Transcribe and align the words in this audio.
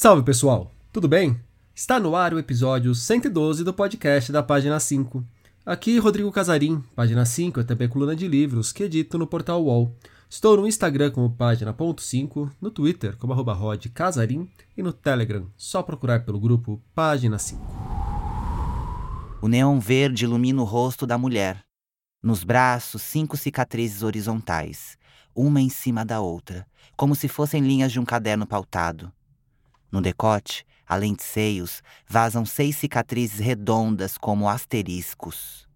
Salve 0.00 0.22
pessoal, 0.22 0.70
tudo 0.92 1.08
bem? 1.08 1.40
Está 1.74 1.98
no 1.98 2.14
ar 2.14 2.32
o 2.32 2.38
episódio 2.38 2.94
112 2.94 3.64
do 3.64 3.74
podcast 3.74 4.30
da 4.30 4.44
página 4.44 4.78
5. 4.78 5.24
Aqui 5.66 5.98
Rodrigo 5.98 6.30
Casarim, 6.30 6.80
página 6.94 7.26
5 7.26 7.58
é 7.58 7.64
também 7.64 7.88
coluna 7.88 8.14
de 8.14 8.28
livros 8.28 8.70
que 8.70 8.84
edito 8.84 9.18
no 9.18 9.26
portal 9.26 9.60
UOL. 9.64 9.92
Estou 10.30 10.56
no 10.56 10.68
Instagram 10.68 11.10
como 11.10 11.34
página.5, 11.34 12.48
no 12.60 12.70
Twitter 12.70 13.16
como 13.16 13.32
arroba 13.32 13.58
Casarim 13.92 14.48
e 14.76 14.84
no 14.84 14.92
Telegram, 14.92 15.44
só 15.56 15.82
procurar 15.82 16.24
pelo 16.24 16.38
grupo 16.38 16.80
Página 16.94 17.36
5. 17.36 17.60
O 19.42 19.48
neon 19.48 19.80
verde 19.80 20.26
ilumina 20.26 20.62
o 20.62 20.64
rosto 20.64 21.08
da 21.08 21.18
mulher. 21.18 21.64
Nos 22.22 22.44
braços, 22.44 23.02
cinco 23.02 23.36
cicatrizes 23.36 24.04
horizontais, 24.04 24.96
uma 25.34 25.60
em 25.60 25.68
cima 25.68 26.04
da 26.04 26.20
outra, 26.20 26.64
como 26.96 27.16
se 27.16 27.26
fossem 27.26 27.62
linhas 27.62 27.90
de 27.90 27.98
um 27.98 28.04
caderno 28.04 28.46
pautado. 28.46 29.12
No 29.90 30.00
decote, 30.00 30.66
além 30.86 31.14
de 31.14 31.22
seios, 31.22 31.82
vazam 32.06 32.44
seis 32.44 32.76
cicatrizes 32.76 33.38
redondas 33.38 34.18
como 34.18 34.48
asteriscos. 34.48 35.66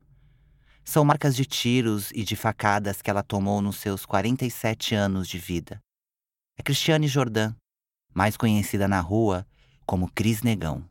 São 0.84 1.04
marcas 1.04 1.36
de 1.36 1.44
tiros 1.44 2.10
e 2.12 2.24
de 2.24 2.34
facadas 2.34 3.00
que 3.00 3.10
ela 3.10 3.22
tomou 3.22 3.62
nos 3.62 3.76
seus 3.76 4.04
47 4.04 4.94
anos 4.94 5.28
de 5.28 5.38
vida. 5.38 5.80
É 6.58 6.62
Cristiane 6.62 7.08
Jordan, 7.08 7.54
mais 8.12 8.36
conhecida 8.36 8.86
na 8.86 9.00
rua 9.00 9.46
como 9.86 10.10
Cris 10.10 10.42
Negão. 10.42 10.84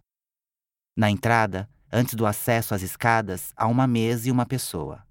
Na 0.98 1.09
entrada, 1.09 1.70
antes 1.91 2.15
do 2.15 2.26
acesso 2.26 2.73
às 2.73 2.81
escadas, 2.81 3.53
há 3.55 3.67
uma 3.67 3.85
mesa 3.85 4.29
e 4.29 4.31
uma 4.31 4.45
pessoa. 4.45 5.05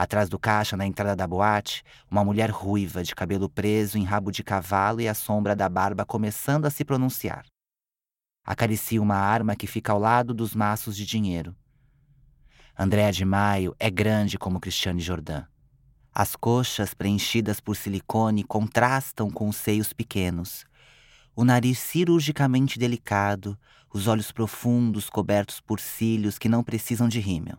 Atrás 0.00 0.30
do 0.30 0.38
caixa, 0.38 0.78
na 0.78 0.86
entrada 0.86 1.14
da 1.14 1.26
boate, 1.26 1.84
uma 2.10 2.24
mulher 2.24 2.48
ruiva, 2.48 3.04
de 3.04 3.14
cabelo 3.14 3.50
preso 3.50 3.98
em 3.98 4.02
rabo 4.02 4.30
de 4.32 4.42
cavalo 4.42 4.98
e 4.98 5.06
a 5.06 5.12
sombra 5.12 5.54
da 5.54 5.68
barba 5.68 6.06
começando 6.06 6.64
a 6.64 6.70
se 6.70 6.86
pronunciar. 6.86 7.44
Acaricia 8.42 9.02
uma 9.02 9.16
arma 9.16 9.54
que 9.54 9.66
fica 9.66 9.92
ao 9.92 9.98
lado 9.98 10.32
dos 10.32 10.54
maços 10.54 10.96
de 10.96 11.04
dinheiro. 11.04 11.54
Andréa 12.78 13.12
de 13.12 13.26
Maio 13.26 13.76
é 13.78 13.90
grande 13.90 14.38
como 14.38 14.58
Cristiane 14.58 15.02
Jordan. 15.02 15.44
As 16.14 16.34
coxas 16.34 16.94
preenchidas 16.94 17.60
por 17.60 17.76
silicone 17.76 18.42
contrastam 18.42 19.30
com 19.30 19.50
os 19.50 19.56
seios 19.56 19.92
pequenos. 19.92 20.64
O 21.36 21.44
nariz 21.44 21.78
cirurgicamente 21.78 22.78
delicado, 22.78 23.54
os 23.92 24.06
olhos 24.06 24.32
profundos 24.32 25.10
cobertos 25.10 25.60
por 25.60 25.78
cílios 25.78 26.38
que 26.38 26.48
não 26.48 26.64
precisam 26.64 27.06
de 27.06 27.20
rímel. 27.20 27.58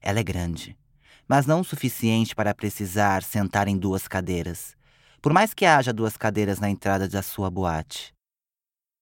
Ela 0.00 0.20
é 0.20 0.22
grande 0.22 0.78
mas 1.28 1.46
não 1.46 1.60
o 1.60 1.64
suficiente 1.64 2.34
para 2.34 2.54
precisar 2.54 3.22
sentar 3.22 3.68
em 3.68 3.76
duas 3.76 4.06
cadeiras, 4.08 4.76
por 5.20 5.32
mais 5.32 5.54
que 5.54 5.64
haja 5.64 5.92
duas 5.92 6.16
cadeiras 6.16 6.58
na 6.58 6.68
entrada 6.68 7.08
da 7.08 7.22
sua 7.22 7.50
boate. 7.50 8.12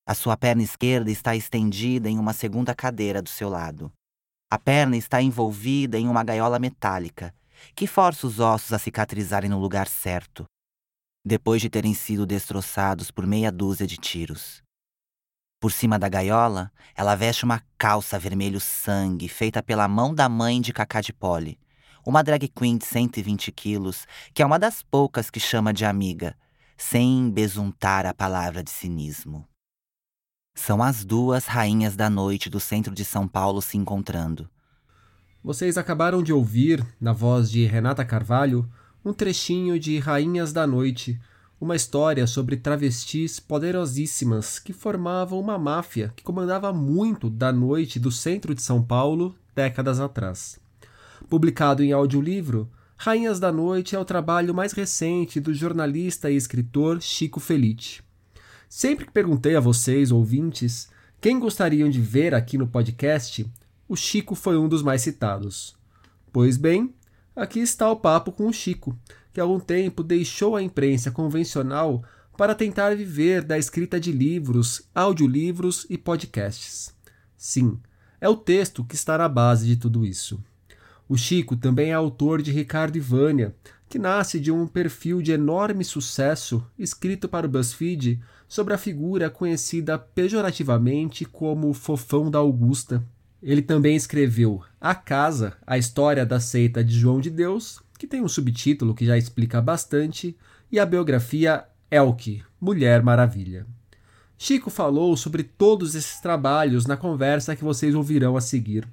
A 0.06 0.14
sua 0.14 0.36
perna 0.36 0.62
esquerda 0.62 1.10
está 1.10 1.36
estendida 1.36 2.08
em 2.08 2.18
uma 2.18 2.32
segunda 2.32 2.74
cadeira 2.74 3.22
do 3.22 3.28
seu 3.28 3.48
lado. 3.48 3.92
A 4.50 4.58
perna 4.58 4.96
está 4.96 5.22
envolvida 5.22 5.98
em 5.98 6.08
uma 6.08 6.24
gaiola 6.24 6.58
metálica, 6.58 7.32
que 7.74 7.86
força 7.86 8.27
os 8.27 8.40
ossos 8.40 8.72
a 8.72 8.78
cicatrizarem 8.78 9.48
no 9.48 9.58
lugar 9.58 9.86
certo, 9.86 10.44
depois 11.24 11.60
de 11.60 11.70
terem 11.70 11.94
sido 11.94 12.27
destroçados 12.27 13.10
por 13.10 13.27
meia 13.27 13.52
dúzia 13.52 13.86
de 13.86 13.96
tiros. 13.96 14.62
Por 15.60 15.70
cima 15.70 15.98
da 15.98 16.08
gaiola, 16.08 16.72
ela 16.96 17.14
veste 17.14 17.44
uma 17.44 17.62
calça 17.77 18.18
vermelho 18.18 18.58
sangue 18.58 19.28
feita 19.28 19.62
pela 19.62 19.86
mão 19.86 20.14
da 20.14 20.28
mãe 20.28 20.60
de 20.60 20.72
Cacá 20.72 21.00
de 21.00 21.12
Pole, 21.12 21.58
uma 22.04 22.22
drag 22.22 22.48
queen 22.48 22.78
de 22.78 22.84
120 22.84 23.52
quilos, 23.52 24.06
que 24.32 24.42
é 24.42 24.46
uma 24.46 24.58
das 24.58 24.82
poucas 24.82 25.30
que 25.30 25.40
chama 25.40 25.72
de 25.72 25.84
amiga, 25.84 26.36
sem 26.76 27.30
besuntar 27.30 28.06
a 28.06 28.14
palavra 28.14 28.62
de 28.62 28.70
cinismo. 28.70 29.46
São 30.54 30.82
as 30.82 31.04
duas 31.04 31.46
rainhas 31.46 31.96
da 31.96 32.10
noite 32.10 32.50
do 32.50 32.60
centro 32.60 32.94
de 32.94 33.04
São 33.04 33.26
Paulo 33.26 33.62
se 33.62 33.77
encontrando. 33.77 34.48
Vocês 35.42 35.78
acabaram 35.78 36.22
de 36.22 36.33
ouvir, 36.33 36.86
na 37.00 37.12
voz 37.12 37.50
de 37.50 37.64
Renata 37.64 38.05
Carvalho, 38.05 38.70
um 39.05 39.12
trechinho 39.12 39.78
de 39.78 39.98
Rainhas 39.98 40.52
da 40.52 40.66
Noite, 40.66 41.18
uma 41.60 41.77
história 41.77 42.27
sobre 42.27 42.56
travestis 42.56 43.39
poderosíssimas 43.39 44.58
que 44.58 44.72
formavam 44.72 45.39
uma 45.39 45.58
máfia 45.58 46.12
que 46.16 46.22
comandava 46.22 46.72
muito 46.72 47.28
da 47.28 47.52
noite 47.52 47.98
do 47.98 48.10
centro 48.10 48.55
de 48.55 48.62
São 48.62 48.83
Paulo 48.83 49.34
décadas 49.55 50.00
atrás. 50.00 50.58
Publicado 51.30 51.85
em 51.85 51.92
audiolivro, 51.92 52.68
Rainhas 52.96 53.39
da 53.39 53.52
Noite 53.52 53.95
é 53.95 53.98
o 54.01 54.05
trabalho 54.05 54.52
mais 54.52 54.73
recente 54.73 55.39
do 55.39 55.55
jornalista 55.55 56.29
e 56.29 56.35
escritor 56.35 57.01
Chico 57.01 57.39
Felice. 57.39 58.02
Sempre 58.68 59.05
que 59.05 59.13
perguntei 59.13 59.55
a 59.55 59.61
vocês, 59.61 60.11
ouvintes, 60.11 60.90
quem 61.20 61.39
gostariam 61.39 61.89
de 61.89 62.01
ver 62.01 62.35
aqui 62.35 62.58
no 62.58 62.67
podcast, 62.67 63.48
o 63.89 63.95
Chico 63.95 64.35
foi 64.35 64.58
um 64.58 64.69
dos 64.69 64.83
mais 64.83 65.02
citados. 65.02 65.77
Pois 66.33 66.57
bem, 66.57 66.92
aqui 67.36 67.61
está 67.61 67.89
o 67.89 67.95
papo 67.95 68.33
com 68.33 68.48
o 68.48 68.52
Chico, 68.52 68.98
que 69.33 69.39
há 69.39 69.45
algum 69.45 69.61
tempo 69.61 70.02
deixou 70.02 70.57
a 70.57 70.63
imprensa 70.63 71.13
convencional 71.13 72.02
para 72.36 72.57
tentar 72.57 72.96
viver 72.96 73.45
da 73.45 73.57
escrita 73.57 74.01
de 74.01 74.11
livros, 74.11 74.83
audiolivros 74.92 75.86
e 75.89 75.96
podcasts. 75.96 76.92
Sim, 77.36 77.79
é 78.20 78.29
o 78.29 78.36
texto 78.36 78.85
que 78.85 78.96
está 78.96 79.17
na 79.17 79.29
base 79.29 79.64
de 79.64 79.77
tudo 79.77 80.05
isso. 80.05 80.42
O 81.10 81.16
Chico 81.16 81.56
também 81.56 81.90
é 81.90 81.94
autor 81.94 82.40
de 82.40 82.52
Ricardo 82.52 82.94
e 82.94 83.00
Vânia, 83.00 83.52
que 83.88 83.98
nasce 83.98 84.38
de 84.38 84.52
um 84.52 84.64
perfil 84.64 85.20
de 85.20 85.32
enorme 85.32 85.82
sucesso 85.82 86.64
escrito 86.78 87.28
para 87.28 87.48
o 87.48 87.50
BuzzFeed 87.50 88.22
sobre 88.46 88.74
a 88.74 88.78
figura 88.78 89.28
conhecida 89.28 89.98
pejorativamente 89.98 91.24
como 91.24 91.74
Fofão 91.74 92.30
da 92.30 92.38
Augusta. 92.38 93.04
Ele 93.42 93.60
também 93.60 93.96
escreveu 93.96 94.62
A 94.80 94.94
Casa, 94.94 95.56
a 95.66 95.76
história 95.76 96.24
da 96.24 96.38
seita 96.38 96.84
de 96.84 96.96
João 96.96 97.20
de 97.20 97.28
Deus, 97.28 97.80
que 97.98 98.06
tem 98.06 98.22
um 98.22 98.28
subtítulo 98.28 98.94
que 98.94 99.04
já 99.04 99.18
explica 99.18 99.60
bastante, 99.60 100.36
e 100.70 100.78
a 100.78 100.86
biografia 100.86 101.64
Elke, 101.90 102.44
Mulher 102.60 103.02
Maravilha. 103.02 103.66
Chico 104.38 104.70
falou 104.70 105.16
sobre 105.16 105.42
todos 105.42 105.96
esses 105.96 106.20
trabalhos 106.20 106.86
na 106.86 106.96
conversa 106.96 107.56
que 107.56 107.64
vocês 107.64 107.96
ouvirão 107.96 108.36
a 108.36 108.40
seguir. 108.40 108.86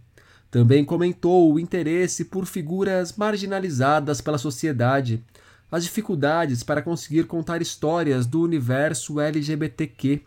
Também 0.50 0.86
comentou 0.86 1.54
o 1.54 1.60
interesse 1.60 2.26
por 2.26 2.46
figuras 2.46 3.16
marginalizadas 3.18 4.22
pela 4.22 4.38
sociedade, 4.38 5.24
as 5.70 5.84
dificuldades 5.84 6.64
para 6.64 6.82
conseguir 6.82 7.26
contar 7.26 7.62
histórias 7.62 8.26
do 8.26 8.42
universo 8.42 9.20
LGBTQ 9.20 10.22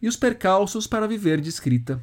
e 0.00 0.08
os 0.08 0.16
percalços 0.16 0.86
para 0.86 1.08
viver 1.08 1.40
de 1.40 1.48
escrita. 1.48 2.02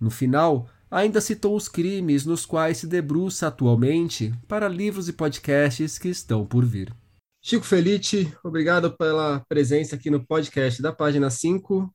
No 0.00 0.10
final, 0.10 0.68
ainda 0.90 1.20
citou 1.20 1.56
os 1.56 1.68
crimes 1.68 2.26
nos 2.26 2.44
quais 2.44 2.78
se 2.78 2.86
debruça 2.86 3.46
atualmente 3.46 4.34
para 4.48 4.68
livros 4.68 5.08
e 5.08 5.12
podcasts 5.12 5.98
que 5.98 6.08
estão 6.08 6.44
por 6.44 6.64
vir. 6.64 6.92
Chico 7.40 7.64
Felice, 7.64 8.32
obrigado 8.42 8.96
pela 8.96 9.40
presença 9.48 9.94
aqui 9.96 10.10
no 10.10 10.24
podcast 10.24 10.80
da 10.80 10.92
página 10.92 11.28
5. 11.28 11.94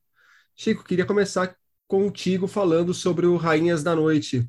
Chico, 0.54 0.84
queria 0.84 1.04
começar 1.04 1.56
contigo 1.88 2.46
falando 2.46 2.94
sobre 2.94 3.26
o 3.26 3.36
Rainhas 3.36 3.82
da 3.82 3.96
Noite, 3.96 4.48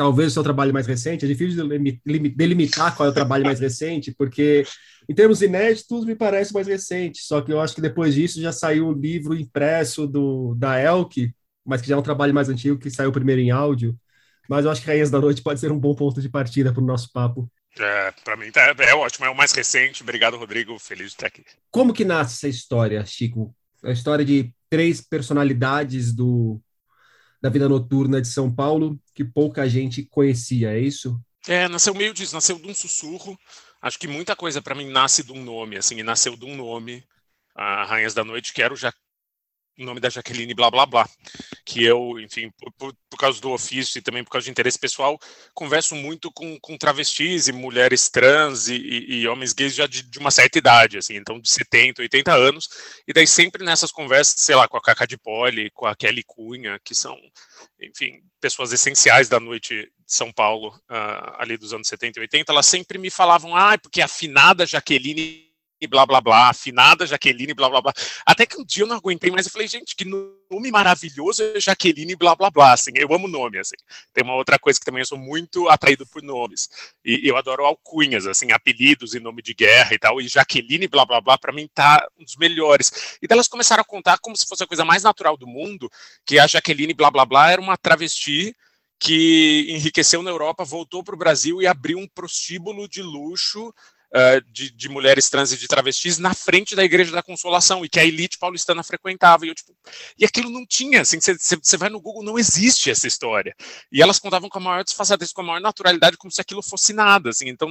talvez 0.00 0.28
o 0.28 0.32
seu 0.32 0.42
trabalho 0.42 0.72
mais 0.72 0.86
recente, 0.86 1.26
é 1.26 1.28
difícil 1.28 1.68
delimitar 2.34 2.96
qual 2.96 3.06
é 3.06 3.10
o 3.10 3.14
trabalho 3.14 3.44
mais 3.44 3.60
recente, 3.60 4.10
porque 4.10 4.64
em 5.06 5.14
termos 5.14 5.42
inéditos 5.42 6.06
me 6.06 6.16
parece 6.16 6.54
mais 6.54 6.66
recente, 6.66 7.20
só 7.20 7.42
que 7.42 7.52
eu 7.52 7.60
acho 7.60 7.74
que 7.74 7.82
depois 7.82 8.14
disso 8.14 8.40
já 8.40 8.50
saiu 8.50 8.88
o 8.88 8.94
livro 8.94 9.34
impresso 9.34 10.06
do, 10.06 10.54
da 10.54 10.80
Elk, 10.80 11.30
mas 11.66 11.82
que 11.82 11.88
já 11.88 11.96
é 11.96 11.98
um 11.98 12.02
trabalho 12.02 12.32
mais 12.32 12.48
antigo, 12.48 12.78
que 12.78 12.90
saiu 12.90 13.12
primeiro 13.12 13.42
em 13.42 13.50
áudio, 13.50 13.94
mas 14.48 14.64
eu 14.64 14.70
acho 14.70 14.80
que 14.80 14.86
Rainhas 14.86 15.10
da 15.10 15.20
Noite 15.20 15.42
pode 15.42 15.60
ser 15.60 15.70
um 15.70 15.78
bom 15.78 15.94
ponto 15.94 16.18
de 16.22 16.30
partida 16.30 16.72
para 16.72 16.82
o 16.82 16.86
nosso 16.86 17.12
papo. 17.12 17.46
É, 17.78 18.10
para 18.24 18.38
mim 18.38 18.50
tá, 18.50 18.74
é 18.78 18.94
ótimo, 18.94 19.26
é 19.26 19.28
o 19.28 19.36
mais 19.36 19.52
recente. 19.52 20.02
Obrigado, 20.02 20.38
Rodrigo. 20.38 20.78
Feliz 20.78 21.08
de 21.08 21.12
estar 21.12 21.26
aqui. 21.26 21.44
Como 21.70 21.92
que 21.92 22.06
nasce 22.06 22.36
essa 22.36 22.48
história, 22.48 23.04
Chico? 23.04 23.54
A 23.84 23.90
história 23.90 24.24
de 24.24 24.50
três 24.70 25.02
personalidades 25.02 26.14
do 26.14 26.58
da 27.40 27.48
vida 27.48 27.68
noturna 27.68 28.20
de 28.20 28.28
São 28.28 28.54
Paulo 28.54 29.00
que 29.14 29.24
pouca 29.24 29.68
gente 29.68 30.02
conhecia, 30.04 30.72
é 30.72 30.78
isso? 30.78 31.18
É, 31.48 31.68
nasceu 31.68 31.94
meio 31.94 32.12
disso, 32.12 32.34
nasceu 32.34 32.58
de 32.58 32.68
um 32.68 32.74
sussurro. 32.74 33.38
Acho 33.80 33.98
que 33.98 34.06
muita 34.06 34.36
coisa 34.36 34.60
para 34.60 34.74
mim 34.74 34.90
nasce 34.90 35.22
de 35.22 35.32
um 35.32 35.42
nome, 35.42 35.76
assim, 35.76 36.02
nasceu 36.02 36.36
de 36.36 36.44
um 36.44 36.54
nome, 36.54 37.02
a 37.54 37.84
Rainhas 37.84 38.12
da 38.12 38.22
Noite, 38.22 38.52
que 38.52 38.62
era 38.62 38.74
o 38.74 38.76
o 39.80 39.84
nome 39.84 40.00
da 40.00 40.10
Jaqueline 40.10 40.54
blá 40.54 40.70
blá 40.70 40.84
blá, 40.86 41.08
que 41.64 41.82
eu, 41.82 42.18
enfim, 42.20 42.50
por, 42.76 42.94
por, 43.08 43.18
causa 43.18 43.40
do 43.40 43.50
ofício 43.50 43.98
e 43.98 44.02
também 44.02 44.22
por 44.22 44.30
causa 44.30 44.44
de 44.44 44.50
interesse 44.50 44.78
pessoal, 44.78 45.18
converso 45.54 45.94
muito 45.94 46.30
com, 46.32 46.58
com 46.60 46.76
travestis 46.76 47.48
e 47.48 47.52
mulheres 47.52 48.08
trans 48.08 48.68
e, 48.68 48.76
e, 48.76 49.20
e 49.20 49.28
homens 49.28 49.52
gays 49.52 49.74
já 49.74 49.86
de, 49.86 50.02
de, 50.02 50.18
uma 50.18 50.30
certa 50.30 50.58
idade, 50.58 50.98
assim, 50.98 51.16
então 51.16 51.40
de 51.40 51.50
70, 51.50 52.02
80 52.02 52.32
anos, 52.32 52.68
e 53.06 53.12
daí 53.12 53.26
sempre 53.26 53.64
nessas 53.64 53.90
conversas, 53.90 54.40
sei 54.40 54.54
lá, 54.54 54.68
com 54.68 54.76
a 54.76 54.82
Cacá 54.82 55.06
de 55.06 55.16
Poli, 55.18 55.70
com 55.70 55.86
a 55.86 55.96
Kelly 55.96 56.22
Cunha, 56.26 56.78
que 56.84 56.94
são, 56.94 57.16
enfim, 57.80 58.20
pessoas 58.40 58.72
essenciais 58.72 59.28
da 59.28 59.40
noite 59.40 59.74
de 59.74 60.14
São 60.14 60.32
Paulo, 60.32 60.68
uh, 60.90 61.36
ali 61.38 61.56
dos 61.56 61.72
anos 61.72 61.88
70 61.88 62.18
e 62.18 62.22
80, 62.22 62.52
elas 62.52 62.66
sempre 62.66 62.98
me 62.98 63.10
falavam, 63.10 63.56
ah, 63.56 63.78
porque 63.78 64.00
a 64.00 64.06
afinada 64.06 64.66
Jaqueline 64.66 65.49
blá 65.86 66.04
blá 66.04 66.20
blá, 66.20 66.48
afinada 66.50 67.06
Jaqueline, 67.06 67.54
blá 67.54 67.68
blá 67.68 67.80
blá. 67.80 67.92
Até 68.26 68.46
que 68.46 68.60
um 68.60 68.64
dia 68.64 68.82
eu 68.82 68.86
não 68.86 68.96
aguentei 68.96 69.30
mais, 69.30 69.46
eu 69.46 69.52
falei, 69.52 69.68
gente, 69.68 69.96
que 69.96 70.04
nome 70.04 70.70
maravilhoso 70.70 71.42
é 71.42 71.60
Jaqueline, 71.60 72.16
blá 72.16 72.34
blá 72.34 72.50
blá, 72.50 72.72
assim, 72.72 72.90
eu 72.94 73.12
amo 73.12 73.28
nome, 73.28 73.58
assim. 73.58 73.76
Tem 74.12 74.22
uma 74.24 74.34
outra 74.34 74.58
coisa 74.58 74.78
que 74.78 74.84
também 74.84 75.00
eu 75.00 75.06
sou 75.06 75.18
muito 75.18 75.68
atraído 75.68 76.06
por 76.06 76.22
nomes, 76.22 76.68
e 77.04 77.28
eu 77.28 77.36
adoro 77.36 77.64
alcunhas, 77.64 78.26
assim, 78.26 78.52
apelidos 78.52 79.14
e 79.14 79.20
nome 79.20 79.42
de 79.42 79.54
guerra 79.54 79.94
e 79.94 79.98
tal, 79.98 80.20
e 80.20 80.28
Jaqueline, 80.28 80.88
blá 80.88 81.04
blá 81.04 81.20
blá, 81.20 81.38
pra 81.38 81.52
mim 81.52 81.68
tá 81.72 82.06
um 82.18 82.24
dos 82.24 82.36
melhores. 82.36 83.18
E 83.22 83.26
elas 83.30 83.48
começaram 83.48 83.80
a 83.82 83.84
contar 83.84 84.18
como 84.18 84.36
se 84.36 84.46
fosse 84.46 84.62
a 84.62 84.66
coisa 84.66 84.84
mais 84.84 85.02
natural 85.02 85.36
do 85.36 85.46
mundo, 85.46 85.90
que 86.26 86.38
a 86.38 86.46
Jaqueline, 86.46 86.94
blá 86.94 87.10
blá 87.10 87.24
blá, 87.24 87.50
era 87.50 87.60
uma 87.60 87.76
travesti 87.76 88.54
que 89.00 89.66
enriqueceu 89.70 90.22
na 90.22 90.30
Europa, 90.30 90.62
voltou 90.62 91.02
para 91.02 91.14
o 91.14 91.18
Brasil 91.18 91.62
e 91.62 91.66
abriu 91.66 91.98
um 91.98 92.06
prostíbulo 92.06 92.86
de 92.86 93.02
luxo 93.02 93.72
uh, 94.14 94.40
de, 94.50 94.70
de, 94.70 94.88
mulheres 94.88 95.28
trans 95.28 95.52
e 95.52 95.56
de 95.56 95.66
travestis 95.66 96.18
na 96.18 96.34
frente 96.34 96.74
da 96.74 96.84
Igreja 96.84 97.12
da 97.12 97.22
Consolação 97.22 97.84
e 97.84 97.88
que 97.88 97.98
a 97.98 98.04
elite 98.04 98.38
paulistana 98.38 98.82
frequentava. 98.82 99.44
E, 99.44 99.48
eu, 99.48 99.54
tipo, 99.54 99.74
e 100.18 100.24
aquilo 100.24 100.50
não 100.50 100.66
tinha, 100.66 101.02
assim, 101.02 101.18
você 101.20 101.76
vai 101.76 101.88
no 101.88 102.00
Google, 102.00 102.22
não 102.22 102.38
existe 102.38 102.90
essa 102.90 103.06
história. 103.06 103.54
E 103.90 104.02
elas 104.02 104.18
contavam 104.18 104.48
com 104.48 104.58
a 104.58 104.62
maior 104.62 104.84
desfaçatez, 104.84 105.32
com 105.32 105.40
a 105.42 105.44
maior 105.44 105.60
naturalidade, 105.60 106.16
como 106.16 106.30
se 106.30 106.40
aquilo 106.40 106.62
fosse 106.62 106.92
nada. 106.92 107.30
Assim, 107.30 107.48
então, 107.48 107.68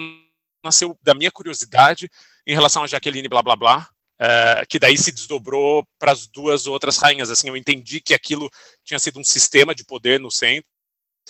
nasceu 0.64 0.98
da 1.02 1.14
minha 1.14 1.32
curiosidade 1.32 2.10
em 2.46 2.54
relação 2.54 2.84
a 2.84 2.88
Jaqueline 2.88 3.28
blá 3.28 3.42
blá 3.42 3.56
blá, 3.56 3.90
Uh, 4.22 4.68
que 4.68 4.78
daí 4.78 4.98
se 4.98 5.14
desdobrou 5.14 5.88
para 5.98 6.12
as 6.12 6.28
duas 6.28 6.68
outras 6.68 6.98
rainhas. 6.98 7.30
Assim, 7.30 7.48
eu 7.48 7.56
entendi 7.56 8.02
que 8.02 8.14
aquilo 8.14 8.50
tinha 8.84 9.00
sido 9.00 9.18
um 9.18 9.24
sistema 9.24 9.74
de 9.74 9.86
poder 9.86 10.20
no 10.20 10.30
centro, 10.30 10.66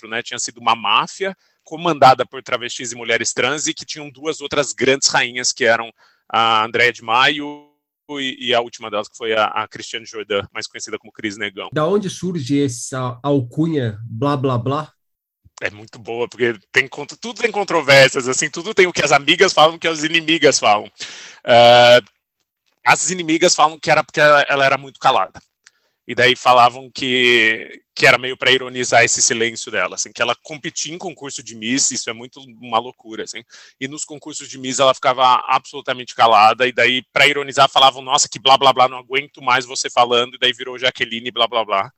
né? 0.07 0.23
Tinha 0.23 0.39
sido 0.39 0.59
uma 0.59 0.75
máfia 0.75 1.37
comandada 1.69 2.25
por 2.25 2.41
travestis 2.41 2.91
e 2.91 2.95
mulheres 2.95 3.31
trans 3.31 3.67
e 3.67 3.75
que 3.75 3.85
tinham 3.85 4.09
duas 4.09 4.41
outras 4.41 4.73
grandes 4.73 5.07
rainhas, 5.07 5.51
que 5.51 5.63
eram 5.63 5.93
a 6.27 6.65
Andréa 6.65 6.91
de 6.91 7.03
Maio 7.03 7.69
e, 8.19 8.55
a 8.55 8.59
última 8.59 8.89
delas, 8.89 9.07
que 9.07 9.15
foi 9.15 9.33
a, 9.33 9.45
a 9.45 9.67
Cristiane 9.67 10.03
Jordan, 10.03 10.41
mais 10.51 10.65
conhecida 10.65 10.97
como 10.97 11.13
Cris 11.13 11.37
Negão. 11.37 11.69
Da 11.71 11.85
onde 11.85 12.09
surge 12.09 12.65
essa 12.65 13.19
alcunha 13.21 13.99
blá 14.03 14.35
blá 14.35 14.57
blá? 14.57 14.91
É 15.61 15.69
muito 15.69 15.99
boa, 15.99 16.27
porque 16.27 16.57
tem 16.71 16.89
tudo 17.21 17.39
tem 17.39 17.51
controvérsias, 17.51 18.27
assim, 18.27 18.49
tudo 18.49 18.73
tem 18.73 18.87
o 18.87 18.93
que 18.93 19.05
as 19.05 19.11
amigas 19.11 19.53
falam, 19.53 19.75
o 19.75 19.79
que 19.79 19.87
as 19.87 20.03
inimigas 20.03 20.57
falam. 20.57 20.87
Uh, 21.45 22.01
as 22.83 23.11
inimigas 23.11 23.53
falam 23.53 23.77
que 23.77 23.91
era 23.91 24.03
porque 24.03 24.19
ela, 24.19 24.41
ela 24.49 24.65
era 24.65 24.77
muito 24.77 24.99
calada 24.99 25.39
e 26.09 26.15
daí 26.15 26.35
falavam 26.35 26.89
que, 26.89 27.83
que 27.93 28.07
era 28.07 28.17
meio 28.17 28.35
para 28.35 28.51
ironizar 28.51 29.03
esse 29.03 29.21
silêncio 29.21 29.71
dela, 29.71 29.93
assim, 29.93 30.11
que 30.11 30.23
ela 30.23 30.35
competia 30.41 30.91
em 30.91 30.97
concurso 30.97 31.43
de 31.43 31.55
Miss, 31.55 31.91
isso 31.91 32.09
é 32.09 32.13
muito 32.13 32.39
uma 32.59 32.79
loucura, 32.79 33.25
assim, 33.25 33.43
e 33.79 33.87
nos 33.87 34.05
concursos 34.05 34.49
de 34.49 34.57
Miss 34.57 34.79
ela 34.79 34.95
ficava 34.95 35.23
absolutamente 35.47 36.15
calada, 36.15 36.67
e 36.67 36.71
daí 36.71 37.03
para 37.13 37.27
ironizar 37.27 37.69
falavam, 37.69 38.01
nossa, 38.01 38.27
que 38.27 38.39
blá 38.39 38.57
blá 38.57 38.73
blá, 38.73 38.87
não 38.87 38.97
aguento 38.97 39.39
mais 39.39 39.67
você 39.67 39.87
falando, 39.87 40.33
e 40.33 40.39
daí 40.39 40.51
virou 40.51 40.79
Jaqueline 40.79 41.29
blá 41.29 41.47
blá 41.47 41.63
blá, 41.63 41.91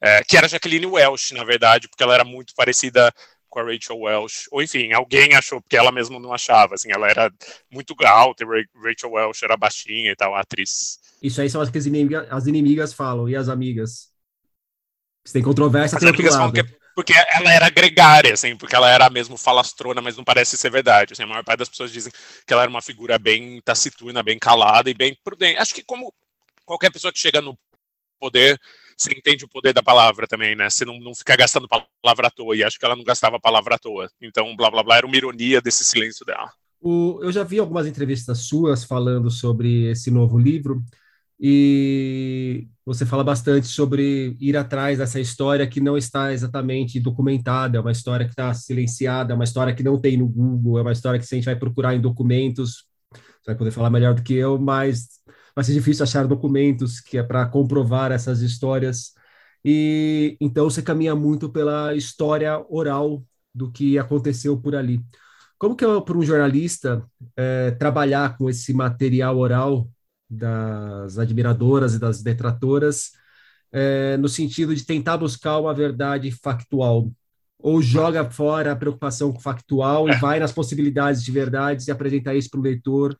é, 0.00 0.22
que 0.22 0.36
era 0.36 0.46
Jaqueline 0.46 0.86
Welsh, 0.86 1.32
na 1.32 1.42
verdade, 1.42 1.88
porque 1.88 2.04
ela 2.04 2.14
era 2.14 2.24
muito 2.24 2.54
parecida 2.54 3.12
com 3.48 3.60
a 3.60 3.64
Rachel 3.64 3.98
Welsh, 3.98 4.48
ou 4.50 4.62
enfim, 4.62 4.92
alguém 4.92 5.34
achou, 5.34 5.60
porque 5.60 5.76
ela 5.76 5.90
mesma 5.90 6.18
não 6.20 6.32
achava, 6.32 6.74
assim, 6.74 6.90
ela 6.92 7.08
era 7.08 7.32
muito 7.70 7.94
alta, 8.04 8.44
Rachel 8.44 9.10
Welsh 9.10 9.42
era 9.42 9.56
baixinha 9.56 10.12
e 10.12 10.16
tal, 10.16 10.34
a 10.34 10.40
atriz. 10.40 10.98
Isso 11.22 11.40
aí 11.40 11.48
são 11.50 11.60
as 11.60 11.70
que 11.70 11.78
as 11.78 11.86
inimigas, 11.86 12.26
as 12.30 12.46
inimigas 12.46 12.92
falam, 12.92 13.28
e 13.28 13.34
as 13.34 13.48
amigas? 13.48 14.10
Se 15.26 15.32
tem 15.32 15.42
controvérsia, 15.42 15.98
as 15.98 16.04
outro 16.04 16.30
lado. 16.30 16.52
Que, 16.52 16.78
porque 16.94 17.12
ela 17.12 17.52
era 17.52 17.70
gregária, 17.70 18.34
assim, 18.34 18.56
porque 18.56 18.74
ela 18.74 18.90
era 18.90 19.08
mesmo 19.08 19.36
falastrona, 19.36 20.00
mas 20.00 20.16
não 20.16 20.24
parece 20.24 20.56
ser 20.56 20.68
verdade. 20.68 21.12
Assim, 21.12 21.22
a 21.22 21.26
maior 21.26 21.44
parte 21.44 21.60
das 21.60 21.68
pessoas 21.68 21.92
dizem 21.92 22.12
que 22.44 22.52
ela 22.52 22.62
era 22.62 22.70
uma 22.70 22.82
figura 22.82 23.18
bem 23.18 23.60
taciturna, 23.60 24.20
bem 24.20 24.36
calada 24.36 24.90
e 24.90 24.94
bem 24.94 25.16
prudente. 25.22 25.60
Acho 25.60 25.74
que 25.74 25.84
como 25.84 26.12
qualquer 26.64 26.90
pessoa 26.90 27.12
que 27.12 27.18
chega 27.20 27.40
no 27.40 27.56
poder, 28.18 28.60
você 28.98 29.12
entende 29.12 29.44
o 29.44 29.48
poder 29.48 29.72
da 29.72 29.82
palavra 29.82 30.26
também, 30.26 30.56
né? 30.56 30.68
Você 30.68 30.84
não, 30.84 30.98
não 30.98 31.14
fica 31.14 31.36
gastando 31.36 31.68
palavra 31.68 32.26
à 32.26 32.30
toa, 32.30 32.56
e 32.56 32.64
acho 32.64 32.78
que 32.78 32.84
ela 32.84 32.96
não 32.96 33.04
gastava 33.04 33.38
palavra 33.38 33.76
à 33.76 33.78
toa. 33.78 34.10
Então, 34.20 34.56
blá 34.56 34.70
blá 34.70 34.82
blá 34.82 34.96
era 34.96 35.06
uma 35.06 35.16
ironia 35.16 35.60
desse 35.60 35.84
silêncio 35.84 36.26
dela. 36.26 36.50
O, 36.80 37.20
eu 37.22 37.30
já 37.30 37.44
vi 37.44 37.58
algumas 37.58 37.86
entrevistas 37.86 38.46
suas 38.46 38.84
falando 38.84 39.30
sobre 39.30 39.90
esse 39.90 40.10
novo 40.10 40.36
livro, 40.36 40.82
e 41.40 42.66
você 42.84 43.06
fala 43.06 43.22
bastante 43.22 43.68
sobre 43.68 44.36
ir 44.40 44.56
atrás 44.56 44.98
dessa 44.98 45.20
história 45.20 45.66
que 45.68 45.80
não 45.80 45.96
está 45.96 46.32
exatamente 46.32 46.98
documentada, 46.98 47.78
é 47.78 47.80
uma 47.80 47.92
história 47.92 48.26
que 48.26 48.32
está 48.32 48.52
silenciada, 48.52 49.32
é 49.32 49.36
uma 49.36 49.44
história 49.44 49.72
que 49.72 49.84
não 49.84 50.00
tem 50.00 50.16
no 50.16 50.26
Google, 50.26 50.78
é 50.78 50.82
uma 50.82 50.92
história 50.92 51.20
que 51.20 51.24
a 51.24 51.36
gente 51.36 51.44
vai 51.44 51.54
procurar 51.54 51.94
em 51.94 52.00
documentos, 52.00 52.84
você 53.12 53.52
vai 53.52 53.54
poder 53.54 53.70
falar 53.70 53.90
melhor 53.90 54.14
do 54.14 54.22
que 54.22 54.34
eu, 54.34 54.58
mas 54.58 55.20
vai 55.58 55.64
ser 55.64 55.72
difícil 55.72 56.04
achar 56.04 56.24
documentos 56.24 57.00
que 57.00 57.18
é 57.18 57.22
para 57.22 57.44
comprovar 57.44 58.12
essas 58.12 58.42
histórias. 58.42 59.12
E 59.64 60.36
então 60.40 60.70
você 60.70 60.80
caminha 60.80 61.16
muito 61.16 61.48
pela 61.48 61.96
história 61.96 62.64
oral 62.70 63.24
do 63.52 63.68
que 63.68 63.98
aconteceu 63.98 64.56
por 64.56 64.76
ali. 64.76 65.00
Como 65.58 65.74
que 65.74 65.84
é 65.84 66.00
para 66.00 66.16
um 66.16 66.22
jornalista 66.22 67.04
é, 67.36 67.72
trabalhar 67.72 68.38
com 68.38 68.48
esse 68.48 68.72
material 68.72 69.36
oral 69.36 69.90
das 70.30 71.18
admiradoras 71.18 71.94
e 71.94 71.98
das 71.98 72.22
detratoras, 72.22 73.10
é, 73.72 74.16
no 74.16 74.28
sentido 74.28 74.76
de 74.76 74.86
tentar 74.86 75.16
buscar 75.16 75.58
uma 75.58 75.74
verdade 75.74 76.30
factual, 76.30 77.10
ou 77.58 77.82
joga 77.82 78.30
fora 78.30 78.70
a 78.70 78.76
preocupação 78.76 79.34
factual 79.40 80.08
e 80.08 80.12
é. 80.12 80.18
vai 80.18 80.38
nas 80.38 80.52
possibilidades 80.52 81.24
de 81.24 81.32
verdades 81.32 81.88
e 81.88 81.90
apresenta 81.90 82.32
isso 82.32 82.48
para 82.48 82.60
o 82.60 82.62
leitor. 82.62 83.18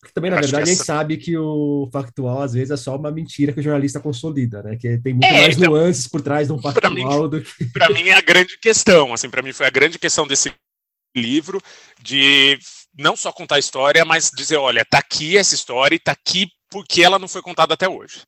Porque 0.00 0.14
também, 0.14 0.30
na 0.30 0.38
Acho 0.38 0.46
verdade, 0.48 0.62
essa... 0.62 0.72
a 0.72 0.74
gente 0.74 0.86
sabe 0.86 1.16
que 1.16 1.36
o 1.36 1.88
factual, 1.92 2.42
às 2.42 2.52
vezes, 2.52 2.70
é 2.70 2.76
só 2.76 2.96
uma 2.96 3.10
mentira 3.10 3.52
que 3.52 3.58
o 3.58 3.62
jornalista 3.62 3.98
consolida, 3.98 4.62
né? 4.62 4.76
Que 4.76 4.96
tem 4.98 5.14
muito 5.14 5.24
é, 5.24 5.42
mais 5.42 5.56
então, 5.56 5.72
nuances 5.72 6.06
por 6.06 6.20
trás 6.20 6.46
de 6.46 6.52
um 6.52 6.58
factual 6.60 6.92
mim, 6.92 7.30
do 7.30 7.42
que... 7.42 7.64
Para 7.66 7.90
mim, 7.90 8.08
é 8.08 8.14
a 8.14 8.20
grande 8.20 8.56
questão, 8.58 9.12
assim, 9.12 9.28
para 9.28 9.42
mim 9.42 9.52
foi 9.52 9.66
a 9.66 9.70
grande 9.70 9.98
questão 9.98 10.26
desse 10.26 10.52
livro, 11.16 11.60
de 12.00 12.58
não 12.96 13.16
só 13.16 13.32
contar 13.32 13.56
a 13.56 13.60
história, 13.60 14.04
mas 14.04 14.30
dizer, 14.30 14.56
olha, 14.56 14.84
tá 14.84 14.98
aqui 14.98 15.36
essa 15.36 15.54
história 15.54 15.96
e 15.96 16.00
tá 16.00 16.12
aqui 16.12 16.48
porque 16.70 17.02
ela 17.02 17.18
não 17.18 17.28
foi 17.28 17.42
contada 17.42 17.74
até 17.74 17.88
hoje. 17.88 18.22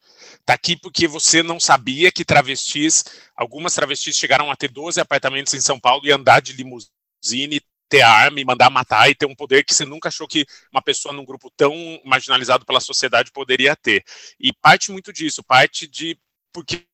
Tá 0.45 0.55
aqui 0.55 0.77
porque 0.77 1.07
você 1.07 1.43
não 1.43 1.61
sabia 1.61 2.11
que 2.11 2.25
travestis, 2.25 3.05
algumas 3.37 3.75
travestis 3.75 4.17
chegaram 4.17 4.51
a 4.51 4.57
ter 4.57 4.69
12 4.69 5.01
apartamentos 5.01 5.55
em 5.55 5.61
São 5.61 5.79
Paulo 5.79 6.07
e 6.07 6.13
andar 6.13 6.41
de 6.41 6.53
limusine, 6.55 7.61
ter 7.91 8.03
arma 8.03 8.41
e 8.41 8.45
mandar 8.45 8.71
matar 8.71 9.11
e 9.11 9.15
ter 9.15 9.27
um 9.27 9.35
poder 9.35 9.65
que 9.65 9.75
você 9.75 9.85
nunca 9.85 10.09
achou 10.09 10.27
que 10.27 10.47
uma 10.73 10.81
pessoa 10.81 11.13
num 11.13 11.25
grupo 11.25 11.51
tão 11.57 11.75
marginalizado 12.05 12.65
pela 12.65 12.81
sociedade 12.81 13.33
poderia 13.33 13.75
ter. 13.75 14.05
E 14.39 14.53
parte 14.53 14.93
muito 14.93 15.13
disso, 15.13 15.43
parte 15.43 15.87
de 15.89 16.17
porque 16.53 16.87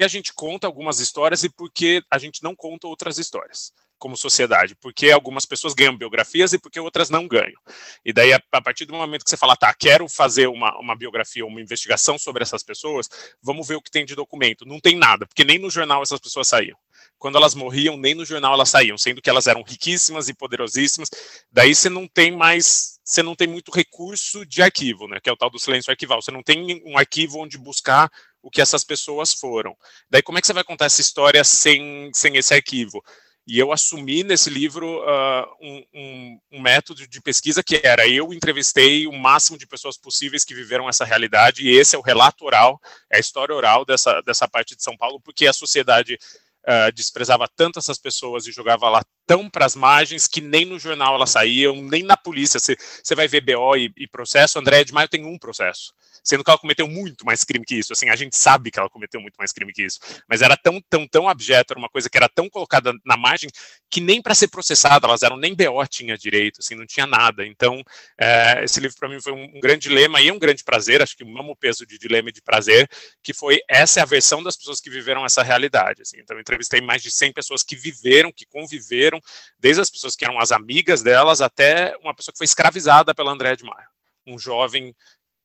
a 0.00 0.08
gente 0.08 0.32
conta 0.34 0.66
algumas 0.66 1.00
histórias 1.00 1.42
e 1.42 1.48
porque 1.48 2.02
a 2.10 2.18
gente 2.18 2.42
não 2.42 2.54
conta 2.54 2.86
outras 2.86 3.18
histórias 3.18 3.72
como 4.02 4.16
sociedade, 4.16 4.74
porque 4.74 5.12
algumas 5.12 5.46
pessoas 5.46 5.74
ganham 5.74 5.96
biografias 5.96 6.52
e 6.52 6.58
porque 6.58 6.80
outras 6.80 7.08
não 7.08 7.28
ganham. 7.28 7.60
E 8.04 8.12
daí, 8.12 8.32
a, 8.32 8.42
a 8.50 8.60
partir 8.60 8.84
do 8.84 8.92
momento 8.92 9.22
que 9.22 9.30
você 9.30 9.36
fala, 9.36 9.54
tá, 9.54 9.72
quero 9.72 10.08
fazer 10.08 10.48
uma, 10.48 10.76
uma 10.80 10.96
biografia, 10.96 11.46
uma 11.46 11.60
investigação 11.60 12.18
sobre 12.18 12.42
essas 12.42 12.64
pessoas, 12.64 13.08
vamos 13.40 13.68
ver 13.68 13.76
o 13.76 13.80
que 13.80 13.92
tem 13.92 14.04
de 14.04 14.16
documento. 14.16 14.66
Não 14.66 14.80
tem 14.80 14.96
nada, 14.96 15.24
porque 15.24 15.44
nem 15.44 15.56
no 15.56 15.70
jornal 15.70 16.02
essas 16.02 16.18
pessoas 16.18 16.48
saíam. 16.48 16.76
Quando 17.22 17.36
elas 17.36 17.54
morriam, 17.54 17.96
nem 17.96 18.16
no 18.16 18.24
jornal 18.24 18.52
elas 18.52 18.68
saíam, 18.68 18.98
sendo 18.98 19.22
que 19.22 19.30
elas 19.30 19.46
eram 19.46 19.62
riquíssimas 19.62 20.28
e 20.28 20.34
poderosíssimas. 20.34 21.08
Daí 21.52 21.72
você 21.72 21.88
não 21.88 22.08
tem 22.08 22.32
mais, 22.32 22.98
você 23.04 23.22
não 23.22 23.36
tem 23.36 23.46
muito 23.46 23.70
recurso 23.70 24.44
de 24.44 24.60
arquivo, 24.60 25.06
né? 25.06 25.20
Que 25.22 25.30
é 25.30 25.32
o 25.32 25.36
tal 25.36 25.48
do 25.48 25.56
silêncio 25.56 25.92
arquival. 25.92 26.20
Você 26.20 26.32
não 26.32 26.42
tem 26.42 26.82
um 26.84 26.98
arquivo 26.98 27.38
onde 27.38 27.56
buscar 27.56 28.10
o 28.42 28.50
que 28.50 28.60
essas 28.60 28.82
pessoas 28.82 29.32
foram. 29.32 29.76
Daí 30.10 30.20
como 30.20 30.36
é 30.36 30.40
que 30.40 30.48
você 30.48 30.52
vai 30.52 30.64
contar 30.64 30.86
essa 30.86 31.00
história 31.00 31.44
sem, 31.44 32.10
sem 32.12 32.36
esse 32.36 32.52
arquivo? 32.52 33.00
E 33.46 33.56
eu 33.56 33.70
assumi 33.70 34.24
nesse 34.24 34.50
livro 34.50 35.00
uh, 35.02 35.46
um, 35.60 35.84
um, 35.94 36.38
um, 36.54 36.60
método 36.60 37.06
de 37.06 37.20
pesquisa 37.20 37.62
que 37.62 37.80
era 37.84 38.06
eu 38.08 38.32
entrevistei 38.32 39.06
o 39.06 39.12
máximo 39.12 39.56
de 39.56 39.66
pessoas 39.66 39.96
possíveis 39.96 40.44
que 40.44 40.54
viveram 40.54 40.88
essa 40.88 41.04
realidade, 41.04 41.66
e 41.68 41.76
esse 41.76 41.94
é 41.94 41.98
o 41.98 42.02
relato 42.02 42.44
oral, 42.44 42.80
é 43.10 43.16
a 43.16 43.20
história 43.20 43.54
oral 43.54 43.84
dessa, 43.84 44.20
dessa 44.22 44.48
parte 44.48 44.76
de 44.76 44.82
São 44.82 44.96
Paulo, 44.96 45.20
porque 45.20 45.46
a 45.46 45.52
sociedade 45.52 46.18
uh, 46.66 46.92
desprezava 46.94 47.46
tanto 47.48 47.78
essas 47.78 47.98
pessoas 47.98 48.46
e 48.46 48.52
jogava 48.52 48.88
lá 48.88 49.02
tão 49.26 49.48
para 49.48 49.64
as 49.64 49.74
margens 49.74 50.26
que 50.26 50.40
nem 50.40 50.64
no 50.64 50.78
jornal 50.78 51.14
elas 51.14 51.30
saíam, 51.30 51.76
nem 51.76 52.02
na 52.02 52.16
polícia. 52.16 52.60
Você 52.60 53.14
vai 53.14 53.28
ver 53.28 53.40
BO 53.40 53.76
e, 53.76 53.92
e 53.96 54.06
processo, 54.08 54.58
André 54.58 54.84
de 54.84 54.92
Maio 54.92 55.08
tem 55.08 55.24
um 55.24 55.38
processo 55.38 55.92
sendo 56.22 56.44
que 56.44 56.50
ela 56.50 56.58
cometeu 56.58 56.86
muito 56.86 57.26
mais 57.26 57.42
crime 57.44 57.64
que 57.64 57.74
isso. 57.74 57.92
Assim, 57.92 58.08
a 58.08 58.16
gente 58.16 58.36
sabe 58.36 58.70
que 58.70 58.78
ela 58.78 58.88
cometeu 58.88 59.20
muito 59.20 59.34
mais 59.36 59.52
crime 59.52 59.72
que 59.72 59.84
isso, 59.84 59.98
mas 60.28 60.40
era 60.42 60.56
tão, 60.56 60.80
tão, 60.88 61.06
tão 61.06 61.28
abjeto, 61.28 61.72
era 61.72 61.78
uma 61.78 61.88
coisa 61.88 62.08
que 62.08 62.16
era 62.16 62.28
tão 62.28 62.48
colocada 62.48 62.92
na 63.04 63.16
margem 63.16 63.50
que 63.90 64.00
nem 64.00 64.22
para 64.22 64.34
ser 64.34 64.48
processada 64.48 65.06
elas 65.06 65.22
eram, 65.22 65.36
nem 65.36 65.54
BO 65.54 65.86
tinha 65.88 66.16
direito, 66.16 66.60
assim, 66.60 66.74
não 66.74 66.86
tinha 66.86 67.06
nada. 67.06 67.44
Então, 67.44 67.82
é, 68.18 68.64
esse 68.64 68.80
livro 68.80 68.96
para 68.98 69.08
mim 69.08 69.20
foi 69.20 69.32
um, 69.32 69.44
um, 69.56 69.60
grande 69.60 69.88
dilema 69.88 70.20
e 70.20 70.30
um 70.30 70.38
grande 70.38 70.62
prazer, 70.64 71.02
acho 71.02 71.16
que 71.16 71.24
o 71.24 71.26
mesmo 71.26 71.56
peso 71.56 71.84
de 71.84 71.98
dilema 71.98 72.28
e 72.28 72.32
de 72.32 72.40
prazer, 72.40 72.88
que 73.22 73.34
foi 73.34 73.58
essa 73.68 74.00
é 74.00 74.02
a 74.02 74.06
versão 74.06 74.42
das 74.42 74.56
pessoas 74.56 74.80
que 74.80 74.88
viveram 74.88 75.24
essa 75.26 75.42
realidade. 75.42 76.02
Assim. 76.02 76.18
Então, 76.20 76.38
entrevistei 76.38 76.80
mais 76.80 77.02
de 77.02 77.10
100 77.10 77.32
pessoas 77.32 77.62
que 77.62 77.76
viveram, 77.76 78.32
que 78.32 78.46
conviveram, 78.46 79.11
desde 79.58 79.82
as 79.82 79.90
pessoas 79.90 80.14
que 80.14 80.24
eram 80.24 80.38
as 80.38 80.52
amigas 80.52 81.02
delas 81.02 81.40
até 81.40 81.96
uma 81.98 82.14
pessoa 82.14 82.32
que 82.32 82.38
foi 82.38 82.44
escravizada 82.44 83.14
pela 83.14 83.32
Andréa 83.32 83.56
de 83.56 83.64
Maio 83.64 83.92
um 84.26 84.38
jovem 84.38 84.94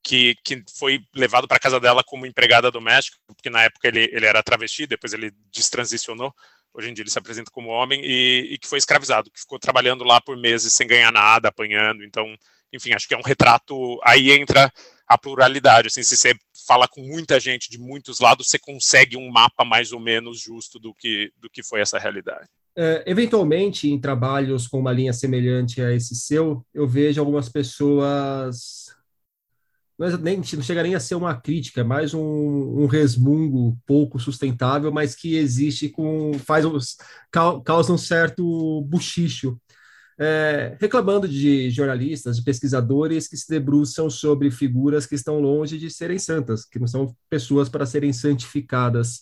que, 0.04 0.36
que 0.44 0.64
foi 0.78 1.02
levado 1.14 1.48
para 1.48 1.60
casa 1.60 1.80
dela 1.80 2.04
como 2.04 2.26
empregada 2.26 2.72
doméstica, 2.72 3.18
porque 3.28 3.50
na 3.50 3.64
época 3.64 3.88
ele, 3.88 4.10
ele 4.14 4.26
era 4.26 4.44
travesti, 4.44 4.88
depois 4.88 5.14
ele 5.14 5.32
destransicionou, 5.52 6.34
hoje 6.74 6.90
em 6.90 6.94
dia 6.94 7.04
ele 7.04 7.10
se 7.10 7.20
apresenta 7.20 7.52
como 7.52 7.70
homem, 7.70 8.02
e, 8.04 8.54
e 8.54 8.58
que 8.58 8.68
foi 8.68 8.78
escravizado, 8.78 9.30
que 9.32 9.40
ficou 9.40 9.60
trabalhando 9.60 10.04
lá 10.04 10.22
por 10.22 10.38
meses 10.38 10.72
sem 10.72 10.88
ganhar 10.88 11.12
nada, 11.12 11.50
apanhando, 11.50 12.04
então, 12.04 12.26
enfim, 12.72 12.94
acho 12.94 13.08
que 13.08 13.14
é 13.14 13.18
um 13.18 13.24
retrato, 13.24 14.00
aí 14.04 14.32
entra 14.32 14.72
a 15.06 15.18
pluralidade, 15.18 15.88
assim, 15.88 16.04
se 16.04 16.16
você 16.16 16.34
fala 16.66 16.88
com 16.88 17.02
muita 17.02 17.40
gente 17.40 17.70
de 17.70 17.78
muitos 17.78 18.20
lados, 18.20 18.48
você 18.48 18.60
consegue 18.60 19.18
um 19.18 19.30
mapa 19.30 19.66
mais 19.66 19.92
ou 19.92 20.00
menos 20.00 20.40
justo 20.40 20.80
do 20.80 20.94
que, 20.94 21.32
do 21.38 21.50
que 21.50 21.64
foi 21.64 21.82
essa 21.82 21.98
realidade. 21.98 22.48
É, 22.80 23.04
eventualmente, 23.08 23.90
em 23.90 24.00
trabalhos 24.00 24.68
com 24.68 24.80
uma 24.80 24.94
linha 24.94 25.12
semelhante 25.12 25.82
a 25.82 25.92
esse 25.92 26.16
seu, 26.16 26.64
eu 26.74 26.88
vejo 26.88 27.20
algumas 27.20 27.50
pessoas 27.50 28.88
não, 29.98 30.16
nem, 30.18 30.38
não 30.38 30.62
chega 30.62 30.84
nem 30.84 30.94
a 30.96 31.00
ser 31.00 31.16
uma 31.16 31.36
crítica, 31.36 31.82
é 31.82 31.84
mais 31.84 32.14
um, 32.14 32.22
um 32.22 32.86
resmungo 32.86 33.78
pouco 33.86 34.20
sustentável, 34.20 34.92
mas 34.92 35.16
que 35.16 35.36
existe 35.36 35.90
com 35.90 36.34
faz 36.40 36.66
causa 37.32 37.92
um 37.92 37.98
certo 37.98 38.82
buchicho, 38.84 39.60
é, 40.20 40.78
reclamando 40.80 41.28
de 41.28 41.70
jornalistas, 41.72 42.38
de 42.38 42.44
pesquisadores 42.44 43.28
que 43.28 43.38
se 43.38 43.50
debruçam 43.50 44.10
sobre 44.10 44.52
figuras 44.52 45.06
que 45.06 45.16
estão 45.16 45.40
longe 45.40 45.78
de 45.78 45.90
serem 45.90 46.20
santas, 46.20 46.66
que 46.66 46.80
não 46.80 46.88
são 46.88 47.16
pessoas 47.30 47.70
para 47.70 47.86
serem 47.86 48.14
santificadas. 48.14 49.22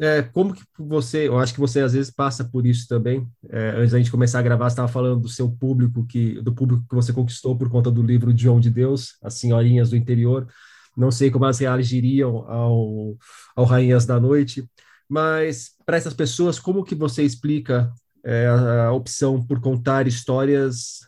É, 0.00 0.22
como 0.22 0.52
que 0.52 0.62
você, 0.76 1.28
eu 1.28 1.38
acho 1.38 1.54
que 1.54 1.60
você 1.60 1.80
às 1.80 1.92
vezes 1.92 2.10
passa 2.10 2.44
por 2.44 2.66
isso 2.66 2.88
também. 2.88 3.28
É, 3.48 3.70
antes 3.76 3.92
da 3.92 3.98
gente 3.98 4.10
começar 4.10 4.40
a 4.40 4.42
gravar, 4.42 4.68
você 4.68 4.72
estava 4.72 4.88
falando 4.88 5.20
do 5.20 5.28
seu 5.28 5.50
público, 5.50 6.04
que, 6.06 6.40
do 6.42 6.52
público 6.52 6.84
que 6.88 6.94
você 6.94 7.12
conquistou 7.12 7.56
por 7.56 7.70
conta 7.70 7.90
do 7.90 8.02
livro 8.02 8.36
João 8.36 8.58
de 8.58 8.70
Deus, 8.70 9.16
As 9.22 9.34
Senhorinhas 9.34 9.90
do 9.90 9.96
Interior. 9.96 10.48
Não 10.96 11.10
sei 11.10 11.30
como 11.30 11.44
elas 11.44 11.58
reagiriam 11.58 12.38
ao, 12.48 13.16
ao 13.54 13.64
Rainhas 13.64 14.06
da 14.06 14.18
Noite, 14.18 14.68
mas 15.08 15.72
para 15.86 15.96
essas 15.96 16.14
pessoas, 16.14 16.58
como 16.58 16.84
que 16.84 16.94
você 16.94 17.22
explica 17.22 17.92
é, 18.24 18.46
a, 18.46 18.86
a 18.86 18.92
opção 18.92 19.44
por 19.44 19.60
contar 19.60 20.06
histórias 20.08 21.00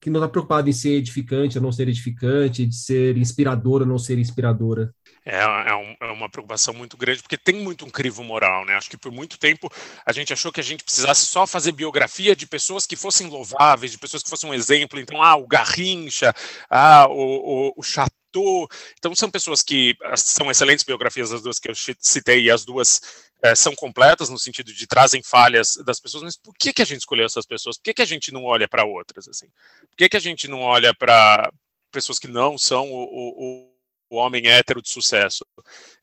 que 0.00 0.10
não 0.10 0.20
está 0.20 0.28
preocupado 0.28 0.68
em 0.68 0.72
ser 0.72 0.90
edificante 0.90 1.58
ou 1.58 1.62
não 1.62 1.72
ser 1.72 1.88
edificante, 1.88 2.66
de 2.66 2.74
ser 2.76 3.16
inspiradora 3.16 3.82
ou 3.82 3.88
não 3.88 3.98
ser 3.98 4.18
inspiradora? 4.18 4.94
É, 5.30 5.42
é, 5.42 5.74
um, 5.74 5.94
é, 6.00 6.10
uma 6.10 6.30
preocupação 6.30 6.72
muito 6.72 6.96
grande, 6.96 7.20
porque 7.20 7.36
tem 7.36 7.56
muito 7.56 7.84
um 7.84 7.90
crivo 7.90 8.24
moral, 8.24 8.64
né? 8.64 8.74
Acho 8.74 8.88
que 8.88 8.96
por 8.96 9.12
muito 9.12 9.38
tempo 9.38 9.70
a 10.06 10.10
gente 10.10 10.32
achou 10.32 10.50
que 10.50 10.58
a 10.58 10.64
gente 10.64 10.82
precisasse 10.82 11.26
só 11.26 11.46
fazer 11.46 11.72
biografia 11.72 12.34
de 12.34 12.46
pessoas 12.46 12.86
que 12.86 12.96
fossem 12.96 13.26
louváveis, 13.26 13.92
de 13.92 13.98
pessoas 13.98 14.22
que 14.22 14.30
fossem 14.30 14.48
um 14.48 14.54
exemplo. 14.54 14.98
Então, 14.98 15.22
ah, 15.22 15.36
o 15.36 15.46
Garrincha, 15.46 16.34
ah, 16.70 17.06
o, 17.10 17.12
o, 17.12 17.74
o 17.76 17.82
Chateau. 17.82 18.66
Então, 18.98 19.14
são 19.14 19.30
pessoas 19.30 19.62
que 19.62 19.94
ah, 20.02 20.16
são 20.16 20.50
excelentes 20.50 20.82
biografias, 20.82 21.30
as 21.30 21.42
duas 21.42 21.58
que 21.58 21.70
eu 21.70 21.74
citei, 21.74 22.44
e 22.44 22.50
as 22.50 22.64
duas 22.64 23.02
é, 23.42 23.54
são 23.54 23.74
completas 23.74 24.30
no 24.30 24.38
sentido 24.38 24.72
de 24.72 24.86
trazem 24.86 25.22
falhas 25.22 25.76
das 25.84 26.00
pessoas, 26.00 26.22
mas 26.22 26.38
por 26.38 26.54
que, 26.54 26.72
que 26.72 26.80
a 26.80 26.86
gente 26.86 27.00
escolheu 27.00 27.26
essas 27.26 27.44
pessoas? 27.44 27.76
Por 27.76 27.84
que, 27.84 27.92
que 27.92 28.02
a 28.02 28.06
gente 28.06 28.32
não 28.32 28.44
olha 28.44 28.66
para 28.66 28.86
outras? 28.86 29.28
Assim? 29.28 29.48
Por 29.90 29.96
que, 29.98 30.08
que 30.08 30.16
a 30.16 30.20
gente 30.20 30.48
não 30.48 30.62
olha 30.62 30.94
para 30.94 31.52
pessoas 31.92 32.18
que 32.18 32.28
não 32.28 32.56
são 32.56 32.90
o, 32.90 33.02
o 33.02 33.67
o 34.10 34.16
homem 34.16 34.46
hétero 34.46 34.80
de 34.80 34.88
sucesso. 34.88 35.44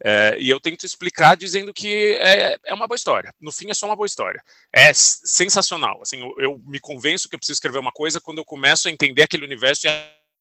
É, 0.03 0.37
e 0.39 0.49
eu 0.49 0.59
tento 0.59 0.85
explicar 0.85 1.35
dizendo 1.35 1.73
que 1.73 2.13
é, 2.19 2.57
é, 2.63 2.73
uma 2.73 2.87
boa 2.87 2.95
história. 2.95 3.33
No 3.39 3.51
fim, 3.51 3.69
é 3.69 3.73
só 3.73 3.85
uma 3.85 3.95
boa 3.95 4.05
história. 4.05 4.41
É 4.71 4.91
sensacional. 4.93 6.01
Assim, 6.01 6.19
eu, 6.19 6.35
eu, 6.37 6.61
me 6.65 6.79
convenço 6.79 7.27
que 7.27 7.35
eu 7.35 7.39
preciso 7.39 7.57
escrever 7.57 7.79
uma 7.79 7.91
coisa 7.91 8.21
quando 8.21 8.37
eu 8.37 8.45
começo 8.45 8.87
a 8.87 8.91
entender 8.91 9.23
aquele 9.23 9.45
universo 9.45 9.87
e 9.87 9.89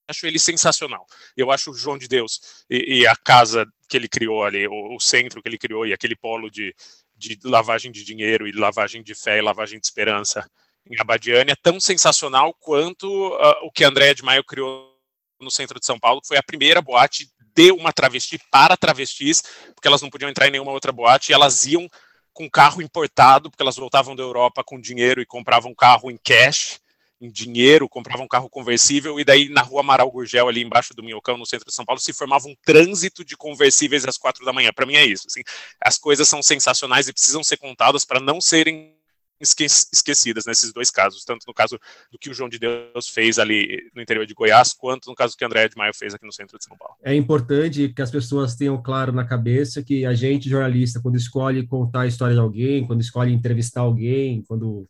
acho 0.08 0.26
ele 0.26 0.38
sensacional. 0.38 1.06
Eu 1.36 1.50
acho 1.50 1.70
o 1.70 1.74
João 1.74 1.96
de 1.96 2.08
Deus 2.08 2.64
e, 2.68 3.00
e 3.00 3.06
a 3.06 3.16
casa 3.16 3.66
que 3.88 3.96
ele 3.96 4.08
criou 4.08 4.44
ali, 4.44 4.66
o, 4.66 4.96
o, 4.96 5.00
centro 5.00 5.42
que 5.42 5.48
ele 5.48 5.58
criou 5.58 5.86
e 5.86 5.92
aquele 5.92 6.16
polo 6.16 6.50
de, 6.50 6.74
de 7.16 7.38
lavagem 7.44 7.90
de 7.90 8.04
dinheiro 8.04 8.46
e 8.46 8.52
lavagem 8.52 9.02
de 9.02 9.14
fé 9.14 9.38
e 9.38 9.42
lavagem 9.42 9.80
de 9.80 9.86
esperança 9.86 10.48
em 10.86 11.00
Abadiane 11.00 11.52
é 11.52 11.56
tão 11.56 11.80
sensacional 11.80 12.54
quanto 12.54 13.06
uh, 13.06 13.66
o 13.66 13.72
que 13.72 13.84
André 13.84 14.12
de 14.12 14.22
Maio 14.22 14.44
criou 14.44 14.92
no 15.40 15.50
centro 15.50 15.80
de 15.80 15.86
São 15.86 15.98
Paulo, 15.98 16.20
que 16.20 16.28
foi 16.28 16.36
a 16.36 16.42
primeira 16.42 16.80
boate 16.80 17.30
de 17.54 17.72
uma 17.72 17.92
travesti 17.92 18.38
para 18.50 18.76
travestis, 18.76 19.42
porque 19.74 19.86
elas 19.88 20.02
não 20.02 20.10
podiam 20.10 20.28
entrar 20.28 20.48
em 20.48 20.50
nenhuma 20.50 20.72
outra 20.72 20.92
boate, 20.92 21.30
e 21.30 21.34
elas 21.34 21.64
iam 21.66 21.88
com 22.32 22.50
carro 22.50 22.82
importado, 22.82 23.50
porque 23.50 23.62
elas 23.62 23.76
voltavam 23.76 24.16
da 24.16 24.22
Europa 24.22 24.64
com 24.64 24.80
dinheiro 24.80 25.20
e 25.20 25.26
compravam 25.26 25.74
carro 25.74 26.10
em 26.10 26.16
cash, 26.16 26.80
em 27.20 27.30
dinheiro, 27.30 27.88
compravam 27.88 28.26
carro 28.26 28.50
conversível, 28.50 29.18
e 29.18 29.24
daí 29.24 29.48
na 29.48 29.62
rua 29.62 29.80
Amaral 29.80 30.10
Gurgel, 30.10 30.48
ali 30.48 30.62
embaixo 30.62 30.92
do 30.94 31.02
Minhocão, 31.02 31.38
no 31.38 31.46
centro 31.46 31.66
de 31.66 31.74
São 31.74 31.84
Paulo, 31.84 32.00
se 32.00 32.12
formava 32.12 32.48
um 32.48 32.54
trânsito 32.64 33.24
de 33.24 33.36
conversíveis 33.36 34.04
às 34.04 34.18
quatro 34.18 34.44
da 34.44 34.52
manhã. 34.52 34.72
Para 34.74 34.84
mim 34.84 34.96
é 34.96 35.06
isso. 35.06 35.26
Assim, 35.28 35.42
as 35.80 35.96
coisas 35.96 36.28
são 36.28 36.42
sensacionais 36.42 37.08
e 37.08 37.12
precisam 37.12 37.42
ser 37.42 37.56
contadas 37.56 38.04
para 38.04 38.20
não 38.20 38.40
serem 38.40 38.93
esquecidas 39.40 40.46
nesses 40.46 40.72
dois 40.72 40.90
casos, 40.90 41.24
tanto 41.24 41.44
no 41.46 41.54
caso 41.54 41.78
do 42.10 42.18
que 42.18 42.30
o 42.30 42.34
João 42.34 42.48
de 42.48 42.58
Deus 42.58 43.08
fez 43.08 43.38
ali 43.38 43.90
no 43.94 44.00
interior 44.00 44.26
de 44.26 44.34
Goiás, 44.34 44.72
quanto 44.72 45.08
no 45.08 45.14
caso 45.14 45.34
do 45.34 45.36
que 45.36 45.44
o 45.44 45.46
André 45.46 45.68
de 45.68 45.76
Maio 45.76 45.94
fez 45.94 46.14
aqui 46.14 46.24
no 46.24 46.32
centro 46.32 46.58
de 46.58 46.64
São 46.64 46.76
Paulo. 46.76 46.94
É 47.02 47.14
importante 47.14 47.88
que 47.88 48.02
as 48.02 48.10
pessoas 48.10 48.54
tenham 48.54 48.80
claro 48.82 49.12
na 49.12 49.24
cabeça 49.24 49.82
que 49.82 50.06
a 50.06 50.14
gente, 50.14 50.48
jornalista, 50.48 51.00
quando 51.00 51.16
escolhe 51.16 51.66
contar 51.66 52.02
a 52.02 52.06
história 52.06 52.34
de 52.34 52.40
alguém, 52.40 52.86
quando 52.86 53.00
escolhe 53.00 53.32
entrevistar 53.32 53.80
alguém, 53.80 54.42
quando, 54.46 54.88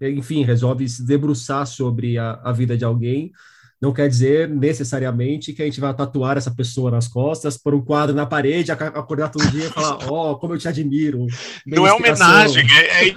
enfim, 0.00 0.44
resolve 0.44 0.88
se 0.88 1.04
debruçar 1.04 1.66
sobre 1.66 2.18
a, 2.18 2.40
a 2.42 2.52
vida 2.52 2.76
de 2.76 2.84
alguém, 2.84 3.32
não 3.84 3.92
quer 3.92 4.08
dizer 4.08 4.48
necessariamente 4.48 5.52
que 5.52 5.60
a 5.60 5.64
gente 5.66 5.78
vai 5.78 5.92
tatuar 5.92 6.38
essa 6.38 6.50
pessoa 6.50 6.90
nas 6.90 7.06
costas, 7.06 7.58
por 7.58 7.74
um 7.74 7.84
quadro 7.84 8.16
na 8.16 8.24
parede, 8.24 8.72
acordar 8.72 9.28
todo 9.28 9.46
dia 9.50 9.66
e 9.66 9.70
falar: 9.70 9.98
Ó, 10.08 10.32
oh, 10.32 10.36
como 10.38 10.54
eu 10.54 10.58
te 10.58 10.66
admiro. 10.66 11.26
Não 11.66 11.86
é 11.86 11.92
homenagem, 11.92 12.64
é, 12.72 13.08
é, 13.08 13.16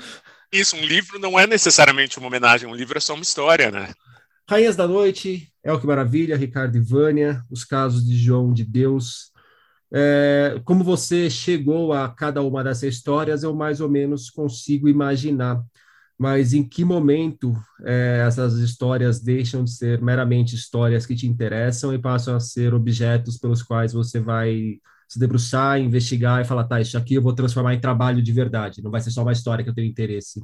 isso, 0.51 0.75
um 0.75 0.85
livro 0.85 1.19
não 1.19 1.37
é 1.37 1.45
necessariamente 1.45 2.17
uma 2.17 2.27
homenagem, 2.27 2.69
um 2.69 2.75
livro 2.75 2.97
é 2.97 3.01
só 3.01 3.13
uma 3.13 3.23
história, 3.23 3.69
né? 3.71 3.93
Rainhas 4.49 4.75
da 4.75 4.87
Noite, 4.87 5.51
El 5.63 5.79
Que 5.79 5.87
Maravilha, 5.87 6.37
Ricardo 6.37 6.77
e 6.77 6.79
Vânia, 6.79 7.43
Os 7.49 7.65
Casos 7.65 8.05
de 8.05 8.17
João 8.17 8.53
de 8.53 8.63
Deus. 8.63 9.31
É, 9.91 10.59
como 10.63 10.83
você 10.83 11.29
chegou 11.29 11.91
a 11.91 12.09
cada 12.09 12.41
uma 12.41 12.63
dessas 12.63 12.95
histórias, 12.95 13.43
eu 13.43 13.53
mais 13.53 13.81
ou 13.81 13.89
menos 13.89 14.29
consigo 14.29 14.87
imaginar. 14.87 15.61
Mas 16.17 16.53
em 16.53 16.67
que 16.67 16.83
momento 16.83 17.53
é, 17.85 18.23
essas 18.25 18.57
histórias 18.57 19.19
deixam 19.19 19.63
de 19.63 19.71
ser 19.71 20.01
meramente 20.01 20.55
histórias 20.55 21.05
que 21.05 21.15
te 21.15 21.27
interessam 21.27 21.93
e 21.93 21.99
passam 21.99 22.35
a 22.35 22.39
ser 22.39 22.73
objetos 22.73 23.37
pelos 23.37 23.61
quais 23.61 23.93
você 23.93 24.19
vai 24.19 24.79
se 25.07 25.17
debruçar, 25.17 25.79
investigar 25.79 26.41
e 26.41 26.45
falar, 26.45 26.65
tá, 26.65 26.81
isso 26.81 26.97
aqui 26.97 27.15
eu 27.15 27.21
vou 27.21 27.33
transformar 27.33 27.73
em 27.73 27.79
trabalho 27.79 28.21
de 28.21 28.31
verdade, 28.31 28.81
não 28.81 28.91
vai 28.91 28.99
ser 28.99 29.11
só 29.11 29.21
uma 29.21 29.31
história 29.31 29.63
que 29.63 29.69
eu 29.69 29.73
tenho 29.73 29.87
interesse. 29.87 30.41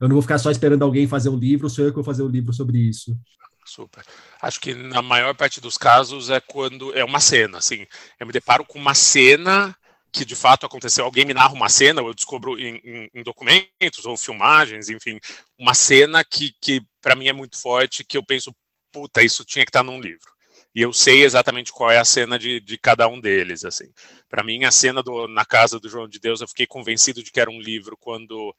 Eu 0.00 0.08
não 0.08 0.14
vou 0.14 0.22
ficar 0.22 0.38
só 0.38 0.50
esperando 0.50 0.82
alguém 0.82 1.06
fazer 1.06 1.28
um 1.28 1.36
livro, 1.36 1.70
sou 1.70 1.84
eu 1.84 1.90
que 1.90 1.96
vou 1.96 2.04
fazer 2.04 2.22
um 2.22 2.28
livro 2.28 2.52
sobre 2.52 2.78
isso. 2.78 3.16
Super. 3.64 4.04
Acho 4.42 4.58
que 4.60 4.74
na 4.74 5.02
maior 5.02 5.34
parte 5.34 5.60
dos 5.60 5.76
casos 5.76 6.30
é 6.30 6.40
quando 6.40 6.92
é 6.96 7.04
uma 7.04 7.20
cena, 7.20 7.58
assim, 7.58 7.86
eu 8.18 8.26
me 8.26 8.32
deparo 8.32 8.64
com 8.64 8.78
uma 8.78 8.94
cena 8.94 9.76
que 10.12 10.24
de 10.24 10.34
fato 10.34 10.66
aconteceu, 10.66 11.04
alguém 11.04 11.24
me 11.24 11.32
narra 11.32 11.52
uma 11.52 11.68
cena, 11.68 12.00
eu 12.00 12.12
descubro 12.12 12.58
em, 12.58 12.80
em, 12.84 13.10
em 13.14 13.22
documentos 13.22 14.04
ou 14.04 14.16
filmagens, 14.16 14.88
enfim, 14.88 15.20
uma 15.56 15.72
cena 15.72 16.24
que, 16.24 16.52
que 16.60 16.82
para 17.00 17.14
mim 17.14 17.28
é 17.28 17.32
muito 17.32 17.60
forte, 17.60 18.02
que 18.02 18.16
eu 18.16 18.24
penso, 18.24 18.52
puta, 18.90 19.22
isso 19.22 19.44
tinha 19.44 19.64
que 19.64 19.68
estar 19.68 19.84
num 19.84 20.00
livro 20.00 20.28
e 20.74 20.82
eu 20.82 20.92
sei 20.92 21.24
exatamente 21.24 21.72
qual 21.72 21.90
é 21.90 21.98
a 21.98 22.04
cena 22.04 22.38
de, 22.38 22.60
de 22.60 22.78
cada 22.78 23.08
um 23.08 23.20
deles, 23.20 23.64
assim. 23.64 23.92
Para 24.28 24.44
mim, 24.44 24.64
a 24.64 24.70
cena 24.70 25.02
do, 25.02 25.26
na 25.26 25.44
casa 25.44 25.80
do 25.80 25.88
João 25.88 26.08
de 26.08 26.20
Deus, 26.20 26.40
eu 26.40 26.48
fiquei 26.48 26.66
convencido 26.66 27.22
de 27.22 27.32
que 27.32 27.40
era 27.40 27.50
um 27.50 27.60
livro 27.60 27.96
quando 27.96 28.54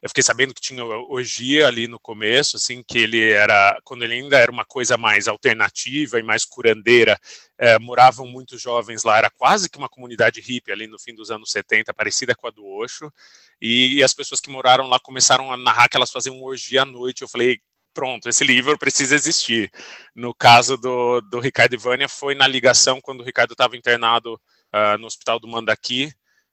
eu 0.00 0.08
fiquei 0.08 0.22
sabendo 0.22 0.54
que 0.54 0.60
tinha 0.60 0.84
orgia 0.84 1.66
ali 1.66 1.88
no 1.88 1.98
começo, 1.98 2.56
assim, 2.56 2.84
que 2.84 2.98
ele 2.98 3.30
era, 3.30 3.76
quando 3.82 4.04
ele 4.04 4.14
ainda 4.14 4.38
era 4.38 4.50
uma 4.50 4.64
coisa 4.64 4.96
mais 4.96 5.26
alternativa 5.26 6.20
e 6.20 6.22
mais 6.22 6.44
curandeira, 6.44 7.18
é, 7.58 7.78
moravam 7.80 8.24
muitos 8.24 8.62
jovens 8.62 9.02
lá, 9.02 9.18
era 9.18 9.30
quase 9.30 9.68
que 9.68 9.76
uma 9.76 9.88
comunidade 9.88 10.40
hippie 10.40 10.70
ali 10.70 10.86
no 10.86 11.00
fim 11.00 11.14
dos 11.14 11.32
anos 11.32 11.50
70, 11.50 11.92
parecida 11.92 12.34
com 12.34 12.46
a 12.46 12.50
do 12.50 12.64
Osho, 12.64 13.12
e, 13.60 13.96
e 13.96 14.02
as 14.04 14.14
pessoas 14.14 14.40
que 14.40 14.50
moraram 14.50 14.86
lá 14.86 15.00
começaram 15.00 15.52
a 15.52 15.56
narrar 15.56 15.88
que 15.88 15.96
elas 15.96 16.12
faziam 16.12 16.40
orgia 16.42 16.82
à 16.82 16.84
noite, 16.84 17.22
eu 17.22 17.28
falei, 17.28 17.60
pronto, 17.98 18.28
esse 18.28 18.44
livro 18.44 18.78
precisa 18.78 19.16
existir. 19.16 19.72
No 20.14 20.32
caso 20.32 20.76
do, 20.76 21.20
do 21.20 21.40
Ricardo 21.40 21.74
Ivânia, 21.74 22.08
foi 22.08 22.32
na 22.32 22.46
ligação 22.46 23.00
quando 23.00 23.22
o 23.22 23.24
Ricardo 23.24 23.54
estava 23.54 23.76
internado 23.76 24.34
uh, 24.34 24.96
no 25.00 25.08
hospital 25.08 25.40
do 25.40 25.48
Mandaqui, 25.48 26.12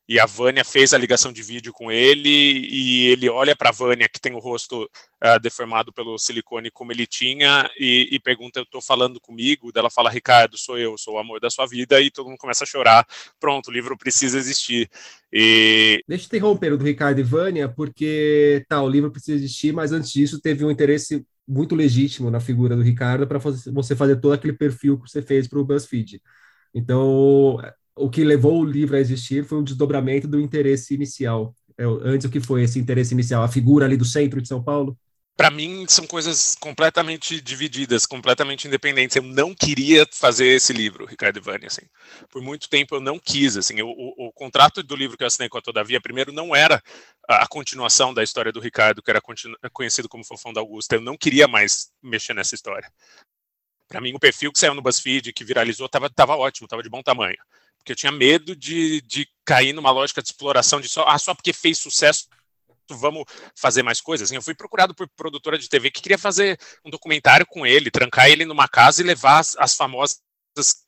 e 0.10 0.20
a 0.20 0.26
Vânia 0.26 0.64
fez 0.64 0.92
a 0.92 0.98
ligação 0.98 1.32
de 1.32 1.44
vídeo 1.44 1.72
com 1.72 1.92
ele, 1.92 2.30
e 2.68 3.08
ele 3.10 3.30
olha 3.30 3.56
para 3.56 3.70
a 3.70 3.72
Vânia, 3.72 4.10
que 4.10 4.20
tem 4.20 4.34
o 4.34 4.40
rosto 4.40 4.84
uh, 4.84 5.40
deformado 5.40 5.94
pelo 5.94 6.18
silicone 6.18 6.72
como 6.72 6.92
ele 6.92 7.06
tinha, 7.06 7.70
e, 7.80 8.10
e 8.12 8.20
pergunta, 8.20 8.60
eu 8.60 8.64
estou 8.64 8.82
falando 8.82 9.20
comigo? 9.22 9.72
Ela 9.76 9.92
fala, 9.92 10.10
Ricardo, 10.10 10.58
sou 10.58 10.80
eu, 10.80 10.98
sou 10.98 11.14
o 11.14 11.20
amor 11.20 11.40
da 11.40 11.52
sua 11.52 11.68
vida, 11.68 12.02
e 12.02 12.10
todo 12.10 12.28
mundo 12.28 12.40
começa 12.40 12.64
a 12.64 12.68
chorar. 12.68 13.06
Pronto, 13.40 13.68
o 13.68 13.72
livro 13.72 13.96
precisa 13.96 14.40
existir. 14.40 14.90
E... 15.32 16.04
Deixa 16.08 16.24
eu 16.24 16.28
interromper 16.28 16.74
o 16.74 16.78
do 16.78 16.86
Ricardo 16.86 17.20
e 17.20 17.24
Vânia, 17.24 17.70
porque 17.70 18.66
tá, 18.68 18.82
o 18.82 18.90
livro 18.90 19.12
precisa 19.12 19.38
existir, 19.38 19.74
mas 19.74 19.92
antes 19.92 20.12
disso 20.12 20.42
teve 20.42 20.66
um 20.66 20.72
interesse 20.72 21.24
muito 21.48 21.76
legítimo 21.76 22.32
na 22.32 22.40
figura 22.40 22.76
do 22.76 22.82
Ricardo 22.82 23.28
para 23.28 23.40
você 23.40 23.96
fazer 23.96 24.18
todo 24.18 24.34
aquele 24.34 24.54
perfil 24.54 25.00
que 25.00 25.10
você 25.10 25.22
fez 25.22 25.48
para 25.48 25.60
o 25.60 25.66
BuzzFeed. 25.66 26.22
Então, 26.74 27.58
o 27.96 28.10
que 28.10 28.24
levou 28.24 28.62
o 28.62 28.66
livro 28.66 28.96
a 28.96 29.00
existir 29.00 29.46
foi 29.46 29.60
um 29.60 29.64
desdobramento 29.64 30.28
do 30.28 30.40
interesse 30.40 30.94
inicial. 30.94 31.56
É, 31.78 31.84
antes, 31.84 32.26
o 32.26 32.30
que 32.30 32.40
foi 32.40 32.64
esse 32.64 32.80
interesse 32.80 33.14
inicial? 33.14 33.44
A 33.44 33.48
figura 33.48 33.86
ali 33.86 33.98
do 33.98 34.06
centro 34.06 34.42
de 34.42 34.48
São 34.48 34.64
Paulo? 34.64 34.98
Para 35.36 35.52
mim 35.52 35.86
são 35.88 36.08
coisas 36.08 36.56
completamente 36.56 37.42
divididas, 37.42 38.06
completamente 38.06 38.68
independentes. 38.68 39.16
Eu 39.16 39.24
não 39.24 39.54
queria 39.54 40.08
fazer 40.12 40.48
esse 40.48 40.72
livro, 40.72 41.06
Ricardo 41.06 41.38
Ivani, 41.38 41.66
assim. 41.66 41.82
Por 42.30 42.42
muito 42.42 42.70
tempo 42.70 42.96
eu 42.96 43.02
não 43.02 43.20
quis, 43.20 43.58
assim. 43.58 43.78
Eu, 43.78 43.88
o, 43.90 44.28
o, 44.28 44.32
contrato 44.32 44.82
do 44.82 44.96
livro 44.96 45.18
que 45.18 45.24
eu 45.24 45.28
assinei 45.28 45.50
com 45.50 45.58
a 45.58 45.62
Todavia, 45.62 46.00
primeiro, 46.00 46.32
não 46.32 46.56
era 46.56 46.82
a, 47.28 47.46
continuação 47.48 48.14
da 48.14 48.24
história 48.24 48.52
do 48.52 48.62
Ricardo, 48.62 49.04
que 49.04 49.12
era 49.12 49.22
conhecido 49.74 50.08
como 50.08 50.24
Fofão 50.24 50.54
da 50.54 50.62
Augusta. 50.62 50.96
Eu 50.96 51.02
não 51.02 51.18
queria 51.18 51.48
mais 51.50 51.92
mexer 52.02 52.34
nessa 52.34 52.56
história. 52.56 52.90
Para 53.90 54.00
mim, 54.00 54.14
o 54.14 54.20
perfil 54.20 54.54
que 54.54 54.60
saiu 54.60 54.74
no 54.74 54.82
BuzzFeed, 54.82 55.34
que 55.34 55.44
viralizou, 55.44 55.88
estava 55.88 56.10
tava 56.10 56.38
ótimo, 56.38 56.66
estava 56.66 56.82
de 56.82 56.90
bom 56.90 57.04
tamanho. 57.04 57.38
Porque 57.78 57.92
eu 57.92 57.96
tinha 57.96 58.12
medo 58.12 58.56
de, 58.56 59.02
de 59.02 59.28
cair 59.44 59.74
numa 59.74 59.92
lógica 59.92 60.22
de 60.22 60.30
exploração 60.30 60.80
de 60.80 60.88
só, 60.88 61.06
ah, 61.08 61.20
só 61.20 61.36
porque 61.36 61.52
fez 61.52 61.78
sucesso 61.78 62.28
vamos 62.90 63.24
fazer 63.56 63.84
mais 63.84 64.02
coisas. 64.02 64.28
Assim, 64.28 64.36
eu 64.36 64.42
fui 64.42 64.56
procurado 64.56 64.94
por 64.94 65.08
produtora 65.10 65.58
de 65.58 65.70
TV 65.70 65.90
que 65.92 66.02
queria 66.02 66.18
fazer 66.18 66.60
um 66.84 66.90
documentário 66.90 67.46
com 67.46 67.66
ele, 67.66 67.92
trancar 67.92 68.30
ele 68.30 68.46
numa 68.46 68.68
casa 68.68 69.02
e 69.02 69.06
levar 69.06 69.40
as, 69.40 69.56
as 69.58 69.76
famosas 69.76 70.22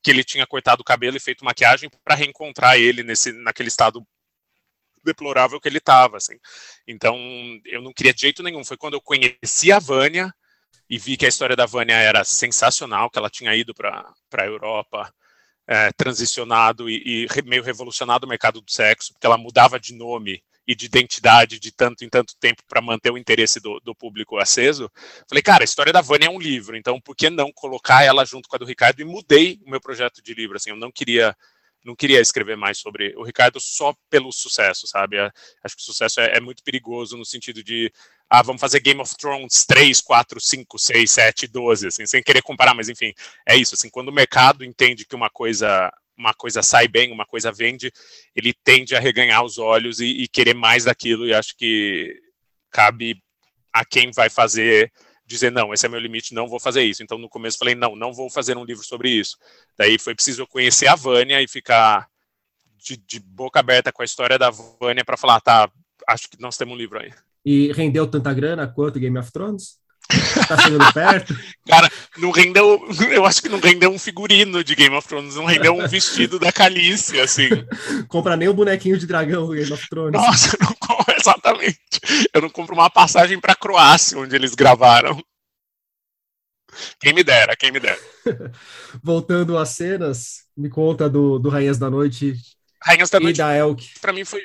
que 0.02 0.10
ele 0.12 0.24
tinha 0.24 0.48
cortado 0.48 0.82
o 0.82 0.86
cabelo 0.86 1.18
e 1.18 1.20
feito 1.20 1.44
maquiagem 1.44 1.90
para 2.04 2.16
reencontrar 2.16 2.78
ele 2.78 3.04
nesse, 3.04 3.32
naquele 3.32 3.68
estado 3.68 4.06
deplorável 5.04 5.60
que 5.60 5.68
ele 5.68 5.78
estava. 5.80 6.18
Assim. 6.18 6.38
Então, 6.88 7.18
eu 7.66 7.82
não 7.82 7.94
queria 7.94 8.14
de 8.14 8.22
jeito 8.22 8.44
nenhum. 8.44 8.64
Foi 8.64 8.78
quando 8.78 8.94
eu 8.94 9.02
conheci 9.02 9.72
a 9.72 9.80
Vânia 9.80 10.34
e 10.90 10.98
vi 10.98 11.18
que 11.18 11.26
a 11.26 11.30
história 11.30 11.56
da 11.56 11.66
Vânia 11.66 11.96
era 11.96 12.24
sensacional, 12.24 13.10
que 13.10 13.20
ela 13.20 13.30
tinha 13.30 13.54
ido 13.56 13.74
para 13.74 14.14
a 14.38 14.46
Europa. 14.46 15.14
É, 15.70 15.92
transicionado 15.92 16.90
e, 16.90 17.28
e 17.28 17.42
meio 17.44 17.62
revolucionado 17.62 18.26
o 18.26 18.30
mercado 18.30 18.62
do 18.62 18.72
sexo, 18.72 19.12
porque 19.12 19.28
ela 19.28 19.38
mudava 19.38 19.78
de 19.78 19.94
nome 19.94 20.42
e 20.68 20.76
de 20.76 20.86
identidade 20.86 21.60
de 21.60 21.72
tanto 21.72 22.04
em 22.04 22.10
tanto 22.10 22.36
tempo 22.38 22.62
para 22.68 22.82
manter 22.82 23.12
o 23.12 23.18
interesse 23.18 23.60
do, 23.60 23.80
do, 23.80 23.96
público 23.96 24.38
aceso. 24.38 24.92
Falei, 25.28 25.42
cara, 25.42 25.64
a 25.64 25.66
história 25.66 25.94
da 25.94 26.02
Vânia 26.02 26.28
é 26.28 26.30
um 26.30 26.40
livro, 26.40 26.76
então 26.76 27.00
por 27.00 27.16
que 27.16 27.30
não 27.30 27.52
colocar 27.54 28.04
ela 28.04 28.26
junto 28.26 28.50
com 28.50 28.56
a 28.58 28.60
do 28.60 28.66
Ricardo? 28.66 29.00
E 29.00 29.06
mudei 29.06 29.60
o 29.66 29.70
meu 29.70 29.80
projeto 29.80 30.22
de 30.22 30.34
livro, 30.34 30.58
assim, 30.58 30.72
eu 30.72 30.76
não 30.76 30.92
queria 30.92 31.36
não 31.86 31.96
queria 31.96 32.20
escrever 32.20 32.58
mais 32.58 32.80
sobre 32.80 33.16
o 33.16 33.24
Ricardo 33.24 33.62
só 33.62 33.96
pelo 34.10 34.30
sucesso, 34.32 34.86
sabe? 34.88 35.18
Acho 35.64 35.76
que 35.76 35.82
o 35.82 35.86
sucesso 35.86 36.20
é, 36.20 36.36
é, 36.36 36.42
muito 36.42 36.62
perigoso 36.62 37.16
no 37.16 37.24
sentido 37.24 37.64
de, 37.64 37.90
ah, 38.30 38.42
vamos 38.42 38.60
fazer 38.60 38.82
Game 38.82 39.00
of 39.00 39.16
Thrones 39.16 39.66
3, 39.66 40.02
4, 40.02 40.42
5, 40.42 40.78
6, 40.78 41.10
7, 41.10 41.48
12, 41.48 41.88
assim, 41.88 42.06
sem 42.06 42.22
querer 42.22 42.42
comparar, 42.42 42.74
mas 42.74 42.90
enfim, 42.90 43.14
é 43.48 43.56
isso, 43.56 43.74
assim, 43.74 43.90
quando 43.90 44.10
o 44.10 44.14
mercado 44.14 44.66
entende 44.66 45.06
que 45.06 45.16
uma 45.16 45.30
coisa 45.30 45.90
uma 46.18 46.34
coisa 46.34 46.62
sai 46.62 46.88
bem, 46.88 47.12
uma 47.12 47.26
coisa 47.26 47.52
vende, 47.52 47.92
ele 48.36 48.54
tende 48.64 48.96
a 48.96 49.00
reganhar 49.00 49.44
os 49.44 49.58
olhos 49.58 50.00
e, 50.00 50.06
e 50.06 50.28
querer 50.28 50.54
mais 50.54 50.86
daquilo, 50.86 51.26
e 51.26 51.34
acho 51.34 51.56
que 51.56 52.20
cabe 52.72 53.22
a 53.72 53.86
quem 53.86 54.12
vai 54.12 54.30
fazer 54.30 54.92
dizer 55.28 55.52
não, 55.52 55.74
esse 55.74 55.86
é 55.86 55.90
meu 55.90 56.00
limite, 56.00 56.34
não 56.34 56.48
vou 56.48 56.60
fazer 56.60 56.84
isso. 56.84 57.04
Então 57.04 57.18
no 57.18 57.28
começo 57.28 57.58
falei 57.58 57.76
não, 57.76 57.96
não 57.96 58.14
vou 58.14 58.30
fazer 58.30 58.58
um 58.58 58.64
livro 58.64 58.84
sobre 58.84 59.10
isso. 59.10 59.38
Daí 59.78 60.00
foi 60.00 60.16
preciso 60.16 60.48
conhecer 60.48 60.88
a 60.88 60.96
Vânia 60.96 61.42
e 61.42 61.48
ficar 61.48 62.08
de, 62.78 62.96
de 62.96 63.20
boca 63.20 63.60
aberta 63.60 63.92
com 63.92 64.02
a 64.02 64.06
história 64.06 64.40
da 64.40 64.50
Vânia 64.50 65.04
para 65.04 65.18
falar, 65.18 65.42
tá, 65.42 65.70
acho 66.08 66.30
que 66.30 66.40
nós 66.40 66.56
temos 66.56 66.74
um 66.74 66.78
livro 66.78 66.98
aí. 66.98 67.12
E 67.46 67.72
rendeu 67.74 68.08
tanta 68.08 68.34
grana 68.34 68.68
quanto 68.68 69.00
Game 69.00 69.18
of 69.18 69.32
Thrones? 69.32 69.78
Tá 70.48 70.58
chegando 70.58 70.94
perto? 70.94 71.36
Cara, 71.68 71.92
não 72.18 72.32
rendeu. 72.32 72.80
Eu 73.12 73.26
acho 73.26 73.42
que 73.42 73.50
não 73.50 73.60
rendeu 73.60 73.92
um 73.92 74.00
figurino 74.00 74.64
de 74.64 74.76
Game 74.76 74.96
of 74.96 75.08
Thrones, 75.08 75.36
não 75.36 75.46
rendeu 75.46 75.76
um 75.76 75.88
vestido 75.88 76.40
da 76.40 76.52
Calice, 76.52 77.20
assim. 77.20 77.50
Compra 78.08 78.38
nem 78.38 78.48
o 78.48 78.52
um 78.52 78.56
bonequinho 78.56 78.98
de 78.98 79.06
dragão 79.06 79.48
do 79.48 79.54
Game 79.54 79.72
of 79.72 79.90
Thrones. 79.90 80.14
Nossa, 80.14 80.58
não 80.62 80.74
exatamente. 81.18 82.28
Eu 82.34 82.42
não 82.42 82.50
compro 82.50 82.74
uma 82.74 82.90
passagem 82.90 83.40
pra 83.40 83.56
Croácia, 83.56 84.18
onde 84.18 84.36
eles 84.36 84.56
gravaram. 84.56 85.22
Quem 87.00 87.14
me 87.14 87.24
dera, 87.24 87.56
quem 87.56 87.72
me 87.72 87.80
dera. 87.80 88.00
Voltando 89.04 89.58
às 89.58 89.70
cenas, 89.70 90.46
me 90.56 90.70
conta 90.70 91.10
do, 91.10 91.40
do 91.40 91.50
Rainhas 91.50 91.78
da 91.78 91.90
Noite. 91.90 92.36
Rainhas 92.82 93.10
da 93.10 93.20
Noite. 93.20 93.36
E 93.36 93.40
da 93.40 93.56
Elk. 93.56 94.00
Pra 94.00 94.14
mim 94.14 94.24
foi, 94.24 94.42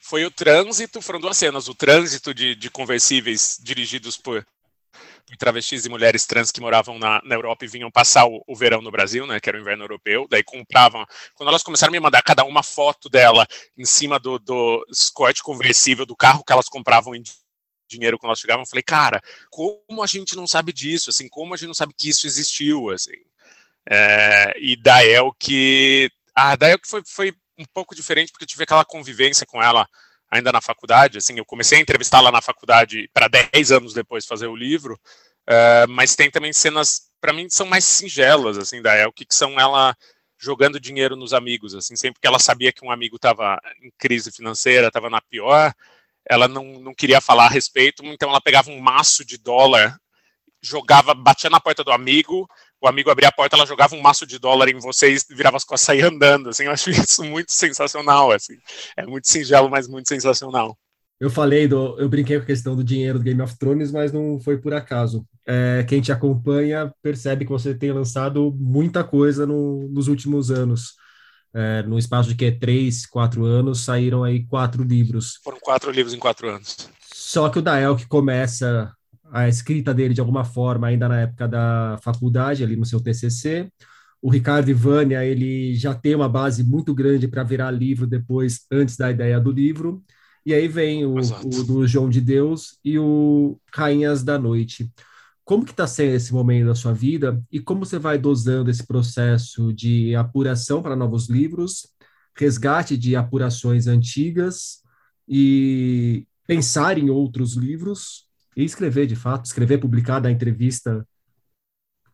foi 0.00 0.24
o 0.24 0.30
trânsito, 0.30 1.00
foram 1.00 1.20
duas 1.20 1.36
cenas. 1.36 1.68
O 1.68 1.74
trânsito 1.74 2.34
de, 2.34 2.54
de 2.54 2.70
conversíveis 2.70 3.58
dirigidos 3.62 4.16
por 4.16 4.44
travestis 5.38 5.86
e 5.86 5.88
mulheres 5.88 6.26
trans 6.26 6.50
que 6.50 6.60
moravam 6.60 6.98
na, 6.98 7.20
na 7.24 7.34
Europa 7.34 7.64
e 7.64 7.68
vinham 7.68 7.90
passar 7.90 8.26
o, 8.26 8.42
o, 8.46 8.54
verão 8.54 8.82
no 8.82 8.90
Brasil, 8.90 9.26
né, 9.26 9.40
que 9.40 9.48
era 9.48 9.58
o 9.58 9.60
inverno 9.60 9.84
europeu, 9.84 10.26
daí 10.28 10.42
compravam, 10.42 11.04
quando 11.34 11.48
elas 11.48 11.62
começaram 11.62 11.90
a 11.90 11.92
me 11.92 12.00
mandar 12.00 12.22
cada 12.22 12.44
uma 12.44 12.62
foto 12.62 13.08
dela 13.08 13.46
em 13.76 13.84
cima 13.84 14.18
do, 14.18 14.38
do 14.38 14.84
conversível 15.42 16.04
do 16.04 16.16
carro 16.16 16.44
que 16.44 16.52
elas 16.52 16.68
compravam 16.68 17.14
em 17.14 17.22
dinheiro 17.88 18.18
quando 18.18 18.30
elas 18.30 18.40
chegavam, 18.40 18.62
eu 18.62 18.68
falei, 18.68 18.82
cara, 18.82 19.20
como 19.50 20.02
a 20.02 20.06
gente 20.06 20.36
não 20.36 20.46
sabe 20.46 20.72
disso, 20.72 21.10
assim, 21.10 21.28
como 21.28 21.54
a 21.54 21.56
gente 21.56 21.68
não 21.68 21.74
sabe 21.74 21.94
que 21.96 22.08
isso 22.08 22.26
existiu, 22.26 22.90
assim, 22.90 23.16
é, 23.88 24.54
e 24.58 24.76
da 24.76 25.04
El 25.04 25.32
que, 25.38 26.10
ah, 26.34 26.56
da 26.56 26.68
El 26.68 26.78
que 26.78 26.88
foi, 26.88 27.02
foi 27.06 27.34
um 27.58 27.64
pouco 27.72 27.94
diferente, 27.94 28.32
porque 28.32 28.44
eu 28.44 28.48
tive 28.48 28.64
aquela 28.64 28.84
convivência 28.84 29.46
com 29.46 29.62
ela 29.62 29.86
ainda 30.32 30.50
na 30.50 30.62
faculdade, 30.62 31.18
assim, 31.18 31.36
eu 31.36 31.44
comecei 31.44 31.76
a 31.76 31.80
entrevistá-la 31.82 32.32
na 32.32 32.40
faculdade 32.40 33.06
para 33.12 33.28
10 33.28 33.70
anos 33.70 33.92
depois 33.92 34.24
de 34.24 34.28
fazer 34.28 34.46
o 34.46 34.56
livro, 34.56 34.94
uh, 34.94 35.86
mas 35.90 36.16
tem 36.16 36.30
também 36.30 36.54
cenas, 36.54 37.02
para 37.20 37.34
mim, 37.34 37.50
são 37.50 37.66
mais 37.66 37.84
singelas, 37.84 38.56
assim, 38.56 38.80
da 38.80 38.96
Elke, 38.96 39.26
que 39.26 39.34
são 39.34 39.60
ela 39.60 39.94
jogando 40.40 40.80
dinheiro 40.80 41.14
nos 41.14 41.34
amigos, 41.34 41.74
assim, 41.74 41.94
sempre 41.96 42.18
que 42.18 42.26
ela 42.26 42.38
sabia 42.38 42.72
que 42.72 42.82
um 42.82 42.90
amigo 42.90 43.16
estava 43.16 43.60
em 43.82 43.92
crise 43.98 44.32
financeira, 44.32 44.88
estava 44.88 45.10
na 45.10 45.20
pior, 45.20 45.70
ela 46.28 46.48
não, 46.48 46.64
não 46.80 46.94
queria 46.94 47.20
falar 47.20 47.44
a 47.44 47.50
respeito, 47.50 48.02
então 48.06 48.30
ela 48.30 48.40
pegava 48.40 48.70
um 48.70 48.80
maço 48.80 49.26
de 49.26 49.36
dólar, 49.36 49.98
jogava, 50.62 51.12
batia 51.12 51.50
na 51.50 51.60
porta 51.60 51.84
do 51.84 51.92
amigo, 51.92 52.48
o 52.82 52.88
amigo 52.88 53.10
abria 53.10 53.28
a 53.28 53.32
porta, 53.32 53.56
ela 53.56 53.66
jogava 53.66 53.94
um 53.94 54.02
maço 54.02 54.26
de 54.26 54.38
dólar 54.38 54.68
em 54.68 54.78
você 54.78 55.14
e 55.14 55.34
virava 55.34 55.56
as 55.56 55.64
costas 55.64 55.82
e 55.82 55.86
saía 55.86 56.08
andando, 56.08 56.48
assim, 56.48 56.64
eu 56.64 56.72
acho 56.72 56.90
isso 56.90 57.22
muito 57.24 57.52
sensacional, 57.52 58.32
assim, 58.32 58.56
é 58.96 59.06
muito 59.06 59.28
singelo, 59.28 59.70
mas 59.70 59.86
muito 59.86 60.08
sensacional. 60.08 60.76
Eu 61.22 61.30
falei, 61.30 61.68
do, 61.68 61.96
eu 62.00 62.08
brinquei 62.08 62.36
com 62.36 62.42
a 62.42 62.46
questão 62.46 62.74
do 62.74 62.82
dinheiro 62.82 63.16
do 63.16 63.24
Game 63.24 63.40
of 63.40 63.56
Thrones, 63.56 63.92
mas 63.92 64.12
não 64.12 64.40
foi 64.40 64.58
por 64.58 64.74
acaso. 64.74 65.24
É, 65.46 65.84
quem 65.88 66.00
te 66.00 66.10
acompanha 66.10 66.92
percebe 67.00 67.44
que 67.44 67.50
você 67.52 67.72
tem 67.72 67.92
lançado 67.92 68.52
muita 68.58 69.04
coisa 69.04 69.46
no, 69.46 69.88
nos 69.88 70.08
últimos 70.08 70.50
anos. 70.50 70.94
É, 71.54 71.82
no 71.84 71.96
espaço 71.96 72.30
de 72.30 72.34
que 72.34 72.50
três, 72.50 73.06
quatro 73.06 73.44
anos, 73.44 73.84
saíram 73.84 74.24
aí 74.24 74.44
quatro 74.44 74.82
livros. 74.82 75.38
Foram 75.44 75.60
quatro 75.60 75.92
livros 75.92 76.12
em 76.12 76.18
quatro 76.18 76.48
anos. 76.48 76.90
Só 77.14 77.48
que 77.48 77.60
o 77.60 77.62
Dael 77.62 77.94
que 77.94 78.08
começa 78.08 78.92
a 79.32 79.48
escrita 79.48 79.94
dele 79.94 80.12
de 80.12 80.20
alguma 80.20 80.44
forma 80.44 80.88
ainda 80.88 81.08
na 81.08 81.20
época 81.22 81.48
da 81.48 81.98
faculdade, 82.02 82.62
ali 82.62 82.76
no 82.76 82.84
seu 82.84 83.00
TCC. 83.00 83.72
O 84.20 84.30
Ricardo 84.30 84.70
Ivânia, 84.70 85.24
ele 85.24 85.74
já 85.74 85.94
tem 85.94 86.14
uma 86.14 86.28
base 86.28 86.62
muito 86.62 86.94
grande 86.94 87.26
para 87.26 87.42
virar 87.42 87.70
livro 87.70 88.06
depois, 88.06 88.66
antes 88.70 88.94
da 88.94 89.10
ideia 89.10 89.40
do 89.40 89.50
livro. 89.50 90.04
E 90.44 90.52
aí 90.52 90.68
vem 90.68 91.06
o, 91.06 91.14
o, 91.16 91.64
do 91.64 91.86
João 91.86 92.10
de 92.10 92.20
Deus 92.20 92.78
e 92.84 92.98
o 92.98 93.58
Rainhas 93.74 94.22
da 94.22 94.38
Noite. 94.38 94.92
Como 95.44 95.64
que 95.64 95.70
está 95.70 95.86
sendo 95.86 96.14
esse 96.14 96.32
momento 96.32 96.66
da 96.66 96.74
sua 96.74 96.92
vida 96.92 97.42
e 97.50 97.58
como 97.58 97.86
você 97.86 97.98
vai 97.98 98.18
dosando 98.18 98.70
esse 98.70 98.86
processo 98.86 99.72
de 99.72 100.14
apuração 100.14 100.82
para 100.82 100.94
novos 100.94 101.28
livros, 101.30 101.88
resgate 102.36 102.98
de 102.98 103.16
apurações 103.16 103.86
antigas 103.86 104.82
e 105.26 106.26
pensar 106.46 106.98
em 106.98 107.08
outros 107.08 107.54
livros 107.54 108.30
e 108.56 108.64
escrever, 108.64 109.06
de 109.06 109.16
fato, 109.16 109.44
escrever, 109.44 109.78
publicar, 109.78 110.20
dar 110.20 110.30
entrevista, 110.30 111.06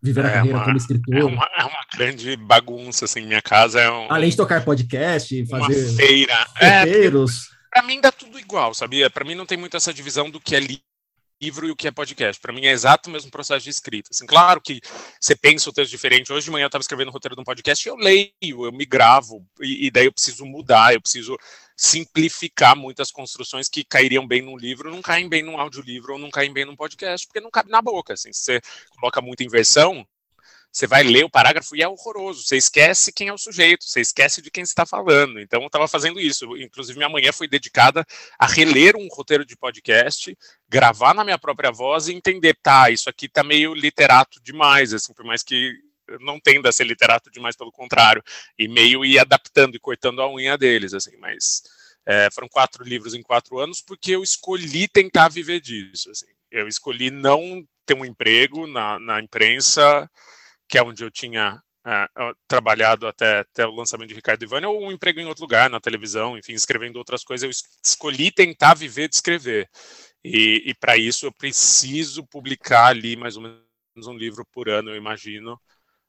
viver 0.01 0.25
a 0.25 0.29
é 0.29 0.33
carreira 0.35 0.59
uma, 0.59 0.65
como 0.65 0.77
escritor. 0.77 1.17
É 1.17 1.25
uma, 1.25 1.49
é 1.59 1.65
uma, 1.65 1.87
grande 1.95 2.37
bagunça, 2.37 3.05
assim, 3.05 3.27
minha 3.27 3.43
casa 3.43 3.81
é 3.81 3.91
um... 3.91 4.11
Além 4.11 4.31
de 4.31 4.37
tocar 4.37 4.65
podcast, 4.65 5.47
fazer... 5.47 5.89
Uma 5.89 5.97
feira. 5.97 6.47
Roteiros. 6.57 7.49
É, 7.51 7.81
pra 7.81 7.83
mim 7.83 8.01
dá 8.01 8.13
tudo 8.13 8.39
igual, 8.39 8.75
sabia? 8.75 9.11
Para 9.11 9.25
mim 9.25 9.35
não 9.35 9.47
tem 9.47 9.59
muito 9.59 9.77
essa 9.77 9.93
divisão 9.93 10.31
do 10.31 10.41
que 10.41 10.55
é 10.55 10.61
livro 11.41 11.67
e 11.67 11.71
o 11.71 11.77
que 11.77 11.89
é 11.89 11.91
podcast. 11.91 12.41
Para 12.41 12.53
mim 12.53 12.67
é 12.67 12.71
exato 12.71 13.09
o 13.09 13.13
mesmo 13.13 13.31
processo 13.31 13.65
de 13.65 13.71
escrita. 13.71 14.11
Assim, 14.13 14.27
claro 14.27 14.61
que 14.61 14.81
você 15.21 15.37
pensa 15.37 15.71
o 15.71 15.73
texto 15.73 15.91
diferente. 15.91 16.33
Hoje 16.33 16.45
de 16.45 16.51
manhã 16.51 16.65
eu 16.65 16.69
estava 16.69 16.83
escrevendo 16.83 17.09
o 17.09 17.13
roteiro 17.13 17.35
de 17.35 17.41
um 17.41 17.45
podcast 17.45 17.87
e 17.87 17.91
eu 17.91 17.97
leio, 17.97 18.33
eu 18.43 18.73
me 18.73 18.85
gravo, 18.85 19.45
e, 19.61 19.87
e, 19.87 19.91
daí 19.91 20.07
eu 20.07 20.13
preciso 20.13 20.45
mudar, 20.45 20.95
eu 20.95 21.01
preciso 21.01 21.37
simplificar 21.79 22.75
muitas 22.75 23.13
construções 23.13 23.69
que 23.69 23.85
cairiam 23.85 24.27
bem 24.27 24.43
num 24.43 24.57
livro, 24.57 24.91
não 24.91 25.01
caem 25.01 25.29
bem 25.29 25.45
num 25.45 25.57
audiolivro 25.57 26.15
ou 26.15 26.19
não 26.19 26.29
caem 26.29 26.53
bem 26.53 26.65
num 26.65 26.75
podcast, 26.75 27.25
porque 27.25 27.41
não 27.41 27.53
cabe 27.53 27.71
na 27.71 27.81
boca. 27.81 28.15
Assim, 28.15 28.33
se 28.33 28.43
você 28.43 28.61
coloca 28.99 29.21
muita 29.21 29.45
inversão, 29.45 30.05
você 30.73 30.89
vai 30.89 31.05
ler 31.05 31.25
o 31.25 31.31
parágrafo 31.31 31.77
e 31.77 31.83
é 31.83 31.87
horroroso. 31.87 32.43
Você 32.43 32.57
esquece 32.57 33.13
quem 33.13 33.29
é 33.29 33.33
o 33.33 33.39
sujeito, 33.39 33.85
você 33.85 34.01
esquece 34.01 34.43
de 34.43 34.51
quem 34.51 34.65
está 34.65 34.85
falando. 34.85 35.39
Então, 35.39 35.61
eu 35.61 35.69
estava 35.69 35.87
fazendo 35.87 36.19
isso. 36.19 36.57
Inclusive, 36.57 36.99
minha 36.99 37.09
manhã 37.09 37.33
foi 37.33 37.47
dedicada 37.47 38.05
a 38.37 38.47
reler 38.47 38.97
um 38.97 39.07
roteiro 39.09 39.45
de 39.45 39.57
podcast, 39.57 40.37
gravar 40.69 41.15
na 41.15 41.23
minha 41.23 41.39
própria 41.39 41.71
voz 41.71 42.09
e 42.09 42.13
entender, 42.13 42.59
tá, 42.61 42.91
isso 42.91 43.09
aqui 43.09 43.29
tá 43.29 43.45
meio 43.45 43.73
literato 43.73 44.43
demais, 44.43 44.93
assim, 44.93 45.15
por 45.15 45.25
mais 45.25 45.45
que 45.45 45.73
não 46.21 46.41
tenda 46.41 46.69
a 46.69 46.73
ser 46.73 46.85
literato 46.85 47.31
demais, 47.31 47.57
pelo 47.57 47.73
contrário, 47.73 48.23
e 48.59 48.69
meio 48.69 49.05
ir 49.05 49.19
adaptando 49.19 49.77
e 49.77 49.81
cortando 49.81 50.21
a 50.23 50.33
unha 50.33 50.57
deles, 50.57 50.95
assim, 50.95 51.17
mas 51.19 51.63
é, 52.07 52.29
foram 52.33 52.49
quatro 52.49 52.83
livros 52.85 53.15
em 53.15 53.23
quatro 53.23 53.59
anos 53.59 53.83
porque 53.83 54.13
eu 54.13 54.23
escolhi 54.23 54.89
tentar 54.89 55.29
viver 55.29 55.61
disso, 55.61 56.11
assim. 56.11 56.27
Eu 56.51 56.67
escolhi 56.67 57.11
não 57.11 57.63
ter 57.85 57.95
um 57.95 58.05
emprego 58.05 58.67
na, 58.67 58.99
na 58.99 59.21
imprensa, 59.21 60.11
que 60.69 60.79
é 60.79 60.83
onde 60.83 61.05
eu 61.05 61.11
tinha 61.11 61.63
é, 61.87 62.07
trabalhado 62.47 63.07
até, 63.07 63.41
até 63.41 63.67
o 63.67 63.75
lançamento 63.75 64.09
de 64.09 64.15
Ricardo 64.15 64.43
Ivani, 64.43 64.67
ou 64.67 64.87
um 64.87 64.93
emprego 64.93 65.21
em 65.21 65.27
outro 65.27 65.43
lugar, 65.43 65.71
na 65.71 65.81
televisão, 65.81 66.37
enfim, 66.37 66.53
escrevendo 66.53 66.97
outras 66.97 67.25
coisas. 67.25 67.45
Eu 67.45 67.51
escolhi 67.85 68.31
tentar 68.31 68.75
viver 68.75 69.09
de 69.09 69.17
escrever. 69.17 69.69
E, 70.25 70.63
e 70.67 70.75
para 70.75 70.97
isso 70.97 71.27
eu 71.27 71.33
preciso 71.33 72.27
publicar 72.27 72.87
ali 72.87 73.17
mais 73.17 73.37
ou 73.37 73.43
menos 73.43 74.07
um 74.07 74.17
livro 74.17 74.45
por 74.53 74.69
ano, 74.69 74.91
eu 74.91 74.97
imagino. 74.97 75.61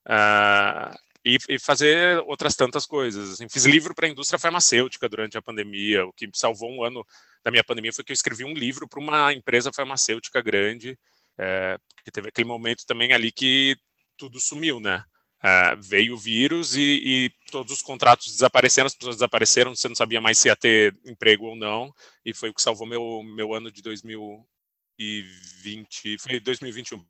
Uh, 0.07 0.97
e, 1.25 1.37
e, 1.49 1.59
fazer 1.59 2.19
outras 2.25 2.55
tantas 2.55 2.85
coisas. 2.85 3.31
Assim, 3.31 3.49
fiz 3.49 3.65
livro 3.65 3.93
para 3.93 4.07
a 4.07 4.09
indústria 4.09 4.39
farmacêutica 4.39 5.09
durante 5.09 5.37
a 5.37 5.41
pandemia. 5.41 6.05
O 6.05 6.13
que 6.13 6.29
salvou 6.33 6.71
um 6.71 6.83
ano 6.83 7.05
da 7.43 7.51
minha 7.51 7.63
pandemia 7.63 7.93
foi 7.93 8.03
que 8.03 8.11
eu 8.11 8.15
escrevi 8.15 8.43
um 8.43 8.53
livro 8.53 8.87
para 8.87 8.99
uma 8.99 9.33
empresa 9.33 9.71
farmacêutica 9.73 10.41
grande, 10.41 10.97
é, 11.37 11.77
porque 11.95 12.11
teve 12.11 12.29
aquele 12.29 12.47
momento 12.47 12.85
também 12.85 13.13
ali 13.13 13.31
que 13.31 13.75
tudo 14.17 14.39
sumiu, 14.39 14.79
né? 14.79 15.03
É, 15.41 15.75
veio 15.77 16.15
o 16.15 16.17
vírus 16.17 16.75
e, 16.75 16.81
e, 16.81 17.31
todos 17.49 17.71
os 17.73 17.81
contratos 17.81 18.27
desapareceram, 18.27 18.87
as 18.87 18.95
pessoas 18.95 19.15
desapareceram, 19.15 19.73
você 19.73 19.87
não 19.87 19.95
sabia 19.95 20.19
mais 20.19 20.37
se 20.37 20.49
ia 20.49 20.55
ter 20.55 20.93
emprego 21.05 21.45
ou 21.45 21.55
não, 21.55 21.93
e 22.25 22.33
foi 22.33 22.49
o 22.49 22.53
que 22.53 22.61
salvou 22.61 22.85
meu, 22.85 23.23
meu 23.23 23.53
ano 23.53 23.71
de 23.71 23.81
2020, 23.81 26.17
foi 26.19 26.41
2021, 26.41 27.01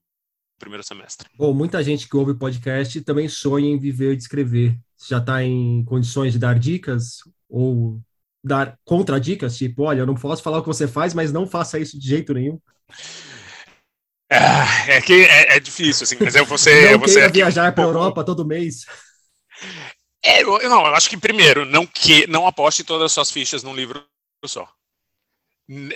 primeiro 0.60 0.84
semestre. 0.84 1.28
Bom, 1.36 1.54
muita 1.54 1.82
gente 1.82 2.08
que 2.08 2.16
ouve 2.16 2.36
podcast 2.36 3.02
também 3.02 3.28
sonha 3.28 3.70
em 3.70 3.80
viver 3.80 4.16
de 4.16 4.22
escrever. 4.22 4.78
Você 4.96 5.08
já 5.10 5.18
está 5.20 5.44
em 5.44 5.84
condições 5.86 6.34
de 6.34 6.40
dar 6.40 6.60
dicas 6.60 7.20
ou 7.50 8.00
dar 8.44 8.78
contradicas, 8.86 9.58
tipo, 9.58 9.84
olha, 9.84 10.00
eu 10.00 10.06
não 10.06 10.16
posso 10.16 10.44
falar 10.44 10.60
o 10.60 10.62
que 10.62 10.68
você 10.68 10.88
faz, 10.88 11.14
mas 11.14 11.32
não 11.32 11.48
faça 11.48 11.80
isso 11.80 12.00
de 12.00 12.08
jeito 12.08 12.34
nenhum. 12.34 12.60
É, 14.32 14.98
é 14.98 15.02
que 15.02 15.26
é, 15.26 15.56
é, 15.56 15.60
difícil, 15.60 16.04
assim, 16.04 16.18
mas 16.20 16.36
eu 16.36 16.46
vou 16.46 16.58
ser. 16.58 16.92
não 16.98 17.08
eu 17.08 17.32
viajar 17.32 17.74
para 17.74 17.84
a 17.84 17.88
Europa 17.88 18.24
todo 18.24 18.46
mês. 18.46 18.86
É, 20.24 20.44
eu, 20.44 20.70
não, 20.70 20.86
eu 20.86 20.96
acho 20.96 21.10
que 21.10 21.18
primeiro, 21.18 21.66
não 21.66 21.86
que 21.86 22.28
não 22.28 22.46
aposte 22.46 22.84
todas 22.84 23.06
as 23.06 23.12
suas 23.14 23.32
fichas 23.32 23.64
num 23.64 23.76
livro 23.76 24.06
só. 24.46 24.70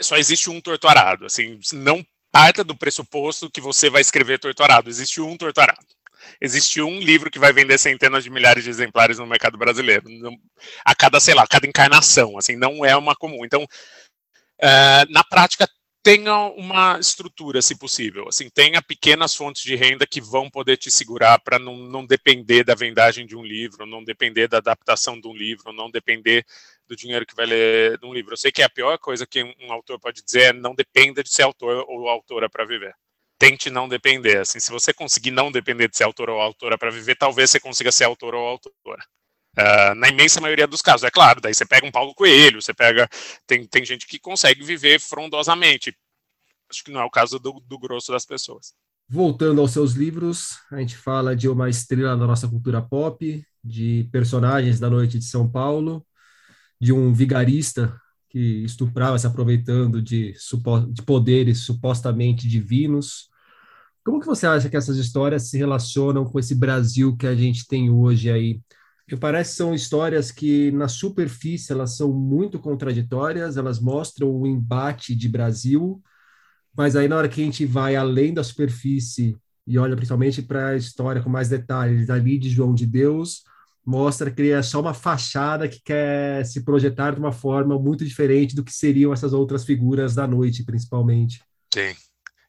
Só 0.01 0.17
existe 0.17 0.49
um 0.49 0.61
torturado, 0.61 1.25
assim, 1.25 1.59
não 1.73 2.05
parta 2.33 2.63
do 2.63 2.75
pressuposto 2.75 3.47
que 3.47 3.61
você 3.61 3.91
vai 3.91 4.01
escrever 4.01 4.39
torturado. 4.39 4.89
Existe 4.89 5.21
um 5.21 5.37
torturado. 5.37 5.85
Existe 6.41 6.81
um 6.81 6.99
livro 6.99 7.29
que 7.29 7.37
vai 7.37 7.53
vender 7.53 7.77
centenas 7.77 8.23
de 8.23 8.31
milhares 8.31 8.63
de 8.63 8.71
exemplares 8.71 9.19
no 9.19 9.27
mercado 9.27 9.55
brasileiro. 9.55 10.05
A 10.83 10.95
cada, 10.95 11.19
sei 11.19 11.35
lá, 11.35 11.43
a 11.43 11.47
cada 11.47 11.67
encarnação. 11.67 12.35
Assim, 12.35 12.55
não 12.55 12.83
é 12.83 12.97
uma 12.97 13.15
comum. 13.15 13.45
Então, 13.45 13.61
uh, 13.63 15.11
na 15.11 15.23
prática, 15.23 15.69
tenha 16.01 16.35
uma 16.57 16.97
estrutura, 16.99 17.61
se 17.61 17.77
possível. 17.77 18.27
Assim, 18.27 18.49
tenha 18.49 18.81
pequenas 18.81 19.35
fontes 19.35 19.61
de 19.61 19.75
renda 19.75 20.07
que 20.07 20.19
vão 20.19 20.49
poder 20.49 20.77
te 20.77 20.89
segurar 20.89 21.39
para 21.39 21.59
não, 21.59 21.77
não 21.77 22.03
depender 22.03 22.63
da 22.63 22.73
vendagem 22.73 23.27
de 23.27 23.35
um 23.35 23.43
livro, 23.43 23.85
não 23.85 24.03
depender 24.03 24.47
da 24.47 24.57
adaptação 24.57 25.21
de 25.21 25.27
um 25.27 25.33
livro, 25.33 25.71
não 25.71 25.91
depender 25.91 26.43
do 26.87 26.95
dinheiro 26.95 27.25
que 27.25 27.35
vai 27.35 27.45
ler 27.45 27.97
de 27.97 28.05
um 28.05 28.13
livro. 28.13 28.33
Eu 28.33 28.37
sei 28.37 28.51
que 28.51 28.61
é 28.61 28.65
a 28.65 28.69
pior 28.69 28.97
coisa 28.97 29.25
que 29.25 29.43
um 29.43 29.71
autor 29.71 29.99
pode 29.99 30.23
dizer 30.23 30.41
é 30.41 30.53
não 30.53 30.75
dependa 30.75 31.23
de 31.23 31.29
ser 31.29 31.43
autor 31.43 31.85
ou 31.87 32.07
autora 32.07 32.49
para 32.49 32.65
viver. 32.65 32.93
Tente 33.37 33.69
não 33.69 33.87
depender. 33.87 34.39
Assim, 34.39 34.59
se 34.59 34.71
você 34.71 34.93
conseguir 34.93 35.31
não 35.31 35.51
depender 35.51 35.87
de 35.87 35.97
ser 35.97 36.03
autor 36.03 36.29
ou 36.29 36.39
autora 36.39 36.77
para 36.77 36.91
viver, 36.91 37.15
talvez 37.15 37.51
você 37.51 37.59
consiga 37.59 37.91
ser 37.91 38.05
autor 38.05 38.35
ou 38.35 38.45
autora. 38.45 39.03
Uh, 39.57 39.93
na 39.95 40.09
imensa 40.09 40.41
maioria 40.41 40.65
dos 40.65 40.81
casos, 40.81 41.03
é 41.03 41.11
claro, 41.11 41.39
daí 41.39 41.53
você 41.53 41.63
pega 41.63 41.85
um 41.85 41.91
Paulo 41.91 42.15
Coelho, 42.15 42.61
você 42.61 42.73
pega. 42.73 43.07
Tem, 43.45 43.65
tem 43.67 43.85
gente 43.85 44.07
que 44.07 44.19
consegue 44.19 44.63
viver 44.63 44.99
frondosamente. 44.99 45.95
Acho 46.69 46.83
que 46.83 46.91
não 46.91 47.01
é 47.01 47.05
o 47.05 47.09
caso 47.09 47.37
do, 47.37 47.59
do 47.59 47.77
grosso 47.77 48.11
das 48.11 48.25
pessoas. 48.25 48.73
Voltando 49.07 49.61
aos 49.61 49.71
seus 49.71 49.93
livros, 49.93 50.57
a 50.71 50.79
gente 50.79 50.97
fala 50.97 51.35
de 51.35 51.47
uma 51.47 51.69
estrela 51.69 52.17
da 52.17 52.25
nossa 52.25 52.47
cultura 52.47 52.81
pop, 52.81 53.45
de 53.63 54.09
personagens 54.11 54.79
da 54.79 54.89
noite 54.89 55.19
de 55.19 55.25
São 55.25 55.47
Paulo, 55.47 56.05
de 56.83 56.91
um 56.91 57.13
vigarista 57.13 57.97
que 58.29 58.61
estuprava 58.65 59.17
se 59.17 59.25
aproveitando 59.25 60.01
de, 60.01 60.33
de 60.91 61.01
poderes 61.03 61.59
supostamente 61.59 62.45
divinos. 62.45 63.29
Como 64.03 64.19
que 64.19 64.25
você 64.25 64.45
acha 64.45 64.69
que 64.69 64.75
essas 64.75 64.97
histórias 64.97 65.43
se 65.43 65.57
relacionam 65.57 66.25
com 66.25 66.37
esse 66.37 66.53
Brasil 66.53 67.15
que 67.15 67.25
a 67.25 67.33
gente 67.33 67.65
tem 67.65 67.89
hoje 67.89 68.29
aí? 68.29 68.59
Me 69.09 69.17
parece 69.17 69.51
que 69.51 69.57
são 69.57 69.73
histórias 69.73 70.29
que, 70.29 70.71
na 70.71 70.89
superfície, 70.89 71.71
elas 71.71 71.95
são 71.95 72.11
muito 72.11 72.59
contraditórias, 72.59 73.55
elas 73.55 73.79
mostram 73.79 74.29
o 74.29 74.45
embate 74.45 75.15
de 75.15 75.29
Brasil, 75.29 76.01
mas 76.75 76.97
aí 76.97 77.07
na 77.07 77.15
hora 77.15 77.29
que 77.29 77.41
a 77.41 77.45
gente 77.45 77.65
vai 77.65 77.95
além 77.95 78.33
da 78.33 78.43
superfície 78.43 79.37
e 79.65 79.77
olha 79.77 79.95
principalmente 79.95 80.41
para 80.41 80.69
a 80.69 80.75
história 80.75 81.21
com 81.21 81.29
mais 81.29 81.47
detalhes 81.47 82.09
ali 82.09 82.37
de 82.37 82.49
João 82.49 82.73
de 82.73 82.85
Deus, 82.85 83.43
mostra 83.85 84.31
que 84.31 84.51
é 84.51 84.61
só 84.61 84.79
uma 84.79 84.93
fachada 84.93 85.67
que 85.67 85.81
quer 85.83 86.45
se 86.45 86.63
projetar 86.63 87.11
de 87.11 87.19
uma 87.19 87.31
forma 87.31 87.77
muito 87.77 88.05
diferente 88.05 88.55
do 88.55 88.63
que 88.63 88.73
seriam 88.73 89.11
essas 89.13 89.33
outras 89.33 89.65
figuras 89.65 90.15
da 90.15 90.27
noite, 90.27 90.63
principalmente. 90.63 91.41
Sim 91.73 91.93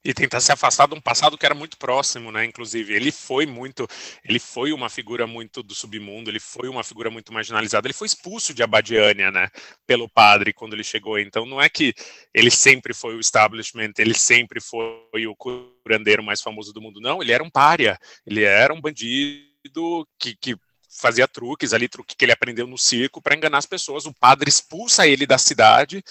e 0.05 0.13
tentar 0.13 0.41
se 0.41 0.53
afastar 0.53 0.87
de 0.87 0.95
um 0.95 1.01
passado 1.01 1.39
que 1.39 1.47
era 1.47 1.55
muito 1.55 1.79
próximo, 1.79 2.31
né? 2.31 2.45
Inclusive, 2.45 2.93
ele 2.93 3.11
foi 3.11 3.47
muito, 3.47 3.89
ele 4.23 4.39
foi 4.39 4.71
uma 4.71 4.91
figura 4.91 5.27
muito 5.27 5.63
do 5.63 5.75
submundo, 5.75 6.31
ele 6.31 6.39
foi 6.39 6.69
uma 6.69 6.85
figura 6.85 7.11
muito 7.11 7.33
marginalizada, 7.33 7.87
ele 7.87 7.95
foi 7.95 8.07
expulso 8.07 8.53
de 8.53 8.63
Abadiânia, 8.63 9.31
né? 9.31 9.49
Pelo 9.87 10.07
padre 10.07 10.53
quando 10.53 10.75
ele 10.75 10.85
chegou. 10.85 11.19
Então, 11.19 11.47
não 11.47 11.61
é 11.61 11.71
que 11.71 11.95
ele 12.35 12.51
sempre 12.51 12.93
foi 12.93 13.17
o 13.17 13.21
establishment, 13.21 13.93
ele 13.97 14.15
sempre 14.15 14.61
foi 14.61 15.27
o 15.27 15.35
curandeiro 15.35 16.23
mais 16.23 16.43
famoso 16.43 16.71
do 16.73 16.83
mundo, 16.83 17.01
não. 17.01 17.23
Ele 17.23 17.33
era 17.33 17.43
um 17.43 17.51
pária, 17.51 17.99
ele 18.27 18.45
era 18.45 18.75
um 18.75 18.81
bandido 18.81 20.07
que, 20.19 20.37
que 20.37 20.55
fazia 20.95 21.29
truques 21.29 21.73
ali, 21.73 21.89
truque 21.89 22.17
que 22.17 22.25
ele 22.25 22.33
aprendeu 22.33 22.67
no 22.67 22.79
circo 22.79 23.21
para 23.21 23.35
enganar 23.35 23.59
as 23.59 23.67
pessoas. 23.67 24.07
O 24.07 24.15
padre 24.15 24.49
expulsa 24.49 25.07
ele 25.07 25.27
da 25.27 25.39
cidade 25.39 26.03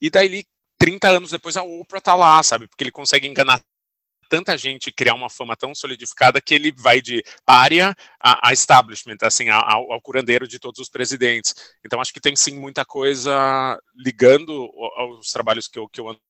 e 0.00 0.10
daí 0.10 0.26
ele 0.26 0.44
30 0.78 1.08
anos 1.08 1.30
depois 1.30 1.56
a 1.56 1.62
Oprah 1.62 2.00
tá 2.00 2.14
lá, 2.14 2.42
sabe? 2.42 2.66
Porque 2.66 2.82
ele 2.82 2.90
consegue 2.90 3.28
enganar 3.28 3.62
tanta 4.30 4.56
gente 4.56 4.92
criar 4.92 5.14
uma 5.14 5.28
fama 5.28 5.56
tão 5.56 5.74
solidificada 5.74 6.40
que 6.40 6.54
ele 6.54 6.72
vai 6.72 7.02
de 7.02 7.22
área 7.44 7.94
a, 8.20 8.48
a 8.48 8.52
establishment, 8.52 9.16
assim, 9.22 9.48
ao, 9.48 9.92
ao, 9.92 10.00
curandeiro 10.00 10.46
de 10.46 10.58
todos 10.58 10.80
os 10.80 10.88
presidentes. 10.88 11.52
Então 11.84 12.00
acho 12.00 12.12
que 12.12 12.20
tem 12.20 12.36
sim 12.36 12.56
muita 12.56 12.84
coisa 12.84 13.78
ligando 13.96 14.70
aos 14.96 15.32
trabalhos 15.32 15.66
que 15.66 15.78
eu, 15.78 15.88
que 15.88 16.00
eu 16.00 16.08
ando 16.08 16.20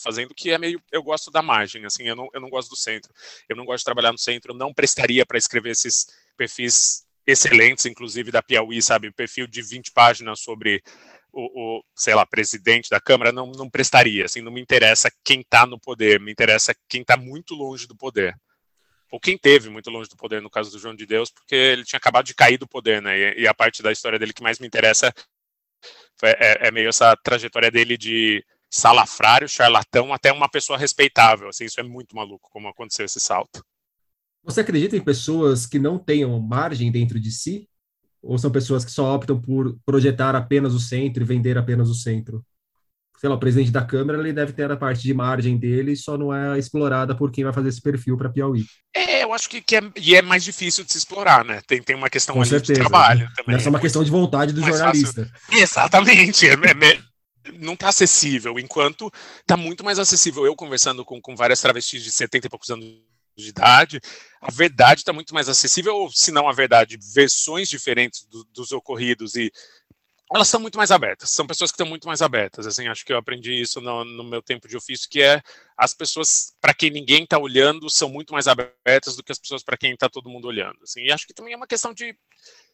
fazendo 0.00 0.32
que 0.34 0.50
é 0.50 0.56
meio 0.56 0.80
eu 0.90 1.02
gosto 1.02 1.30
da 1.30 1.42
margem, 1.42 1.84
assim, 1.84 2.04
eu 2.04 2.16
não, 2.16 2.28
eu 2.32 2.40
não 2.40 2.48
gosto 2.48 2.70
do 2.70 2.76
centro. 2.76 3.12
Eu 3.48 3.56
não 3.56 3.64
gosto 3.64 3.80
de 3.80 3.84
trabalhar 3.86 4.12
no 4.12 4.18
centro, 4.18 4.52
eu 4.52 4.56
não 4.56 4.72
prestaria 4.72 5.26
para 5.26 5.36
escrever 5.36 5.70
esses 5.70 6.06
perfis 6.36 7.04
excelentes, 7.26 7.86
inclusive 7.86 8.30
da 8.30 8.42
Piauí, 8.42 8.82
sabe, 8.82 9.12
perfil 9.12 9.46
de 9.46 9.62
20 9.62 9.92
páginas 9.92 10.40
sobre 10.40 10.82
o, 11.32 11.78
o, 11.78 11.84
sei 11.96 12.14
lá, 12.14 12.26
presidente 12.26 12.90
da 12.90 13.00
Câmara, 13.00 13.32
não, 13.32 13.50
não 13.52 13.70
prestaria. 13.70 14.26
Assim, 14.26 14.42
não 14.42 14.52
me 14.52 14.60
interessa 14.60 15.10
quem 15.24 15.40
está 15.40 15.66
no 15.66 15.78
poder, 15.78 16.20
me 16.20 16.30
interessa 16.30 16.74
quem 16.88 17.00
está 17.00 17.16
muito 17.16 17.54
longe 17.54 17.86
do 17.86 17.96
poder. 17.96 18.36
Ou 19.10 19.20
quem 19.20 19.36
teve 19.36 19.68
muito 19.68 19.90
longe 19.90 20.08
do 20.08 20.16
poder, 20.16 20.40
no 20.40 20.50
caso 20.50 20.70
do 20.70 20.78
João 20.78 20.94
de 20.94 21.04
Deus, 21.04 21.30
porque 21.30 21.54
ele 21.54 21.84
tinha 21.84 21.98
acabado 21.98 22.24
de 22.24 22.34
cair 22.34 22.56
do 22.56 22.66
poder, 22.66 23.02
né? 23.02 23.18
E, 23.18 23.42
e 23.42 23.48
a 23.48 23.54
parte 23.54 23.82
da 23.82 23.92
história 23.92 24.18
dele 24.18 24.32
que 24.32 24.42
mais 24.42 24.58
me 24.58 24.66
interessa 24.66 25.12
é, 26.22 26.30
é, 26.30 26.68
é 26.68 26.70
meio 26.70 26.88
essa 26.88 27.14
trajetória 27.16 27.70
dele 27.70 27.98
de 27.98 28.44
salafrário, 28.70 29.48
charlatão, 29.48 30.14
até 30.14 30.32
uma 30.32 30.48
pessoa 30.48 30.78
respeitável. 30.78 31.48
Assim, 31.48 31.64
isso 31.64 31.78
é 31.78 31.82
muito 31.82 32.16
maluco, 32.16 32.48
como 32.50 32.68
aconteceu 32.68 33.04
esse 33.04 33.20
salto. 33.20 33.62
Você 34.44 34.60
acredita 34.60 34.96
em 34.96 35.00
pessoas 35.00 35.66
que 35.66 35.78
não 35.78 35.98
tenham 35.98 36.38
margem 36.40 36.90
dentro 36.90 37.20
de 37.20 37.30
si? 37.30 37.68
Ou 38.22 38.38
são 38.38 38.50
pessoas 38.50 38.84
que 38.84 38.90
só 38.90 39.14
optam 39.14 39.40
por 39.40 39.76
projetar 39.84 40.34
apenas 40.34 40.74
o 40.74 40.80
centro 40.80 41.22
e 41.22 41.26
vender 41.26 41.58
apenas 41.58 41.88
o 41.88 41.94
centro? 41.94 42.44
Sei 43.18 43.28
lá, 43.28 43.36
o 43.36 43.38
presidente 43.38 43.70
da 43.70 43.84
Câmara 43.84 44.18
ele 44.18 44.32
deve 44.32 44.52
ter 44.52 44.68
a 44.68 44.76
parte 44.76 45.02
de 45.02 45.14
margem 45.14 45.56
dele, 45.56 45.94
só 45.94 46.18
não 46.18 46.34
é 46.34 46.58
explorada 46.58 47.14
por 47.14 47.30
quem 47.30 47.44
vai 47.44 47.52
fazer 47.52 47.68
esse 47.68 47.80
perfil 47.80 48.16
para 48.16 48.28
Piauí. 48.28 48.64
É, 48.92 49.22
eu 49.22 49.32
acho 49.32 49.48
que, 49.48 49.60
que 49.60 49.76
é, 49.76 49.80
e 49.96 50.16
é 50.16 50.22
mais 50.22 50.42
difícil 50.42 50.84
de 50.84 50.90
se 50.90 50.98
explorar, 50.98 51.44
né? 51.44 51.60
Tem, 51.64 51.80
tem 51.80 51.94
uma 51.94 52.10
questão 52.10 52.34
Com 52.34 52.44
certeza, 52.44 52.74
de 52.74 52.80
trabalho 52.80 53.26
né? 53.26 53.32
também. 53.36 53.54
Essa 53.54 53.68
é 53.68 53.70
uma 53.70 53.78
questão 53.78 54.02
de 54.02 54.10
vontade 54.10 54.52
do 54.52 54.60
jornalista. 54.60 55.24
Fácil. 55.24 55.62
Exatamente. 55.62 56.48
É, 56.48 56.54
é, 56.54 57.00
não 57.60 57.74
está 57.74 57.90
acessível, 57.90 58.58
enquanto 58.58 59.08
está 59.40 59.56
muito 59.56 59.84
mais 59.84 60.00
acessível. 60.00 60.44
Eu 60.44 60.56
conversando 60.56 61.04
com, 61.04 61.20
com 61.20 61.36
várias 61.36 61.60
travestis 61.60 62.02
de 62.02 62.10
70 62.10 62.48
e 62.48 62.50
poucos 62.50 62.70
anos 62.70 62.86
de 63.36 63.48
idade, 63.48 64.00
a 64.40 64.50
verdade 64.50 65.00
está 65.00 65.12
muito 65.12 65.34
mais 65.34 65.48
acessível, 65.48 65.96
ou 65.96 66.10
se 66.10 66.32
não 66.32 66.48
a 66.48 66.52
verdade, 66.52 66.98
versões 67.14 67.68
diferentes 67.68 68.24
do, 68.26 68.44
dos 68.44 68.72
ocorridos 68.72 69.36
e 69.36 69.52
elas 70.34 70.48
são 70.48 70.58
muito 70.58 70.78
mais 70.78 70.90
abertas, 70.90 71.30
são 71.30 71.46
pessoas 71.46 71.70
que 71.70 71.74
estão 71.74 71.86
muito 71.86 72.08
mais 72.08 72.22
abertas, 72.22 72.66
assim, 72.66 72.88
acho 72.88 73.04
que 73.04 73.12
eu 73.12 73.18
aprendi 73.18 73.52
isso 73.52 73.80
no, 73.80 74.02
no 74.02 74.24
meu 74.24 74.40
tempo 74.40 74.66
de 74.66 74.76
ofício, 74.76 75.08
que 75.08 75.20
é 75.20 75.42
as 75.76 75.92
pessoas 75.92 76.54
para 76.60 76.72
quem 76.72 76.90
ninguém 76.90 77.24
está 77.24 77.38
olhando 77.38 77.90
são 77.90 78.08
muito 78.08 78.32
mais 78.32 78.48
abertas 78.48 79.14
do 79.14 79.22
que 79.22 79.30
as 79.30 79.38
pessoas 79.38 79.62
para 79.62 79.76
quem 79.76 79.92
está 79.92 80.08
todo 80.08 80.30
mundo 80.30 80.48
olhando, 80.48 80.78
assim, 80.82 81.02
e 81.02 81.12
acho 81.12 81.26
que 81.26 81.34
também 81.34 81.52
é 81.52 81.56
uma 81.56 81.66
questão 81.66 81.92
de, 81.92 82.16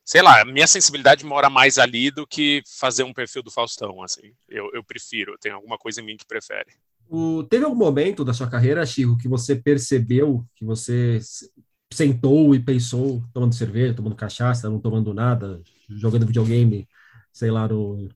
sei 0.04 0.22
lá, 0.22 0.44
minha 0.44 0.68
sensibilidade 0.68 1.24
mora 1.24 1.50
mais 1.50 1.78
ali 1.78 2.12
do 2.12 2.26
que 2.26 2.62
fazer 2.78 3.02
um 3.02 3.12
perfil 3.12 3.42
do 3.42 3.50
Faustão, 3.50 4.02
assim, 4.02 4.32
eu, 4.48 4.70
eu 4.72 4.84
prefiro, 4.84 5.36
tem 5.38 5.50
alguma 5.50 5.76
coisa 5.76 6.00
em 6.00 6.04
mim 6.04 6.16
que 6.16 6.26
prefere. 6.26 6.70
O, 7.10 7.42
teve 7.44 7.64
algum 7.64 7.76
momento 7.76 8.24
da 8.24 8.34
sua 8.34 8.48
carreira, 8.48 8.84
Chico, 8.84 9.16
que 9.16 9.28
você 9.28 9.56
percebeu, 9.56 10.44
que 10.54 10.64
você 10.64 11.18
sentou 11.92 12.54
e 12.54 12.60
pensou, 12.60 13.24
tomando 13.32 13.54
cerveja, 13.54 13.94
tomando 13.94 14.14
cachaça, 14.14 14.68
não 14.68 14.78
tomando 14.78 15.14
nada, 15.14 15.60
jogando 15.88 16.26
videogame, 16.26 16.86
sei 17.32 17.50
lá, 17.50 17.66
no, 17.66 18.08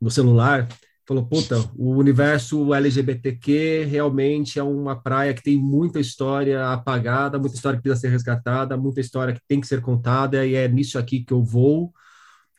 no 0.00 0.10
celular, 0.10 0.66
falou, 1.06 1.26
puta, 1.26 1.58
o 1.76 1.90
universo 1.96 2.74
LGBTQ 2.74 3.84
realmente 3.84 4.58
é 4.58 4.62
uma 4.62 4.96
praia 4.96 5.34
que 5.34 5.42
tem 5.42 5.58
muita 5.58 6.00
história 6.00 6.68
apagada, 6.68 7.38
muita 7.38 7.56
história 7.56 7.78
que 7.78 7.82
precisa 7.82 8.00
ser 8.00 8.08
resgatada, 8.10 8.76
muita 8.76 9.00
história 9.00 9.34
que 9.34 9.40
tem 9.46 9.60
que 9.60 9.66
ser 9.66 9.80
contada, 9.80 10.44
e 10.46 10.54
é 10.54 10.68
nisso 10.68 10.98
aqui 10.98 11.24
que 11.24 11.32
eu 11.32 11.42
vou, 11.42 11.92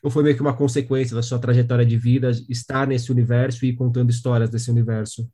ou 0.02 0.10
foi 0.10 0.24
meio 0.24 0.36
que 0.36 0.42
uma 0.42 0.56
consequência 0.56 1.16
da 1.16 1.22
sua 1.22 1.40
trajetória 1.40 1.86
de 1.86 1.98
vida 1.98 2.32
estar 2.48 2.88
nesse 2.88 3.12
universo 3.12 3.66
e 3.66 3.76
contando 3.76 4.10
histórias 4.10 4.50
desse 4.50 4.72
universo? 4.72 5.30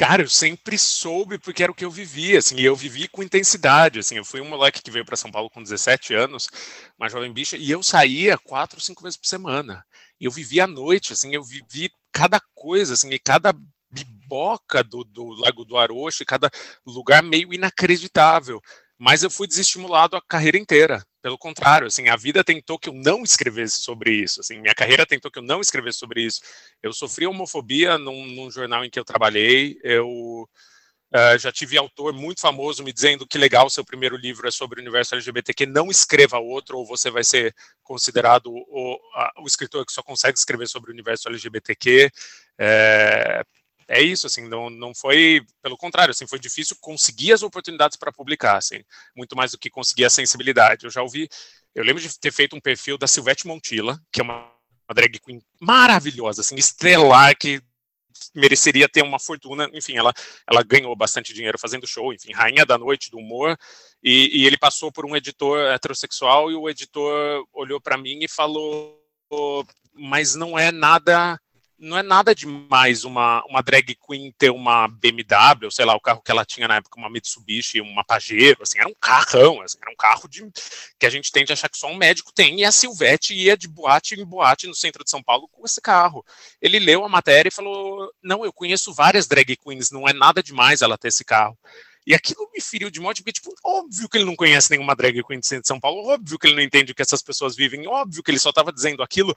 Cara, 0.00 0.22
eu 0.22 0.30
sempre 0.30 0.78
soube 0.78 1.36
porque 1.38 1.62
era 1.62 1.70
o 1.70 1.74
que 1.74 1.84
eu 1.84 1.90
vivia, 1.90 2.38
assim, 2.38 2.56
e 2.56 2.64
eu 2.64 2.74
vivi 2.74 3.06
com 3.06 3.22
intensidade, 3.22 3.98
assim, 3.98 4.16
eu 4.16 4.24
fui 4.24 4.40
um 4.40 4.48
moleque 4.48 4.80
que 4.82 4.90
veio 4.90 5.04
para 5.04 5.14
São 5.14 5.30
Paulo 5.30 5.50
com 5.50 5.62
17 5.62 6.14
anos, 6.14 6.48
uma 6.98 7.06
jovem 7.10 7.30
bicha, 7.30 7.54
e 7.58 7.70
eu 7.70 7.82
saía 7.82 8.38
quatro, 8.38 8.80
cinco 8.80 9.02
vezes 9.02 9.18
por 9.18 9.26
semana. 9.26 9.84
Eu 10.18 10.30
vivia 10.30 10.64
à 10.64 10.66
noite, 10.66 11.12
assim, 11.12 11.34
eu 11.34 11.44
vivi 11.44 11.90
cada 12.10 12.40
coisa, 12.54 12.94
assim, 12.94 13.10
e 13.10 13.18
cada 13.18 13.54
biboca 13.90 14.82
do, 14.82 15.04
do 15.04 15.34
Lago 15.34 15.66
do 15.66 15.76
Aroche, 15.76 16.24
cada 16.24 16.50
lugar 16.86 17.22
meio 17.22 17.52
inacreditável. 17.52 18.58
Mas 18.98 19.22
eu 19.22 19.30
fui 19.30 19.46
desestimulado 19.46 20.16
a 20.16 20.22
carreira 20.26 20.56
inteira. 20.56 21.04
Pelo 21.22 21.36
contrário, 21.36 21.86
assim, 21.86 22.08
a 22.08 22.16
vida 22.16 22.42
tentou 22.42 22.78
que 22.78 22.88
eu 22.88 22.94
não 22.94 23.22
escrevesse 23.22 23.82
sobre 23.82 24.12
isso. 24.12 24.40
Assim, 24.40 24.58
minha 24.58 24.74
carreira 24.74 25.04
tentou 25.04 25.30
que 25.30 25.38
eu 25.38 25.42
não 25.42 25.60
escrevesse 25.60 25.98
sobre 25.98 26.22
isso. 26.22 26.40
Eu 26.82 26.92
sofri 26.92 27.26
homofobia 27.26 27.98
num, 27.98 28.26
num 28.26 28.50
jornal 28.50 28.84
em 28.84 28.90
que 28.90 28.98
eu 28.98 29.04
trabalhei. 29.04 29.78
Eu 29.82 30.48
uh, 31.14 31.38
já 31.38 31.52
tive 31.52 31.76
autor 31.76 32.14
muito 32.14 32.40
famoso 32.40 32.82
me 32.82 32.92
dizendo 32.92 33.26
que 33.26 33.36
legal, 33.36 33.68
seu 33.68 33.84
primeiro 33.84 34.16
livro 34.16 34.48
é 34.48 34.50
sobre 34.50 34.80
o 34.80 34.82
universo 34.82 35.14
LGBTQ, 35.14 35.66
não 35.66 35.90
escreva 35.90 36.38
outro, 36.38 36.78
ou 36.78 36.86
você 36.86 37.10
vai 37.10 37.22
ser 37.22 37.54
considerado 37.82 38.50
o, 38.50 38.98
a, 39.14 39.32
o 39.42 39.46
escritor 39.46 39.84
que 39.84 39.92
só 39.92 40.02
consegue 40.02 40.38
escrever 40.38 40.68
sobre 40.68 40.90
o 40.90 40.94
universo 40.94 41.28
LGBTQ. 41.28 42.10
É, 42.58 43.44
é 43.90 44.00
isso, 44.00 44.28
assim, 44.28 44.48
não, 44.48 44.70
não 44.70 44.94
foi, 44.94 45.44
pelo 45.60 45.76
contrário, 45.76 46.12
assim, 46.12 46.24
foi 46.24 46.38
difícil 46.38 46.76
conseguir 46.80 47.32
as 47.32 47.42
oportunidades 47.42 47.96
para 47.96 48.12
publicar, 48.12 48.56
assim, 48.56 48.84
muito 49.16 49.34
mais 49.34 49.50
do 49.50 49.58
que 49.58 49.68
conseguir 49.68 50.04
a 50.04 50.10
sensibilidade. 50.10 50.84
Eu 50.84 50.90
já 50.92 51.02
ouvi, 51.02 51.28
eu 51.74 51.82
lembro 51.82 52.00
de 52.00 52.16
ter 52.16 52.32
feito 52.32 52.54
um 52.54 52.60
perfil 52.60 52.96
da 52.96 53.08
Silvete 53.08 53.48
Montilla, 53.48 54.00
que 54.12 54.20
é 54.20 54.22
uma, 54.22 54.48
uma 54.88 54.94
drag 54.94 55.18
queen 55.18 55.42
maravilhosa, 55.60 56.40
assim, 56.40 56.54
estelar, 56.54 57.36
que 57.36 57.60
mereceria 58.32 58.88
ter 58.88 59.02
uma 59.02 59.18
fortuna, 59.18 59.68
enfim, 59.74 59.96
ela, 59.96 60.14
ela 60.48 60.62
ganhou 60.62 60.94
bastante 60.94 61.34
dinheiro 61.34 61.58
fazendo 61.58 61.84
show, 61.84 62.12
enfim, 62.12 62.32
rainha 62.32 62.64
da 62.64 62.78
noite 62.78 63.10
do 63.10 63.18
humor, 63.18 63.58
e, 64.00 64.40
e 64.40 64.46
ele 64.46 64.56
passou 64.56 64.92
por 64.92 65.04
um 65.04 65.16
editor 65.16 65.58
heterossexual 65.72 66.48
e 66.48 66.54
o 66.54 66.70
editor 66.70 67.44
olhou 67.52 67.80
para 67.80 67.98
mim 67.98 68.20
e 68.22 68.28
falou, 68.28 68.96
mas 69.92 70.36
não 70.36 70.56
é 70.56 70.70
nada 70.70 71.40
não 71.80 71.96
é 71.96 72.02
nada 72.02 72.34
demais 72.34 73.04
uma, 73.04 73.42
uma 73.46 73.62
drag 73.62 73.96
queen 74.06 74.30
ter 74.36 74.50
uma 74.50 74.86
BMW, 74.86 75.70
sei 75.70 75.86
lá, 75.86 75.96
o 75.96 76.00
carro 76.00 76.20
que 76.20 76.30
ela 76.30 76.44
tinha 76.44 76.68
na 76.68 76.76
época, 76.76 77.00
uma 77.00 77.08
Mitsubishi, 77.08 77.80
uma 77.80 78.04
Pajero, 78.04 78.62
assim, 78.62 78.78
era 78.78 78.86
um 78.86 78.94
carrão, 79.00 79.62
assim, 79.62 79.78
era 79.80 79.90
um 79.90 79.96
carro 79.96 80.28
de, 80.28 80.46
que 80.98 81.06
a 81.06 81.10
gente 81.10 81.32
tende 81.32 81.50
a 81.50 81.54
achar 81.54 81.70
que 81.70 81.78
só 81.78 81.88
um 81.88 81.96
médico 81.96 82.32
tem, 82.34 82.60
e 82.60 82.64
a 82.64 82.70
Silvete 82.70 83.34
ia 83.34 83.56
de 83.56 83.66
boate 83.66 84.14
em 84.14 84.24
boate 84.24 84.66
no 84.66 84.74
centro 84.74 85.02
de 85.02 85.10
São 85.10 85.22
Paulo 85.22 85.48
com 85.48 85.64
esse 85.64 85.80
carro. 85.80 86.22
Ele 86.60 86.78
leu 86.78 87.02
a 87.02 87.08
matéria 87.08 87.48
e 87.48 87.52
falou, 87.52 88.12
não, 88.22 88.44
eu 88.44 88.52
conheço 88.52 88.92
várias 88.92 89.26
drag 89.26 89.56
queens, 89.56 89.90
não 89.90 90.06
é 90.06 90.12
nada 90.12 90.42
demais 90.42 90.82
ela 90.82 90.98
ter 90.98 91.08
esse 91.08 91.24
carro. 91.24 91.58
E 92.06 92.14
aquilo 92.14 92.50
me 92.52 92.60
feriu 92.60 92.90
de 92.90 93.00
modo 93.00 93.16
porque, 93.16 93.32
tipo, 93.32 93.54
óbvio 93.64 94.08
que 94.08 94.18
ele 94.18 94.24
não 94.24 94.36
conhece 94.36 94.70
nenhuma 94.70 94.94
drag 94.94 95.22
queen 95.22 95.40
de 95.40 95.66
São 95.66 95.80
Paulo, 95.80 96.08
óbvio 96.08 96.38
que 96.38 96.46
ele 96.46 96.56
não 96.56 96.62
entende 96.62 96.92
o 96.92 96.94
que 96.94 97.02
essas 97.02 97.22
pessoas 97.22 97.56
vivem, 97.56 97.86
óbvio 97.86 98.22
que 98.22 98.30
ele 98.30 98.38
só 98.38 98.50
estava 98.50 98.72
dizendo 98.72 99.02
aquilo 99.02 99.34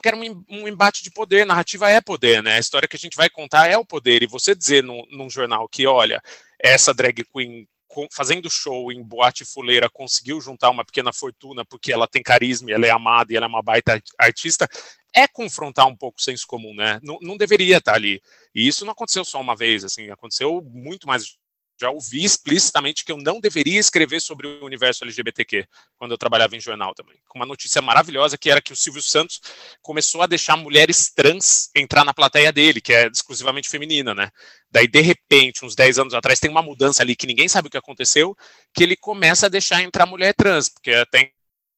porque 0.00 0.08
era 0.08 0.16
um, 0.16 0.44
um, 0.48 0.66
embate 0.66 1.04
de 1.04 1.10
poder, 1.10 1.44
narrativa 1.44 1.90
é 1.90 2.00
poder, 2.00 2.42
né? 2.42 2.54
A 2.54 2.58
história 2.58 2.88
que 2.88 2.96
a 2.96 2.98
gente 2.98 3.18
vai 3.18 3.28
contar 3.28 3.68
é 3.68 3.76
o 3.76 3.84
poder, 3.84 4.22
e 4.22 4.26
você 4.26 4.54
dizer 4.54 4.82
num, 4.82 5.04
num 5.10 5.28
jornal 5.28 5.68
que, 5.68 5.86
olha, 5.86 6.22
essa 6.58 6.94
drag 6.94 7.22
queen 7.24 7.68
fazendo 8.10 8.48
show 8.48 8.90
em 8.90 9.02
boate 9.02 9.44
fuleira 9.44 9.90
conseguiu 9.90 10.40
juntar 10.40 10.70
uma 10.70 10.84
pequena 10.84 11.12
fortuna 11.12 11.64
porque 11.64 11.92
ela 11.92 12.06
tem 12.06 12.22
carisma, 12.22 12.70
ela 12.70 12.86
é 12.86 12.90
amada 12.90 13.32
e 13.32 13.36
ela 13.36 13.46
é 13.46 13.48
uma 13.48 13.62
baita 13.62 14.00
artista, 14.16 14.66
é 15.12 15.26
confrontar 15.26 15.86
um 15.86 15.96
pouco 15.96 16.18
o 16.18 16.22
senso 16.22 16.46
comum, 16.46 16.74
né? 16.74 16.98
Não, 17.02 17.18
não 17.20 17.36
deveria 17.36 17.76
estar 17.76 17.94
ali. 17.94 18.22
E 18.54 18.66
isso 18.66 18.86
não 18.86 18.92
aconteceu 18.92 19.24
só 19.24 19.38
uma 19.38 19.56
vez, 19.56 19.84
assim, 19.84 20.08
aconteceu 20.08 20.62
muito 20.72 21.06
mais 21.06 21.36
já 21.80 21.90
ouvi 21.90 22.24
explicitamente 22.24 23.04
que 23.04 23.10
eu 23.10 23.16
não 23.16 23.40
deveria 23.40 23.80
escrever 23.80 24.20
sobre 24.20 24.46
o 24.46 24.64
universo 24.64 25.02
LGBTQ 25.02 25.66
quando 25.96 26.12
eu 26.12 26.18
trabalhava 26.18 26.54
em 26.54 26.60
jornal 26.60 26.94
também. 26.94 27.16
Com 27.26 27.38
uma 27.38 27.46
notícia 27.46 27.80
maravilhosa 27.80 28.36
que 28.36 28.50
era 28.50 28.60
que 28.60 28.72
o 28.72 28.76
Silvio 28.76 29.02
Santos 29.02 29.40
começou 29.80 30.20
a 30.20 30.26
deixar 30.26 30.56
mulheres 30.56 31.10
trans 31.10 31.70
entrar 31.74 32.04
na 32.04 32.12
plateia 32.12 32.52
dele, 32.52 32.80
que 32.80 32.92
é 32.92 33.08
exclusivamente 33.08 33.70
feminina, 33.70 34.14
né? 34.14 34.30
Daí, 34.70 34.86
de 34.86 35.00
repente, 35.00 35.64
uns 35.64 35.74
10 35.74 35.98
anos 35.98 36.14
atrás, 36.14 36.38
tem 36.38 36.50
uma 36.50 36.62
mudança 36.62 37.02
ali 37.02 37.16
que 37.16 37.26
ninguém 37.26 37.48
sabe 37.48 37.68
o 37.68 37.70
que 37.70 37.78
aconteceu, 37.78 38.36
que 38.74 38.82
ele 38.82 38.96
começa 38.96 39.46
a 39.46 39.48
deixar 39.48 39.82
entrar 39.82 40.04
mulher 40.04 40.34
trans, 40.34 40.68
porque 40.68 40.92
até 40.92 41.32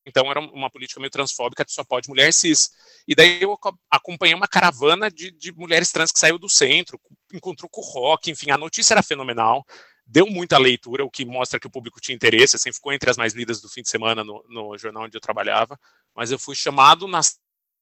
então 0.05 0.29
era 0.31 0.41
uma 0.41 0.71
política 0.71 1.01
meio 1.01 1.11
transfóbica 1.11 1.65
que 1.65 1.73
só 1.73 1.85
pode 1.85 2.09
mulher 2.09 2.33
cis. 2.33 2.71
E 3.07 3.15
daí 3.15 3.41
eu 3.41 3.57
acompanhei 3.91 4.35
uma 4.35 4.49
caravana 4.49 5.11
de, 5.11 5.31
de 5.31 5.53
mulheres 5.53 5.93
trans 5.93 6.11
que 6.11 6.19
saiu 6.19 6.39
do 6.39 6.49
centro, 6.49 7.01
encontrou 7.33 7.69
com 7.71 7.81
o 7.81 7.85
rock, 7.85 8.31
enfim, 8.31 8.51
a 8.51 8.59
notícia 8.59 8.95
era 8.95 9.03
fenomenal 9.03 9.65
deu 10.07 10.27
muita 10.27 10.59
leitura, 10.59 11.05
o 11.05 11.11
que 11.11 11.25
mostra 11.25 11.59
que 11.59 11.67
o 11.67 11.71
público 11.71 12.01
tinha 12.01 12.15
interesse, 12.15 12.57
assim, 12.57 12.73
ficou 12.73 12.93
entre 12.93 13.11
as 13.11 13.17
mais 13.17 13.33
lidas 13.33 13.61
do 13.61 13.69
fim 13.69 13.83
de 13.83 13.89
semana 13.89 14.23
no, 14.23 14.45
no 14.49 14.77
jornal 14.77 15.05
onde 15.05 15.17
eu 15.17 15.21
trabalhava, 15.21 15.79
mas 16.15 16.31
eu 16.31 16.39
fui 16.39 16.55
chamado 16.55 17.07
na 17.07 17.21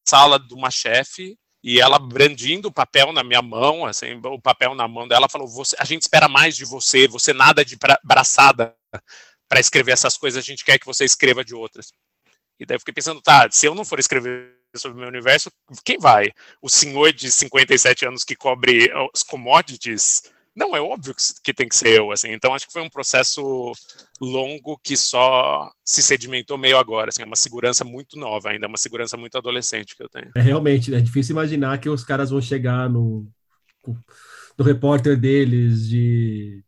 sala 0.06 0.38
de 0.38 0.54
uma 0.54 0.70
chefe 0.70 1.38
e 1.62 1.80
ela 1.80 1.98
brandindo 1.98 2.68
o 2.68 2.72
papel 2.72 3.12
na 3.12 3.22
minha 3.22 3.42
mão, 3.42 3.84
assim, 3.84 4.20
o 4.24 4.40
papel 4.40 4.74
na 4.74 4.88
mão 4.88 5.06
dela, 5.06 5.28
falou: 5.28 5.46
você, 5.46 5.76
a 5.78 5.84
gente 5.84 6.02
espera 6.02 6.28
mais 6.28 6.56
de 6.56 6.64
você, 6.64 7.06
você 7.06 7.32
nada 7.32 7.64
de 7.64 7.76
braçada 8.02 8.74
para 9.48 9.60
escrever 9.60 9.92
essas 9.92 10.16
coisas, 10.16 10.42
a 10.42 10.46
gente 10.46 10.64
quer 10.64 10.78
que 10.78 10.86
você 10.86 11.04
escreva 11.04 11.44
de 11.44 11.54
outras. 11.54 11.92
E 12.58 12.64
daí 12.64 12.76
eu 12.76 12.80
fiquei 12.80 12.94
pensando, 12.94 13.20
tá, 13.20 13.48
se 13.50 13.66
eu 13.66 13.74
não 13.74 13.84
for 13.84 13.98
escrever 13.98 14.54
sobre 14.76 14.96
o 14.96 15.00
meu 15.00 15.08
universo, 15.08 15.50
quem 15.84 15.98
vai? 15.98 16.30
O 16.62 16.68
senhor 16.68 17.12
de 17.12 17.30
57 17.30 18.06
anos 18.06 18.22
que 18.22 18.36
cobre 18.36 18.90
os 19.12 19.22
commodities 19.22 20.22
não, 20.54 20.74
é 20.74 20.80
óbvio 20.80 21.14
que, 21.44 21.54
tem 21.54 21.68
que 21.68 21.76
ser 21.76 21.98
eu, 21.98 22.10
assim. 22.10 22.32
Então 22.32 22.54
acho 22.54 22.66
que 22.66 22.72
foi 22.72 22.82
um 22.82 22.90
processo 22.90 23.72
longo 24.20 24.78
que 24.82 24.96
só 24.96 25.70
se 25.84 26.02
sedimentou 26.02 26.58
meio 26.58 26.76
agora, 26.76 27.08
assim, 27.08 27.22
é 27.22 27.26
uma 27.26 27.36
segurança 27.36 27.84
muito 27.84 28.18
nova 28.18 28.50
ainda, 28.50 28.66
é 28.66 28.68
uma 28.68 28.76
segurança 28.76 29.16
muito 29.16 29.38
adolescente 29.38 29.96
que 29.96 30.02
eu 30.02 30.08
tenho. 30.08 30.30
É 30.34 30.40
realmente, 30.40 30.94
é 30.94 31.00
difícil 31.00 31.32
imaginar 31.32 31.78
que 31.78 31.88
os 31.88 32.04
caras 32.04 32.30
vão 32.30 32.40
chegar 32.40 32.88
no, 32.88 33.26
no 34.58 34.64
repórter 34.64 35.16
deles 35.16 35.88
de 35.88 36.62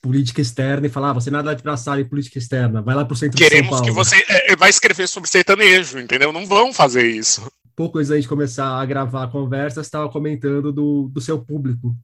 política 0.00 0.40
externa 0.40 0.86
e 0.86 0.90
falar, 0.90 1.10
ah, 1.10 1.14
você 1.14 1.30
nada 1.30 1.54
de 1.54 1.62
traçar 1.62 1.98
em 1.98 2.04
política 2.04 2.38
externa, 2.38 2.80
vai 2.80 2.94
lá 2.94 3.04
para 3.04 3.14
o 3.14 3.16
centro 3.16 3.36
Queremos 3.36 3.64
de 3.64 3.76
São 3.76 3.78
Paulo. 3.78 3.86
que 3.86 3.92
você 3.92 4.16
é, 4.28 4.52
é, 4.52 4.56
vai 4.56 4.70
escrever 4.70 5.08
sobre 5.08 5.28
sertanejo, 5.28 5.98
entendeu? 5.98 6.32
Não 6.32 6.46
vão 6.46 6.72
fazer 6.72 7.06
isso. 7.06 7.46
Pouco 7.74 7.98
antes 7.98 8.08
da 8.08 8.16
gente 8.16 8.28
começar 8.28 8.80
a 8.80 8.86
gravar 8.86 9.24
a 9.24 9.28
conversa, 9.28 9.80
estava 9.80 10.08
comentando 10.08 10.72
do, 10.72 11.10
do 11.12 11.20
seu 11.20 11.38
público. 11.38 11.94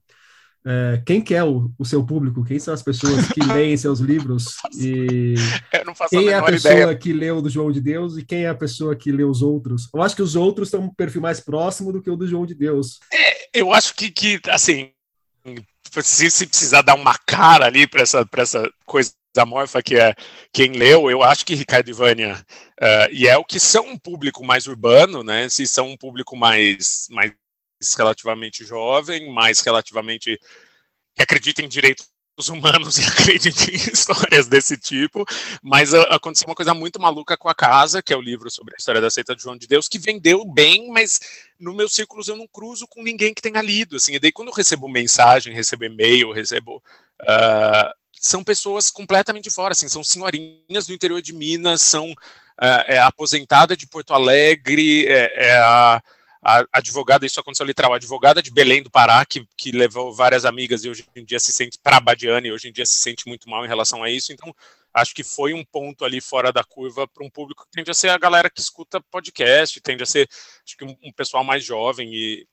É, 0.65 1.01
quem 1.05 1.21
que 1.21 1.35
é 1.35 1.43
o, 1.43 1.71
o, 1.77 1.83
seu 1.83 2.05
público? 2.05 2.43
Quem 2.45 2.57
são 2.57 2.73
as 2.73 2.81
pessoas 2.81 3.27
que 3.27 3.43
leem 3.53 3.75
seus 3.75 3.99
livros? 3.99 4.55
E 4.77 5.35
quem 6.09 6.29
é 6.29 6.35
a 6.35 6.43
pessoa 6.43 6.73
ideia. 6.73 6.95
que 6.95 7.11
leu 7.11 7.41
do 7.41 7.49
João 7.49 7.71
de 7.71 7.81
Deus 7.81 8.17
e 8.17 8.23
quem 8.23 8.45
é 8.45 8.49
a 8.49 8.55
pessoa 8.55 8.95
que 8.95 9.11
lê 9.11 9.23
os 9.23 9.41
outros? 9.41 9.89
Eu 9.93 10.01
acho 10.01 10.15
que 10.15 10.21
os 10.21 10.35
outros 10.35 10.71
têm 10.71 10.79
um 10.79 10.93
perfil 10.93 11.21
mais 11.21 11.39
próximo 11.39 11.91
do 11.91 12.01
que 12.01 12.09
o 12.09 12.15
do 12.15 12.27
João 12.27 12.45
de 12.45 12.55
Deus. 12.55 12.99
É, 13.11 13.49
eu 13.53 13.73
acho 13.73 13.93
que, 13.93 14.09
que 14.09 14.39
assim, 14.49 14.91
se, 16.01 16.31
se 16.31 16.47
precisar 16.47 16.81
dar 16.81 16.95
uma 16.95 17.17
cara 17.17 17.65
ali 17.65 17.85
para 17.85 18.01
essa, 18.01 18.27
essa 18.37 18.71
coisa 18.85 19.11
amorfa 19.37 19.81
que 19.81 19.95
é 19.95 20.13
quem 20.51 20.73
leu, 20.73 21.09
eu 21.09 21.23
acho 21.23 21.45
que 21.45 21.55
Ricardo 21.55 21.89
e 21.89 21.93
Vânia 21.93 22.35
uh, 22.79 23.11
e 23.11 23.27
é 23.27 23.35
o 23.35 23.43
que 23.43 23.59
são 23.59 23.87
um 23.87 23.97
público 23.97 24.45
mais 24.45 24.67
urbano, 24.67 25.23
né? 25.23 25.49
Se 25.49 25.65
são 25.65 25.89
um 25.89 25.97
público 25.97 26.35
mais, 26.35 27.07
mais 27.09 27.33
relativamente 27.93 28.65
jovem, 28.65 29.31
mais 29.31 29.59
relativamente 29.59 30.39
que 31.15 31.21
acredita 31.21 31.61
em 31.61 31.67
direitos 31.67 32.13
os 32.35 32.49
humanos 32.49 32.97
e 32.99 33.05
acredite 33.05 33.71
em 33.71 33.75
histórias 33.75 34.47
desse 34.47 34.77
tipo, 34.77 35.25
mas 35.61 35.93
uh, 35.93 36.01
aconteceu 36.09 36.47
uma 36.47 36.55
coisa 36.55 36.73
muito 36.73 36.99
maluca 36.99 37.37
com 37.37 37.47
a 37.47 37.55
casa, 37.55 38.01
que 38.01 38.11
é 38.11 38.17
o 38.17 38.21
livro 38.21 38.49
sobre 38.49 38.73
a 38.73 38.77
história 38.77 39.01
da 39.01 39.09
seita 39.09 39.35
de 39.35 39.43
João 39.43 39.57
de 39.57 39.67
Deus, 39.67 39.87
que 39.87 39.99
vendeu 39.99 40.43
bem, 40.45 40.89
mas 40.91 41.19
no 41.59 41.73
meus 41.73 41.93
círculos 41.93 42.27
eu 42.27 42.35
não 42.35 42.47
cruzo 42.47 42.87
com 42.87 43.03
ninguém 43.03 43.33
que 43.33 43.41
tenha 43.41 43.61
lido, 43.61 43.97
assim, 43.97 44.15
e 44.15 44.19
daí 44.19 44.31
quando 44.31 44.47
eu 44.49 44.53
recebo 44.53 44.87
mensagem, 44.89 45.53
recebo 45.53 45.85
e-mail, 45.85 46.31
recebo... 46.31 46.81
Uh, 47.21 48.03
são 48.19 48.41
pessoas 48.41 48.89
completamente 48.89 49.49
fora, 49.49 49.73
assim, 49.73 49.89
são 49.89 50.01
senhorinhas 50.01 50.87
do 50.87 50.93
interior 50.93 51.21
de 51.21 51.33
Minas, 51.33 51.81
são 51.81 52.09
uh, 52.11 52.83
é, 52.87 52.97
aposentada 52.99 53.75
de 53.75 53.85
Porto 53.85 54.13
Alegre, 54.13 55.05
é, 55.07 55.47
é 55.47 55.57
a 55.57 56.01
a 56.43 56.65
advogada, 56.73 57.25
isso 57.25 57.39
aconteceu 57.39 57.65
literal, 57.65 57.93
a 57.93 57.95
advogada 57.95 58.41
de 58.41 58.51
Belém 58.51 58.83
do 58.83 58.91
Pará, 58.91 59.25
que, 59.25 59.47
que 59.57 59.71
levou 59.71 60.13
várias 60.13 60.43
amigas 60.43 60.83
e 60.83 60.89
hoje 60.89 61.05
em 61.15 61.23
dia 61.23 61.39
se 61.39 61.53
sente 61.53 61.79
para 61.81 61.99
Badiane, 61.99 62.49
e 62.49 62.51
hoje 62.51 62.67
em 62.67 62.71
dia 62.71 62.85
se 62.85 62.99
sente 62.99 63.27
muito 63.27 63.49
mal 63.49 63.63
em 63.63 63.67
relação 63.67 64.03
a 64.03 64.09
isso. 64.09 64.33
Então, 64.33 64.53
acho 64.93 65.15
que 65.15 65.23
foi 65.23 65.53
um 65.53 65.63
ponto 65.63 66.03
ali 66.03 66.19
fora 66.19 66.51
da 66.51 66.63
curva 66.63 67.07
para 67.07 67.25
um 67.25 67.29
público 67.29 67.65
que 67.65 67.71
tende 67.71 67.89
a 67.89 67.93
ser 67.93 68.09
a 68.09 68.17
galera 68.17 68.49
que 68.49 68.59
escuta 68.59 69.01
podcast, 69.09 69.79
tende 69.79 70.03
a 70.03 70.05
ser, 70.05 70.27
acho 70.65 70.77
que 70.77 70.83
um, 70.83 70.95
um 71.03 71.13
pessoal 71.13 71.43
mais 71.43 71.63
jovem. 71.63 72.13
e 72.13 72.45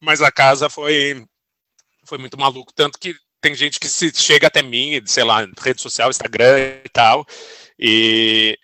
Mas 0.00 0.20
a 0.20 0.30
casa 0.30 0.68
foi, 0.68 1.24
foi 2.04 2.18
muito 2.18 2.38
maluco, 2.38 2.72
tanto 2.74 2.98
que 2.98 3.14
tem 3.40 3.54
gente 3.54 3.80
que 3.80 3.88
se 3.88 4.12
chega 4.14 4.48
até 4.48 4.60
mim, 4.60 5.00
sei 5.06 5.24
lá, 5.24 5.46
rede 5.58 5.80
social, 5.80 6.10
Instagram 6.10 6.58
e 6.84 6.88
tal, 6.90 7.24
e, 7.78 8.58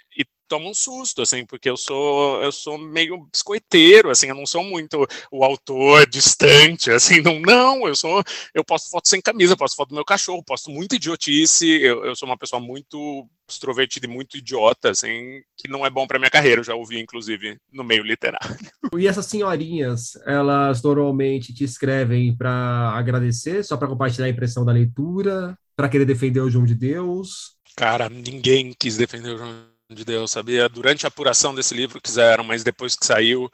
toma 0.53 0.69
um 0.69 0.75
susto, 0.75 1.23
assim, 1.23 1.47
porque 1.47 1.71
eu 1.71 1.79
sou 1.79 2.43
eu 2.43 2.53
sou 2.53 2.77
meio 2.77 3.27
biscoiteiro, 3.33 4.11
assim, 4.11 4.27
eu 4.27 4.35
não 4.35 4.45
sou 4.45 4.63
muito 4.63 5.09
o 5.31 5.43
autor 5.43 6.07
distante, 6.07 6.91
assim, 6.91 7.23
não, 7.23 7.41
não, 7.41 7.89
eu 7.89 7.97
sou, 7.97 8.23
eu 8.55 8.63
posto 8.63 8.91
foto 8.91 9.09
sem 9.09 9.23
camisa, 9.23 9.57
posto 9.57 9.77
foto 9.77 9.89
do 9.89 9.95
meu 9.95 10.05
cachorro, 10.05 10.45
posto 10.45 10.71
muita 10.71 10.97
idiotice, 10.97 11.67
eu, 11.67 12.05
eu 12.05 12.15
sou 12.15 12.29
uma 12.29 12.37
pessoa 12.37 12.61
muito 12.61 13.27
extrovertida 13.49 14.07
e 14.07 14.11
muito 14.11 14.37
idiota, 14.37 14.91
assim, 14.91 15.41
que 15.57 15.69
não 15.69 15.87
é 15.87 15.91
bom 15.91 16.07
para 16.07 16.19
minha 16.19 16.31
carreira, 16.31 16.61
eu 16.61 16.65
já 16.65 16.75
ouvi, 16.75 17.01
inclusive, 17.01 17.57
no 17.73 17.83
meio 17.83 18.03
literário. 18.03 18.39
E 18.99 19.09
essas 19.09 19.25
senhorinhas, 19.25 20.17
elas 20.27 20.83
normalmente 20.83 21.55
te 21.55 21.65
escrevem 21.65 22.37
para 22.37 22.93
agradecer, 22.95 23.65
só 23.65 23.77
para 23.79 23.89
compartilhar 23.89 24.27
a 24.27 24.31
impressão 24.31 24.67
da 24.67 24.73
leitura, 24.73 25.57
para 25.75 25.89
querer 25.89 26.05
defender 26.05 26.41
o 26.41 26.51
João 26.51 26.67
de 26.67 26.75
Deus? 26.75 27.57
Cara, 27.75 28.11
ninguém 28.11 28.75
quis 28.79 28.99
defender 28.99 29.35
o 29.35 29.39
João 29.39 29.72
de 29.95 30.05
Deus, 30.05 30.31
sabia? 30.31 30.69
Durante 30.69 31.07
a 31.07 31.09
apuração 31.09 31.55
desse 31.55 31.75
livro 31.75 32.01
quiseram, 32.01 32.45
mas 32.45 32.65
depois 32.65 32.97
que 32.97 33.07
saiu, 33.07 33.51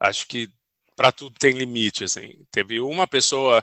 acho 0.00 0.26
que 0.26 0.48
para 0.96 1.12
tudo 1.12 1.36
tem 1.38 1.52
limite, 1.52 2.04
assim. 2.04 2.34
Teve 2.50 2.80
uma 2.80 3.06
pessoa, 3.06 3.62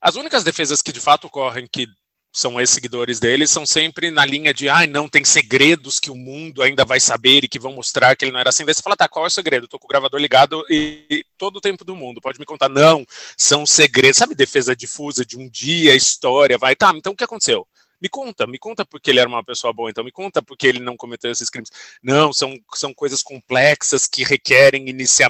as 0.00 0.16
únicas 0.16 0.44
defesas 0.44 0.82
que 0.82 0.92
de 0.92 1.00
fato 1.00 1.26
ocorrem 1.26 1.66
que 1.70 1.86
são 2.32 2.58
ex-seguidores 2.58 3.20
dele, 3.20 3.46
são 3.46 3.66
sempre 3.66 4.10
na 4.10 4.24
linha 4.24 4.54
de, 4.54 4.66
ai, 4.68 4.86
ah, 4.86 4.88
não, 4.88 5.06
tem 5.06 5.22
segredos 5.22 6.00
que 6.00 6.10
o 6.10 6.14
mundo 6.16 6.62
ainda 6.62 6.82
vai 6.82 6.98
saber 6.98 7.44
e 7.44 7.48
que 7.48 7.58
vão 7.58 7.74
mostrar 7.74 8.16
que 8.16 8.24
ele 8.24 8.32
não 8.32 8.40
era 8.40 8.48
assim. 8.48 8.64
Daí 8.64 8.74
você 8.74 8.80
fala, 8.80 8.96
tá, 8.96 9.06
qual 9.06 9.26
é 9.26 9.28
o 9.28 9.30
segredo? 9.30 9.68
tô 9.68 9.78
com 9.78 9.84
o 9.84 9.88
gravador 9.88 10.18
ligado 10.18 10.64
e, 10.70 11.04
e 11.10 11.24
todo 11.36 11.56
o 11.56 11.60
tempo 11.60 11.84
do 11.84 11.94
mundo, 11.94 12.22
pode 12.22 12.40
me 12.40 12.46
contar. 12.46 12.70
Não, 12.70 13.04
são 13.36 13.66
segredos, 13.66 14.16
sabe, 14.16 14.34
defesa 14.34 14.74
difusa 14.74 15.26
de 15.26 15.36
um 15.36 15.46
dia, 15.48 15.94
história, 15.94 16.56
vai, 16.56 16.74
tá, 16.74 16.90
então 16.96 17.12
o 17.12 17.16
que 17.16 17.24
aconteceu? 17.24 17.66
Me 18.02 18.08
conta, 18.08 18.48
me 18.48 18.58
conta 18.58 18.84
porque 18.84 19.10
ele 19.12 19.20
era 19.20 19.28
uma 19.28 19.44
pessoa 19.44 19.72
boa, 19.72 19.88
então 19.88 20.02
me 20.02 20.10
conta 20.10 20.42
porque 20.42 20.66
ele 20.66 20.80
não 20.80 20.96
cometeu 20.96 21.30
esses 21.30 21.48
crimes. 21.48 21.70
Não, 22.02 22.32
são, 22.32 22.58
são 22.74 22.92
coisas 22.92 23.22
complexas 23.22 24.08
que 24.08 24.24
requerem 24.24 24.88
inicia, 24.88 25.28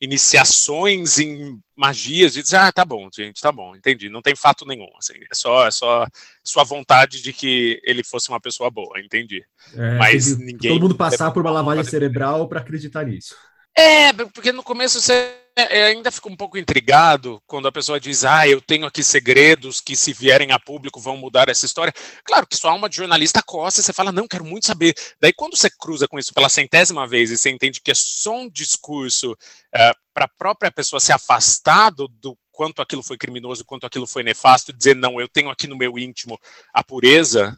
iniciações 0.00 1.18
em 1.18 1.60
magias. 1.74 2.34
De 2.34 2.44
dizer, 2.44 2.58
ah, 2.58 2.70
tá 2.70 2.84
bom, 2.84 3.08
gente, 3.12 3.40
tá 3.40 3.50
bom, 3.50 3.74
entendi. 3.74 4.08
Não 4.08 4.22
tem 4.22 4.36
fato 4.36 4.64
nenhum. 4.64 4.88
Assim, 4.96 5.14
é 5.14 5.34
só, 5.34 5.66
é 5.66 5.70
só 5.72 6.06
sua 6.44 6.62
vontade 6.62 7.20
de 7.20 7.32
que 7.32 7.80
ele 7.82 8.04
fosse 8.04 8.28
uma 8.28 8.40
pessoa 8.40 8.70
boa, 8.70 9.00
entendi. 9.00 9.44
É, 9.74 9.98
Mas 9.98 10.38
ninguém. 10.38 10.70
Todo 10.70 10.82
mundo 10.82 10.94
passar 10.94 11.32
por 11.32 11.42
uma 11.42 11.50
lavagem 11.50 11.82
cerebral 11.82 12.46
para 12.46 12.60
acreditar 12.60 13.04
nisso. 13.04 13.34
É, 13.76 14.12
porque 14.12 14.52
no 14.52 14.62
começo 14.62 15.00
você 15.00 15.34
é, 15.56 15.84
ainda 15.86 16.12
fico 16.12 16.28
um 16.28 16.36
pouco 16.36 16.58
intrigado 16.58 17.42
quando 17.46 17.66
a 17.66 17.72
pessoa 17.72 17.98
diz: 17.98 18.24
Ah, 18.24 18.46
eu 18.46 18.60
tenho 18.60 18.84
aqui 18.84 19.02
segredos 19.02 19.80
que, 19.80 19.96
se 19.96 20.12
vierem 20.12 20.52
a 20.52 20.58
público, 20.58 21.00
vão 21.00 21.16
mudar 21.16 21.48
essa 21.48 21.64
história. 21.64 21.94
Claro 22.24 22.46
que 22.46 22.56
sua 22.56 22.72
alma 22.72 22.90
de 22.90 22.96
jornalista 22.96 23.42
coça 23.42 23.80
e 23.80 23.82
você 23.82 23.92
fala: 23.92 24.12
Não, 24.12 24.28
quero 24.28 24.44
muito 24.44 24.66
saber. 24.66 24.94
Daí, 25.18 25.32
quando 25.32 25.56
você 25.56 25.70
cruza 25.70 26.06
com 26.06 26.18
isso 26.18 26.34
pela 26.34 26.50
centésima 26.50 27.08
vez 27.08 27.30
e 27.30 27.38
você 27.38 27.48
entende 27.48 27.80
que 27.80 27.90
é 27.90 27.94
só 27.94 28.36
um 28.36 28.50
discurso 28.50 29.34
é, 29.74 29.92
para 30.12 30.26
a 30.26 30.30
própria 30.36 30.70
pessoa 30.70 31.00
se 31.00 31.10
afastar 31.12 31.90
do, 31.90 32.06
do 32.06 32.36
quanto 32.52 32.82
aquilo 32.82 33.02
foi 33.02 33.16
criminoso, 33.16 33.64
quanto 33.64 33.86
aquilo 33.86 34.06
foi 34.06 34.22
nefasto, 34.22 34.74
dizer: 34.74 34.94
Não, 34.94 35.18
eu 35.18 35.26
tenho 35.26 35.48
aqui 35.48 35.66
no 35.66 35.76
meu 35.76 35.98
íntimo 35.98 36.38
a 36.74 36.84
pureza, 36.84 37.56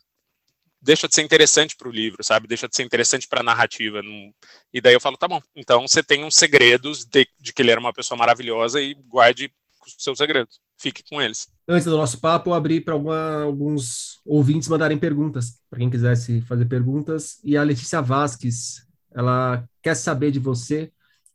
deixa 0.80 1.08
de 1.08 1.14
ser 1.14 1.22
interessante 1.22 1.76
para 1.76 1.88
o 1.88 1.92
livro, 1.92 2.22
sabe? 2.22 2.46
Deixa 2.46 2.68
de 2.68 2.76
ser 2.76 2.82
interessante 2.82 3.26
para 3.26 3.40
a 3.40 3.44
narrativa. 3.44 4.02
Não... 4.02 4.32
E 4.72 4.80
daí 4.80 4.94
eu 4.94 5.00
falo, 5.00 5.16
tá 5.16 5.28
bom, 5.28 5.40
então 5.54 5.86
você 5.86 6.02
tem 6.02 6.24
uns 6.24 6.34
segredos 6.34 7.04
de, 7.04 7.26
de, 7.40 7.52
que 7.52 7.62
ele 7.62 7.70
era 7.70 7.80
uma 7.80 7.92
pessoa 7.92 8.18
maravilhosa 8.18 8.80
e 8.80 8.94
guarde 8.94 9.52
os 9.86 9.94
seus 9.98 10.18
segredos. 10.18 10.60
Fique 10.76 11.02
com 11.08 11.20
eles. 11.20 11.48
Antes 11.66 11.86
do 11.86 11.96
nosso 11.96 12.20
papo, 12.20 12.50
eu 12.50 12.54
abri 12.54 12.80
para 12.80 12.94
alguns 12.94 14.20
ouvintes 14.24 14.68
mandarem 14.68 14.98
perguntas, 14.98 15.60
para 15.68 15.78
quem 15.78 15.90
quisesse 15.90 16.40
fazer 16.42 16.66
perguntas. 16.66 17.38
E 17.42 17.56
a 17.56 17.62
Letícia 17.62 18.00
Vasques, 18.00 18.86
ela 19.12 19.64
quer 19.82 19.94
saber 19.94 20.30
de 20.30 20.38
você 20.38 20.92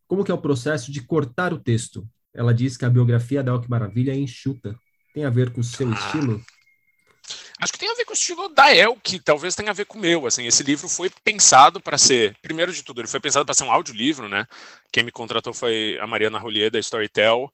como 0.07 0.23
que 0.23 0.31
é 0.31 0.33
o 0.33 0.41
processo 0.41 0.91
de 0.91 1.01
cortar 1.01 1.53
o 1.53 1.59
texto. 1.59 2.07
Ela 2.33 2.53
diz 2.53 2.77
que 2.77 2.85
a 2.85 2.89
biografia 2.89 3.43
da 3.43 3.51
Elke 3.51 3.69
Maravilha 3.69 4.11
é 4.11 4.15
enxuta. 4.15 4.75
Tem 5.13 5.25
a 5.25 5.29
ver 5.29 5.51
com 5.51 5.61
o 5.61 5.63
seu 5.63 5.87
ah. 5.89 5.93
estilo? 5.93 6.41
Acho 7.63 7.71
que 7.71 7.79
tem 7.79 7.89
a 7.89 7.95
ver 7.95 8.03
com 8.03 8.11
o 8.11 8.13
estilo 8.13 8.49
da 8.49 8.75
El, 8.75 8.97
que 8.97 9.19
talvez 9.19 9.55
tenha 9.55 9.71
a 9.71 9.73
ver 9.73 9.85
com 9.85 9.97
o 9.97 10.01
meu. 10.01 10.27
Assim, 10.27 10.45
esse 10.45 10.61
livro 10.63 10.89
foi 10.89 11.09
pensado 11.23 11.79
para 11.79 11.97
ser, 11.97 12.37
primeiro 12.41 12.73
de 12.73 12.83
tudo, 12.83 12.99
ele 12.99 13.07
foi 13.07 13.21
pensado 13.21 13.45
para 13.45 13.53
ser 13.53 13.63
um 13.63 13.71
audiolivro, 13.71 14.27
né? 14.27 14.45
Quem 14.91 15.03
me 15.03 15.11
contratou 15.11 15.53
foi 15.53 15.97
a 16.01 16.05
Mariana 16.05 16.37
Rollier 16.37 16.69
da 16.69 16.79
Storytel, 16.79 17.49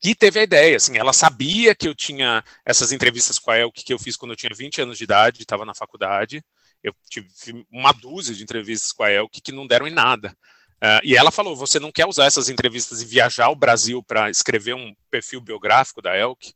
que 0.00 0.14
teve 0.14 0.38
a 0.38 0.44
ideia, 0.44 0.76
assim, 0.76 0.96
ela 0.96 1.12
sabia 1.12 1.74
que 1.74 1.88
eu 1.88 1.94
tinha 1.94 2.44
essas 2.64 2.92
entrevistas 2.92 3.38
com 3.38 3.50
a 3.50 3.58
El 3.58 3.72
que 3.72 3.92
eu 3.92 3.98
fiz 3.98 4.16
quando 4.16 4.30
eu 4.30 4.36
tinha 4.36 4.54
20 4.54 4.82
anos 4.82 4.96
de 4.96 5.02
idade, 5.02 5.42
estava 5.42 5.64
na 5.64 5.74
faculdade. 5.74 6.40
Eu 6.80 6.94
tive 7.10 7.28
uma 7.68 7.90
dúzia 7.90 8.32
de 8.32 8.44
entrevistas 8.44 8.92
com 8.92 9.02
a 9.02 9.10
El 9.10 9.28
que 9.28 9.50
não 9.50 9.66
deram 9.66 9.88
em 9.88 9.92
nada. 9.92 10.36
Uh, 10.76 11.02
e 11.02 11.16
ela 11.16 11.32
falou: 11.32 11.56
você 11.56 11.80
não 11.80 11.90
quer 11.90 12.06
usar 12.06 12.26
essas 12.26 12.48
entrevistas 12.48 13.02
e 13.02 13.04
viajar 13.04 13.46
ao 13.46 13.56
Brasil 13.56 14.00
para 14.04 14.30
escrever 14.30 14.74
um 14.74 14.94
perfil 15.10 15.40
biográfico 15.40 16.00
da 16.00 16.16
Elk? 16.16 16.54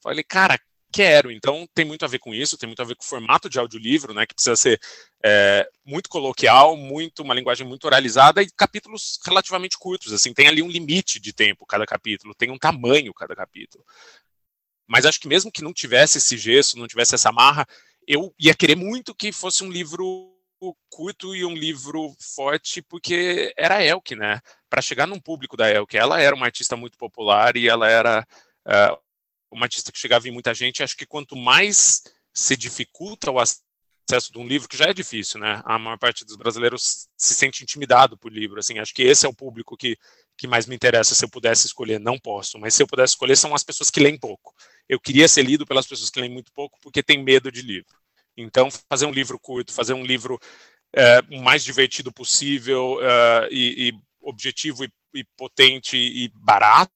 Falei, 0.00 0.22
cara, 0.22 0.56
quero. 0.94 1.30
Então, 1.32 1.66
tem 1.74 1.84
muito 1.84 2.04
a 2.04 2.08
ver 2.08 2.20
com 2.20 2.32
isso, 2.32 2.56
tem 2.56 2.68
muito 2.68 2.80
a 2.80 2.84
ver 2.84 2.94
com 2.94 3.02
o 3.02 3.06
formato 3.06 3.50
de 3.50 3.58
audiolivro, 3.58 4.14
né, 4.14 4.24
que 4.24 4.34
precisa 4.34 4.54
ser 4.54 4.80
é, 5.24 5.68
muito 5.84 6.08
coloquial, 6.08 6.76
muito 6.76 7.22
uma 7.22 7.34
linguagem 7.34 7.66
muito 7.66 7.84
oralizada 7.84 8.40
e 8.40 8.50
capítulos 8.56 9.18
relativamente 9.26 9.76
curtos. 9.76 10.12
Assim, 10.12 10.32
tem 10.32 10.46
ali 10.46 10.62
um 10.62 10.70
limite 10.70 11.18
de 11.18 11.32
tempo 11.32 11.66
cada 11.66 11.84
capítulo, 11.84 12.34
tem 12.34 12.50
um 12.50 12.58
tamanho 12.58 13.12
cada 13.12 13.34
capítulo. 13.34 13.84
Mas 14.86 15.04
acho 15.04 15.18
que 15.18 15.26
mesmo 15.26 15.50
que 15.50 15.64
não 15.64 15.72
tivesse 15.72 16.18
esse 16.18 16.36
gesso, 16.38 16.78
não 16.78 16.86
tivesse 16.86 17.14
essa 17.16 17.32
marra, 17.32 17.66
eu 18.06 18.32
ia 18.38 18.54
querer 18.54 18.76
muito 18.76 19.14
que 19.14 19.32
fosse 19.32 19.64
um 19.64 19.70
livro 19.70 20.30
curto 20.88 21.34
e 21.34 21.44
um 21.44 21.54
livro 21.54 22.14
forte, 22.18 22.80
porque 22.80 23.52
era 23.56 23.76
a 23.76 23.84
Elke, 23.84 24.14
né? 24.14 24.40
Para 24.70 24.80
chegar 24.80 25.06
num 25.06 25.20
público 25.20 25.56
da 25.56 25.70
Elke, 25.70 25.96
ela 25.96 26.20
era 26.20 26.34
uma 26.34 26.46
artista 26.46 26.76
muito 26.76 26.96
popular 26.96 27.56
e 27.56 27.68
ela 27.68 27.88
era 27.88 28.26
uh, 28.66 29.03
uma 29.54 29.66
artista 29.66 29.92
que 29.92 29.98
chegava 29.98 30.28
em 30.28 30.32
muita 30.32 30.52
gente, 30.52 30.82
acho 30.82 30.96
que 30.96 31.06
quanto 31.06 31.36
mais 31.36 32.02
se 32.32 32.56
dificulta 32.56 33.30
o 33.30 33.38
acesso 33.38 34.32
de 34.32 34.38
um 34.38 34.46
livro, 34.46 34.68
que 34.68 34.76
já 34.76 34.86
é 34.86 34.92
difícil, 34.92 35.38
né? 35.40 35.62
A 35.64 35.78
maior 35.78 35.96
parte 35.96 36.24
dos 36.24 36.36
brasileiros 36.36 37.08
se 37.16 37.34
sente 37.34 37.62
intimidado 37.62 38.18
por 38.18 38.32
livro, 38.32 38.58
assim, 38.58 38.78
acho 38.78 38.92
que 38.92 39.02
esse 39.02 39.24
é 39.24 39.28
o 39.28 39.34
público 39.34 39.76
que, 39.76 39.96
que 40.36 40.48
mais 40.48 40.66
me 40.66 40.74
interessa, 40.74 41.14
se 41.14 41.24
eu 41.24 41.28
pudesse 41.28 41.66
escolher, 41.66 42.00
não 42.00 42.18
posso, 42.18 42.58
mas 42.58 42.74
se 42.74 42.82
eu 42.82 42.86
pudesse 42.86 43.12
escolher, 43.12 43.36
são 43.36 43.54
as 43.54 43.62
pessoas 43.62 43.90
que 43.90 44.00
leem 44.00 44.18
pouco. 44.18 44.52
Eu 44.88 45.00
queria 45.00 45.28
ser 45.28 45.44
lido 45.44 45.64
pelas 45.64 45.86
pessoas 45.86 46.10
que 46.10 46.20
leem 46.20 46.32
muito 46.32 46.52
pouco, 46.52 46.78
porque 46.82 47.02
tem 47.02 47.22
medo 47.22 47.50
de 47.50 47.62
livro. 47.62 47.96
Então, 48.36 48.68
fazer 48.90 49.06
um 49.06 49.12
livro 49.12 49.38
curto, 49.38 49.72
fazer 49.72 49.94
um 49.94 50.04
livro 50.04 50.40
é, 50.92 51.20
o 51.30 51.40
mais 51.40 51.62
divertido 51.62 52.12
possível 52.12 52.98
é, 53.00 53.48
e, 53.50 53.88
e, 53.88 53.92
objetivo 54.20 54.84
e, 54.84 54.92
e 55.14 55.24
potente 55.36 55.96
e 55.96 56.28
barato, 56.34 56.92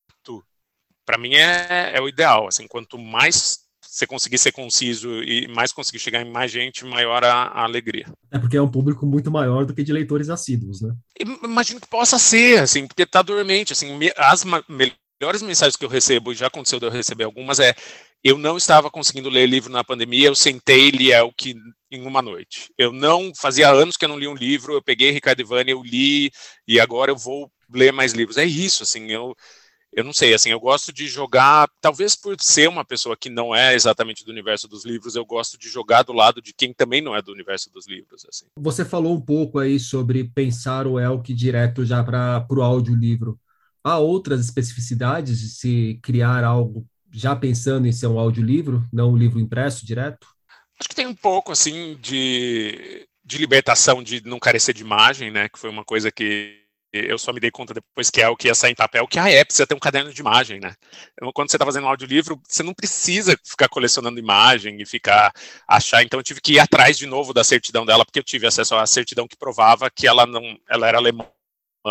para 1.09 1.17
mim 1.17 1.33
é, 1.33 1.93
é 1.95 2.01
o 2.03 2.07
ideal. 2.07 2.47
Assim, 2.47 2.69
quanto 2.69 2.99
mais 2.99 3.61
você 3.81 4.07
conseguir 4.07 4.37
ser 4.37 4.53
conciso 4.53 5.23
e 5.23 5.49
mais 5.49 5.73
conseguir 5.73 5.99
chegar 5.99 6.21
em 6.21 6.31
mais 6.31 6.51
gente, 6.51 6.85
maior 6.85 7.25
a, 7.25 7.45
a, 7.45 7.65
alegria. 7.65 8.05
É 8.31 8.39
porque 8.39 8.59
é 8.59 8.63
um 8.63 8.71
público 8.71 9.07
muito 9.07 9.31
maior 9.31 9.65
do 9.65 9.73
que 9.73 9.83
de 9.83 9.91
leitores 9.91 10.29
assíduos, 10.29 10.83
né? 10.83 10.95
Imagino 11.43 11.81
que 11.81 11.89
possa 11.89 12.19
ser, 12.19 12.61
assim, 12.61 12.87
porque 12.87 13.05
está 13.05 13.23
dormente, 13.23 13.73
assim, 13.73 13.99
as 14.19 14.45
melhores 14.69 15.41
mensagens 15.41 15.77
que 15.77 15.85
eu 15.85 15.89
recebo, 15.89 16.35
já 16.35 16.49
aconteceu 16.49 16.79
de 16.79 16.85
eu 16.85 16.91
receber 16.91 17.25
algumas, 17.25 17.59
é 17.59 17.75
eu 18.23 18.37
não 18.37 18.59
estava 18.59 18.91
conseguindo 18.91 19.31
ler 19.31 19.47
livro 19.47 19.73
na 19.73 19.83
pandemia, 19.83 20.29
eu 20.29 20.35
sentei 20.35 20.89
e 20.89 20.91
li 20.91 21.13
é 21.13 21.23
o 21.23 21.33
que 21.33 21.55
em 21.91 22.07
uma 22.07 22.21
noite. 22.21 22.71
Eu 22.77 22.93
não 22.93 23.33
fazia 23.35 23.71
anos 23.71 23.97
que 23.97 24.05
eu 24.05 24.11
não 24.11 24.19
li 24.19 24.29
um 24.29 24.35
livro, 24.35 24.75
eu 24.75 24.83
peguei 24.83 25.11
Ricardo 25.11 25.41
Ivani, 25.41 25.71
eu 25.71 25.83
li 25.83 26.31
e 26.67 26.79
agora 26.79 27.11
eu 27.11 27.17
vou 27.17 27.51
ler 27.73 27.93
mais 27.95 28.13
livros. 28.13 28.37
É 28.37 28.45
isso, 28.45 28.83
assim, 28.83 29.11
eu 29.11 29.35
eu 29.93 30.05
não 30.05 30.13
sei, 30.13 30.35
assim, 30.35 30.51
eu 30.51 30.61
gosto 30.61 30.93
de 30.93 31.07
jogar, 31.09 31.69
talvez 31.81 32.15
por 32.15 32.37
ser 32.41 32.69
uma 32.69 32.85
pessoa 32.85 33.17
que 33.17 33.31
não 33.31 33.55
é 33.55 33.75
exatamente 33.75 34.25
do 34.25 34.31
universo 34.31 34.69
dos 34.69 34.85
livros, 34.85 35.17
eu 35.17 35.25
gosto 35.25 35.59
de 35.59 35.69
jogar 35.69 36.03
do 36.03 36.13
lado 36.13 36.43
de 36.43 36.53
quem 36.53 36.73
também 36.73 37.01
não 37.01 37.17
é 37.17 37.23
do 37.23 37.33
universo 37.33 37.71
dos 37.73 37.89
livros, 37.89 38.25
assim. 38.29 38.47
Você 38.57 38.85
falou 38.85 39.15
um 39.15 39.21
pouco 39.21 39.59
aí 39.59 39.81
sobre 39.81 40.25
pensar 40.25 40.87
o 40.87 41.01
Elk 41.01 41.33
direto 41.35 41.85
já 41.85 42.05
para 42.05 42.47
o 42.51 42.63
audiolivro. 42.63 43.39
Há 43.83 43.99
outras 43.99 44.41
especificidades 44.41 45.41
de 45.41 45.49
se 45.49 45.99
criar 46.03 46.45
algo 46.45 46.87
já 47.11 47.35
pensando 47.35 47.87
em 47.87 47.93
ser 47.93 48.07
um 48.07 48.19
audiolivro, 48.19 48.87
não 48.93 49.13
um 49.13 49.17
livro 49.17 49.41
impresso 49.41 49.87
direto? 49.87 50.27
Acho 50.79 50.89
que 50.89 50.95
tem 50.95 51.07
um 51.07 51.15
pouco, 51.15 51.51
assim, 51.51 51.97
de, 52.01 53.09
de 53.25 53.39
libertação 53.39 54.03
de 54.03 54.25
não 54.25 54.39
carecer 54.39 54.75
de 54.75 54.83
imagem, 54.83 55.31
né, 55.31 55.49
que 55.49 55.59
foi 55.59 55.71
uma 55.71 55.85
coisa 55.85 56.13
que 56.13 56.58
eu 56.93 57.19
só 57.19 57.33
me 57.33 57.41
dei 57.41 57.51
conta 57.51 57.75
depois 57.75 58.11
que 58.11 58.21
é 58.21 58.29
o 58.29 58.37
que 58.37 58.49
ia 58.49 58.55
sair 58.55 58.73
em 58.73 58.75
papel, 58.75 59.07
que 59.07 59.19
ah, 59.19 59.31
é, 59.31 59.45
precisa 59.45 59.67
ter 59.67 59.75
um 59.75 59.79
caderno 59.79 60.13
de 60.13 60.21
imagem, 60.21 60.59
né? 60.59 60.75
Então, 61.13 61.31
quando 61.33 61.51
você 61.51 61.57
está 61.57 61.67
fazendo 61.67 61.85
um 61.85 61.89
audiolivro, 61.89 62.41
você 62.49 62.63
não 62.63 62.73
precisa 62.73 63.39
ficar 63.45 63.69
colecionando 63.69 64.19
imagem 64.19 64.81
e 64.81 64.87
ficar 64.87 65.33
achar. 65.67 66.03
Então, 66.03 66.19
eu 66.19 66.25
tive 66.25 66.41
que 66.41 66.55
ir 66.55 66.59
atrás 66.61 66.97
de 66.97 67.07
novo 67.07 67.35
da 67.35 67.45
certidão 67.45 67.85
dela, 67.85 68.05
porque 68.05 68.19
eu 68.19 68.25
tive 68.25 68.47
acesso 68.47 68.75
à 68.75 68.87
certidão 68.87 69.29
que 69.29 69.37
provava 69.37 69.91
que 69.91 70.07
ela 70.07 70.25
não, 70.27 70.59
ela 70.69 70.89
era 70.89 70.99
alemã, 70.99 71.27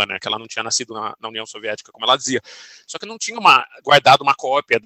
né? 0.08 0.18
Que 0.20 0.28
ela 0.28 0.40
não 0.40 0.48
tinha 0.48 0.64
nascido 0.64 0.94
na, 0.94 1.16
na 1.20 1.30
União 1.30 1.46
Soviética, 1.46 1.92
como 1.92 2.06
ela 2.06 2.18
dizia. 2.18 2.42
Só 2.88 2.98
que 2.98 3.06
não 3.06 3.18
tinha 3.18 3.40
uma, 3.40 3.66
guardado 3.84 4.22
uma 4.22 4.34
cópia 4.36 4.80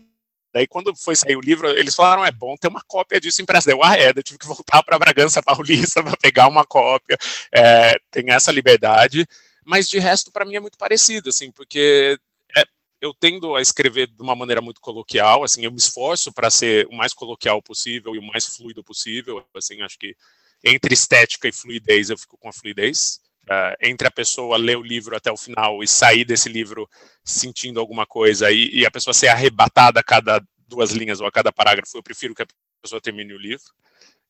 Daí, 0.54 0.68
quando 0.68 0.94
foi 0.96 1.16
sair 1.16 1.38
o 1.38 1.42
livro, 1.42 1.70
eles 1.70 1.96
falaram: 1.96 2.26
é 2.26 2.32
bom 2.32 2.56
ter 2.58 2.68
uma 2.68 2.82
cópia 2.86 3.22
disso 3.22 3.42
impressa. 3.42 3.72
Eu, 3.72 3.84
ah, 3.84 3.98
é, 3.98 4.10
eu 4.10 4.24
tive 4.24 4.38
que 4.38 4.46
voltar 4.46 4.84
para 4.84 5.00
Bragança 5.00 5.42
Paulista 5.42 6.04
para 6.04 6.18
pegar 6.18 6.48
uma 6.48 6.66
cópia. 6.66 7.18
É, 7.54 7.98
tem 8.12 8.26
essa 8.30 8.52
liberdade 8.52 9.26
mas 9.66 9.90
de 9.90 10.00
resto 10.00 10.32
para 10.32 10.46
mim 10.46 10.56
é 10.56 10.60
muito 10.60 10.78
parecido, 10.78 11.30
assim, 11.30 11.52
porque 11.52 12.18
é, 12.58 12.64
eu 13.00 13.14
tendo 13.14 13.56
a 13.56 13.62
escrever 13.62 14.08
de 14.08 14.22
uma 14.22 14.36
maneira 14.36 14.62
muito 14.62 14.82
coloquial, 14.82 15.44
assim, 15.44 15.64
eu 15.64 15.72
me 15.72 15.78
esforço 15.78 16.32
para 16.32 16.50
ser 16.50 16.88
o 16.88 16.96
mais 16.96 17.14
coloquial 17.14 17.62
possível 17.62 18.16
e 18.16 18.20
o 18.20 18.24
mais 18.24 18.46
fluido 18.46 18.84
possível, 18.84 19.46
assim, 19.56 19.82
acho 19.82 19.98
que 19.98 20.16
entre 20.64 20.94
estética 20.94 21.48
e 21.48 21.52
fluidez 21.52 22.10
eu 22.10 22.18
fico 22.18 22.38
com 22.38 22.50
a 22.50 22.54
fluidez. 22.54 23.20
Uh, 23.44 23.74
entre 23.82 24.08
a 24.08 24.12
pessoa 24.12 24.56
ler 24.56 24.78
o 24.78 24.84
livro 24.84 25.16
até 25.16 25.32
o 25.32 25.36
final 25.36 25.84
e 25.84 25.88
sair 25.88 26.24
desse 26.24 26.48
livro 26.48 26.88
sentindo 27.26 27.80
alguma 27.80 28.06
coisa 28.06 28.52
e, 28.52 28.70
e 28.70 28.86
a 28.86 28.92
pessoa 28.92 29.16
ser 29.16 29.30
arrebatada 29.30 30.00
a 30.00 30.04
cada 30.04 30.42
duas 30.68 30.92
linhas 30.92 31.20
ou 31.20 31.28
a 31.28 31.32
cada 31.32 31.52
parágrafo, 31.52 31.98
eu 31.98 32.04
prefiro 32.04 32.36
que 32.36 32.44
a 32.44 32.48
pessoa 32.82 33.02
termine 33.02 33.34
o 33.34 33.38
livro. 33.38 33.66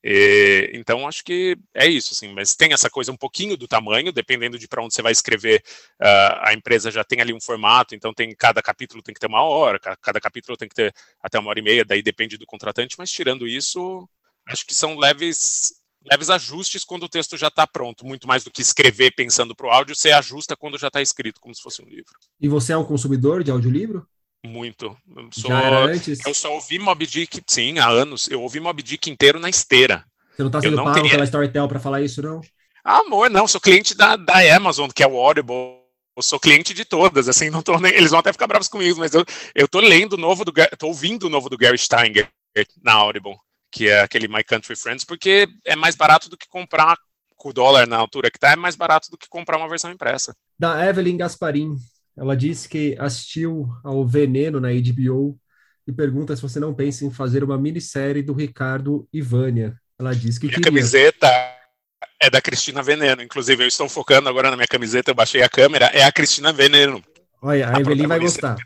E, 0.03 0.71
então 0.73 1.07
acho 1.07 1.23
que 1.23 1.55
é 1.73 1.87
isso, 1.87 2.13
assim, 2.13 2.33
mas 2.33 2.55
tem 2.55 2.73
essa 2.73 2.89
coisa 2.89 3.11
um 3.11 3.17
pouquinho 3.17 3.55
do 3.55 3.67
tamanho, 3.67 4.11
dependendo 4.11 4.57
de 4.57 4.67
para 4.67 4.83
onde 4.83 4.93
você 4.93 5.01
vai 5.01 5.11
escrever, 5.11 5.63
uh, 6.01 6.39
a 6.41 6.53
empresa 6.53 6.89
já 6.89 7.03
tem 7.03 7.21
ali 7.21 7.33
um 7.33 7.41
formato, 7.41 7.93
então 7.93 8.13
tem 8.13 8.33
cada 8.35 8.61
capítulo 8.61 9.03
tem 9.03 9.13
que 9.13 9.19
ter 9.19 9.27
uma 9.27 9.43
hora, 9.43 9.79
cada 9.79 10.19
capítulo 10.19 10.57
tem 10.57 10.67
que 10.67 10.75
ter 10.75 10.93
até 11.21 11.37
uma 11.37 11.49
hora 11.49 11.59
e 11.59 11.63
meia, 11.63 11.85
daí 11.85 12.01
depende 12.01 12.37
do 12.37 12.45
contratante, 12.45 12.95
mas 12.97 13.11
tirando 13.11 13.47
isso, 13.47 14.09
acho 14.47 14.65
que 14.65 14.73
são 14.73 14.97
leves 14.97 15.79
leves 16.09 16.31
ajustes 16.31 16.83
quando 16.83 17.03
o 17.03 17.09
texto 17.09 17.37
já 17.37 17.47
está 17.47 17.67
pronto, 17.67 18.05
muito 18.05 18.27
mais 18.27 18.43
do 18.43 18.49
que 18.49 18.61
escrever 18.61 19.13
pensando 19.15 19.55
para 19.55 19.67
o 19.67 19.69
áudio, 19.69 19.95
você 19.95 20.11
ajusta 20.11 20.55
quando 20.55 20.77
já 20.77 20.87
está 20.87 20.99
escrito, 21.01 21.39
como 21.39 21.53
se 21.53 21.61
fosse 21.61 21.83
um 21.83 21.87
livro. 21.87 22.13
E 22.39 22.47
você 22.47 22.73
é 22.73 22.77
um 22.77 22.83
consumidor 22.83 23.43
de 23.43 23.51
audiolivro? 23.51 24.07
Muito. 24.45 24.97
Eu 25.15 25.29
sou? 25.31 25.51
Eu 26.25 26.33
só 26.33 26.53
ouvi 26.53 26.79
Mob 26.79 27.05
Dick, 27.05 27.41
sim, 27.47 27.77
há 27.79 27.87
anos. 27.87 28.27
Eu 28.27 28.41
ouvi 28.41 28.59
Mob 28.59 28.81
Dick 28.81 29.09
inteiro 29.09 29.39
na 29.39 29.49
esteira. 29.49 30.03
Você 30.35 30.41
não 30.41 30.47
está 30.47 30.61
sendo 30.61 30.77
pago 30.77 30.93
teria... 30.93 31.11
pela 31.11 31.23
Storytel 31.23 31.67
para 31.67 31.79
falar 31.79 32.01
isso, 32.01 32.21
não? 32.21 32.41
Amor, 32.83 33.29
não. 33.29 33.47
Sou 33.47 33.61
cliente 33.61 33.95
da, 33.95 34.15
da 34.15 34.55
Amazon, 34.55 34.89
que 34.89 35.03
é 35.03 35.07
o 35.07 35.17
Audible. 35.17 35.81
Eu 36.15 36.23
sou 36.23 36.39
cliente 36.39 36.73
de 36.73 36.83
todas, 36.83 37.29
assim, 37.29 37.49
não 37.49 37.61
tô 37.61 37.79
nem, 37.79 37.93
eles 37.93 38.11
vão 38.11 38.19
até 38.19 38.33
ficar 38.33 38.45
bravos 38.45 38.67
comigo, 38.67 38.99
mas 38.99 39.13
eu, 39.13 39.23
eu 39.55 39.65
tô 39.65 39.79
lendo 39.79 40.13
o 40.13 40.17
novo 40.17 40.43
do, 40.43 40.51
tô 40.77 40.87
ouvindo 40.87 41.27
o 41.27 41.29
novo 41.29 41.49
do 41.49 41.57
Gary 41.57 41.77
Steiger 41.77 42.29
na 42.83 42.93
Audible, 42.93 43.37
que 43.71 43.87
é 43.87 44.01
aquele 44.01 44.27
My 44.27 44.43
Country 44.43 44.75
Friends, 44.75 45.05
porque 45.05 45.47
é 45.65 45.73
mais 45.73 45.95
barato 45.95 46.29
do 46.29 46.35
que 46.35 46.49
comprar 46.49 46.97
com 47.37 47.49
o 47.49 47.53
dólar 47.53 47.87
na 47.87 47.97
altura 47.97 48.29
que 48.29 48.37
tá, 48.37 48.51
é 48.51 48.55
mais 48.57 48.75
barato 48.75 49.09
do 49.09 49.17
que 49.17 49.29
comprar 49.29 49.57
uma 49.57 49.69
versão 49.69 49.89
impressa. 49.89 50.35
Da 50.59 50.85
Evelyn 50.85 51.15
Gasparin, 51.15 51.77
ela 52.17 52.35
disse 52.35 52.67
que 52.67 52.95
assistiu 52.99 53.69
ao 53.83 54.05
Veneno 54.05 54.59
na 54.59 54.69
HBO 54.69 55.39
e 55.87 55.91
pergunta 55.91 56.35
se 56.35 56.41
você 56.41 56.59
não 56.59 56.73
pensa 56.73 57.05
em 57.05 57.11
fazer 57.11 57.43
uma 57.43 57.57
minissérie 57.57 58.21
do 58.21 58.33
Ricardo 58.33 59.07
e 59.11 59.21
Vânia. 59.21 59.75
Ela 59.97 60.13
disse 60.13 60.39
que 60.39 60.47
minha 60.47 60.57
queria. 60.57 60.71
camiseta 60.71 61.27
é 62.19 62.29
da 62.29 62.41
Cristina 62.41 62.83
Veneno. 62.83 63.21
Inclusive, 63.21 63.63
eu 63.63 63.67
estou 63.67 63.87
focando 63.89 64.29
agora 64.29 64.49
na 64.49 64.55
minha 64.55 64.67
camiseta, 64.67 65.11
eu 65.11 65.15
baixei 65.15 65.41
a 65.41 65.49
câmera, 65.49 65.85
é 65.87 66.03
a 66.03 66.11
Cristina 66.11 66.51
Veneno. 66.51 67.03
Olha, 67.41 67.67
a, 67.67 67.77
a 67.77 67.79
Evelyn 67.79 68.07
vai 68.07 68.19
gostar. 68.19 68.57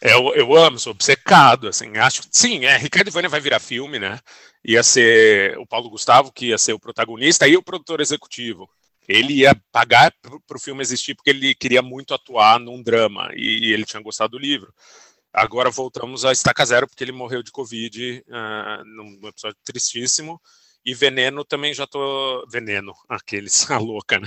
Eu, 0.00 0.34
eu 0.34 0.56
amo, 0.56 0.80
sou 0.80 0.90
obcecado, 0.90 1.68
assim, 1.68 1.96
acho 1.96 2.22
sim, 2.28 2.64
é, 2.64 2.76
Ricardo 2.76 3.06
e 3.06 3.10
Vânia 3.12 3.30
vai 3.30 3.40
virar 3.40 3.60
filme, 3.60 4.00
né? 4.00 4.18
Ia 4.64 4.82
ser 4.82 5.56
o 5.58 5.66
Paulo 5.66 5.88
Gustavo, 5.88 6.32
que 6.32 6.46
ia 6.46 6.58
ser 6.58 6.72
o 6.72 6.78
protagonista, 6.78 7.46
e 7.46 7.56
o 7.56 7.62
produtor 7.62 8.00
executivo 8.00 8.68
ele 9.08 9.34
ia 9.34 9.54
pagar 9.70 10.12
para 10.46 10.56
o 10.56 10.60
filme 10.60 10.82
existir 10.82 11.14
porque 11.14 11.30
ele 11.30 11.54
queria 11.54 11.82
muito 11.82 12.14
atuar 12.14 12.58
num 12.60 12.82
drama 12.82 13.30
e, 13.34 13.72
ele 13.72 13.84
tinha 13.84 14.02
gostado 14.02 14.32
do 14.32 14.38
livro. 14.38 14.72
Agora 15.32 15.70
voltamos 15.70 16.24
a 16.24 16.32
Estaca 16.32 16.64
Zero 16.64 16.86
porque 16.86 17.02
ele 17.02 17.12
morreu 17.12 17.42
de 17.42 17.50
Covid 17.50 18.24
uh, 18.28 18.84
num 18.84 19.28
episódio 19.28 19.58
tristíssimo. 19.64 20.40
E 20.84 20.94
Veneno 20.94 21.44
também 21.44 21.72
já 21.72 21.86
tô. 21.86 22.44
Veneno, 22.50 22.92
aqueles, 23.08 23.68
a 23.70 23.78
louca, 23.78 24.18
né? 24.18 24.26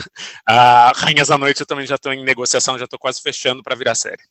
Uh, 0.50 0.96
Rainhas 0.96 1.28
da 1.28 1.38
Noite 1.38 1.60
eu 1.60 1.66
também 1.66 1.86
já 1.86 1.96
estou 1.96 2.14
em 2.14 2.24
negociação, 2.24 2.80
já 2.80 2.86
estou 2.86 2.98
quase 2.98 3.22
fechando 3.22 3.62
para 3.62 3.76
virar 3.76 3.94
série 3.94 4.24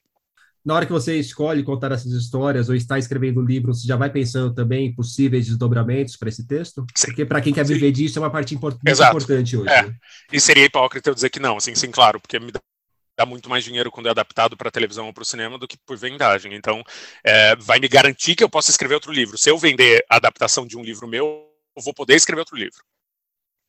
na 0.64 0.74
hora 0.74 0.86
que 0.86 0.92
você 0.92 1.18
escolhe 1.18 1.62
contar 1.62 1.92
essas 1.92 2.12
histórias 2.12 2.68
ou 2.68 2.74
está 2.74 2.98
escrevendo 2.98 3.40
o 3.40 3.44
livro, 3.44 3.74
você 3.74 3.86
já 3.86 3.96
vai 3.96 4.10
pensando 4.10 4.54
também 4.54 4.86
em 4.86 4.94
possíveis 4.94 5.46
desdobramentos 5.46 6.16
para 6.16 6.30
esse 6.30 6.46
texto? 6.46 6.86
Sim. 6.94 7.08
Porque 7.08 7.26
para 7.26 7.40
quem 7.40 7.52
quer 7.52 7.66
viver 7.66 7.88
sim. 7.88 7.92
disso 7.92 8.18
é 8.18 8.22
uma 8.22 8.30
parte 8.30 8.54
import 8.54 8.78
muito 8.82 9.02
importante 9.02 9.56
hoje. 9.56 9.68
É. 9.68 9.82
Né? 9.82 9.96
E 10.32 10.40
seria 10.40 10.64
hipócrita 10.64 11.10
eu 11.10 11.14
dizer 11.14 11.28
que 11.28 11.38
não, 11.38 11.58
assim, 11.58 11.74
sim, 11.74 11.90
claro, 11.90 12.18
porque 12.18 12.38
me 12.38 12.50
dá 12.50 13.26
muito 13.26 13.48
mais 13.48 13.62
dinheiro 13.62 13.90
quando 13.90 14.06
é 14.06 14.10
adaptado 14.10 14.56
para 14.56 14.70
televisão 14.70 15.06
ou 15.06 15.12
para 15.12 15.22
o 15.22 15.26
cinema 15.26 15.58
do 15.58 15.68
que 15.68 15.76
por 15.84 15.98
vendagem. 15.98 16.54
Então, 16.54 16.82
é, 17.22 17.54
vai 17.56 17.78
me 17.78 17.88
garantir 17.88 18.34
que 18.34 18.42
eu 18.42 18.48
possa 18.48 18.70
escrever 18.70 18.94
outro 18.94 19.12
livro. 19.12 19.36
Se 19.36 19.50
eu 19.50 19.58
vender 19.58 20.04
a 20.08 20.16
adaptação 20.16 20.66
de 20.66 20.78
um 20.78 20.82
livro 20.82 21.06
meu, 21.06 21.46
eu 21.76 21.82
vou 21.82 21.92
poder 21.92 22.14
escrever 22.14 22.40
outro 22.40 22.56
livro. 22.56 22.82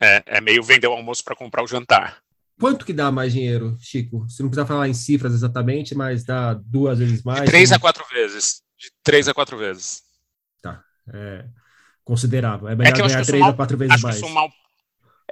É, 0.02 0.24
é 0.26 0.42
meio 0.42 0.64
vender 0.64 0.88
o 0.88 0.94
almoço 0.94 1.24
para 1.24 1.36
comprar 1.36 1.64
o 1.64 1.68
jantar. 1.68 2.22
Quanto 2.60 2.86
que 2.86 2.94
dá 2.94 3.12
mais 3.12 3.34
dinheiro, 3.34 3.78
Chico? 3.80 4.26
Você 4.30 4.42
não 4.42 4.50
precisa 4.50 4.66
falar 4.66 4.88
em 4.88 4.94
cifras 4.94 5.34
exatamente, 5.34 5.94
mas 5.94 6.24
dá 6.24 6.54
duas 6.54 7.00
vezes 7.00 7.22
mais? 7.24 7.42
De 7.42 7.48
três 7.48 7.72
a 7.72 7.80
quatro 7.80 8.06
vezes. 8.10 8.62
De 8.78 8.90
três 9.04 9.28
a 9.28 9.34
quatro 9.34 9.58
vezes. 9.58 10.02
Tá. 10.62 10.82
É 11.14 11.46
considerável. 12.06 12.70
É 12.70 12.76
melhor 12.76 12.94
é 12.94 13.08
ganhar 13.08 13.26
três 13.26 13.42
mal, 13.42 13.50
a 13.50 13.54
quatro 13.54 13.78
vezes 13.78 14.02
mais. 14.02 14.22
Mal, 14.22 14.50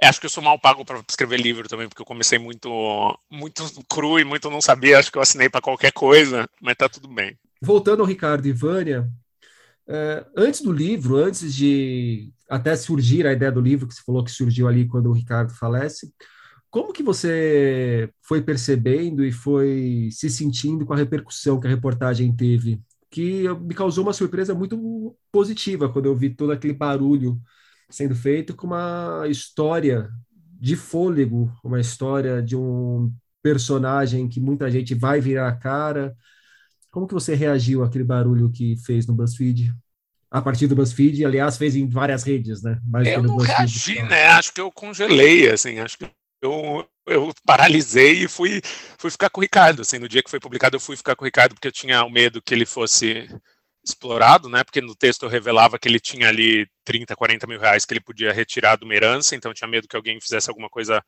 é, 0.02 0.08
acho 0.08 0.20
que 0.20 0.26
eu 0.26 0.30
sou 0.30 0.42
mal 0.42 0.58
pago 0.58 0.84
para 0.84 1.00
escrever 1.08 1.40
livro 1.40 1.68
também, 1.68 1.88
porque 1.88 2.02
eu 2.02 2.06
comecei 2.06 2.38
muito, 2.38 2.68
muito 3.30 3.64
cru 3.88 4.18
e 4.18 4.24
muito 4.24 4.50
não 4.50 4.60
sabia. 4.60 4.98
Acho 4.98 5.10
que 5.10 5.16
eu 5.16 5.22
assinei 5.22 5.48
para 5.48 5.62
qualquer 5.62 5.92
coisa, 5.92 6.48
mas 6.60 6.74
tá 6.74 6.88
tudo 6.88 7.08
bem. 7.08 7.38
Voltando 7.62 8.00
ao 8.00 8.06
Ricardo 8.06 8.46
e 8.46 8.52
Vânia, 8.52 9.08
é, 9.86 10.26
antes 10.36 10.60
do 10.60 10.72
livro, 10.72 11.16
antes 11.16 11.54
de 11.54 12.30
até 12.50 12.76
surgir 12.76 13.26
a 13.26 13.32
ideia 13.32 13.52
do 13.52 13.60
livro, 13.60 13.86
que 13.86 13.94
você 13.94 14.02
falou 14.04 14.24
que 14.24 14.30
surgiu 14.30 14.68
ali 14.68 14.86
quando 14.86 15.08
o 15.08 15.14
Ricardo 15.14 15.54
falece, 15.54 16.12
como 16.74 16.92
que 16.92 17.04
você 17.04 18.10
foi 18.20 18.42
percebendo 18.42 19.24
e 19.24 19.30
foi 19.30 20.08
se 20.10 20.28
sentindo 20.28 20.84
com 20.84 20.92
a 20.92 20.96
repercussão 20.96 21.60
que 21.60 21.68
a 21.68 21.70
reportagem 21.70 22.34
teve? 22.34 22.82
Que 23.08 23.44
me 23.60 23.72
causou 23.72 24.02
uma 24.02 24.12
surpresa 24.12 24.56
muito 24.56 25.16
positiva 25.30 25.88
quando 25.88 26.06
eu 26.06 26.16
vi 26.16 26.30
todo 26.30 26.50
aquele 26.50 26.72
barulho 26.72 27.40
sendo 27.88 28.12
feito 28.16 28.56
com 28.56 28.66
uma 28.66 29.24
história 29.28 30.10
de 30.60 30.74
fôlego, 30.74 31.48
uma 31.62 31.78
história 31.78 32.42
de 32.42 32.56
um 32.56 33.14
personagem 33.40 34.28
que 34.28 34.40
muita 34.40 34.68
gente 34.68 34.96
vai 34.96 35.20
virar 35.20 35.46
a 35.46 35.56
cara. 35.56 36.12
Como 36.90 37.06
que 37.06 37.14
você 37.14 37.36
reagiu 37.36 37.84
àquele 37.84 38.02
barulho 38.02 38.50
que 38.50 38.74
fez 38.84 39.06
no 39.06 39.14
BuzzFeed? 39.14 39.72
A 40.28 40.42
partir 40.42 40.66
do 40.66 40.74
BuzzFeed, 40.74 41.24
aliás, 41.24 41.56
fez 41.56 41.76
em 41.76 41.88
várias 41.88 42.24
redes, 42.24 42.64
né? 42.64 42.80
Mais 42.84 43.06
eu 43.06 43.22
não 43.22 43.36
reagi, 43.36 44.02
né? 44.02 44.24
Acho 44.30 44.52
que 44.52 44.60
eu 44.60 44.72
congelei, 44.72 45.48
assim, 45.48 45.78
acho 45.78 45.98
que 45.98 46.10
eu, 46.44 46.88
eu 47.06 47.34
paralisei 47.44 48.24
e 48.24 48.28
fui, 48.28 48.60
fui 48.98 49.10
ficar 49.10 49.30
com 49.30 49.40
o 49.40 49.42
Ricardo. 49.42 49.82
Assim, 49.82 49.98
no 49.98 50.08
dia 50.08 50.22
que 50.22 50.30
foi 50.30 50.40
publicado, 50.40 50.76
eu 50.76 50.80
fui 50.80 50.96
ficar 50.96 51.16
com 51.16 51.24
o 51.24 51.26
Ricardo 51.26 51.54
porque 51.54 51.68
eu 51.68 51.72
tinha 51.72 52.04
o 52.04 52.10
medo 52.10 52.42
que 52.42 52.54
ele 52.54 52.66
fosse 52.66 53.28
explorado, 53.84 54.48
né? 54.48 54.64
Porque 54.64 54.80
no 54.80 54.94
texto 54.94 55.24
eu 55.24 55.28
revelava 55.28 55.78
que 55.78 55.86
ele 55.86 56.00
tinha 56.00 56.28
ali 56.28 56.66
30, 56.84 57.14
40 57.14 57.46
mil 57.46 57.60
reais 57.60 57.84
que 57.84 57.92
ele 57.92 58.00
podia 58.00 58.32
retirar 58.32 58.76
de 58.76 58.84
uma 58.84 58.94
herança, 58.94 59.36
então 59.36 59.50
eu 59.50 59.54
tinha 59.54 59.68
medo 59.68 59.86
que 59.86 59.94
alguém 59.94 60.18
fizesse 60.20 60.48
alguma 60.48 60.70
coisa 60.70 61.04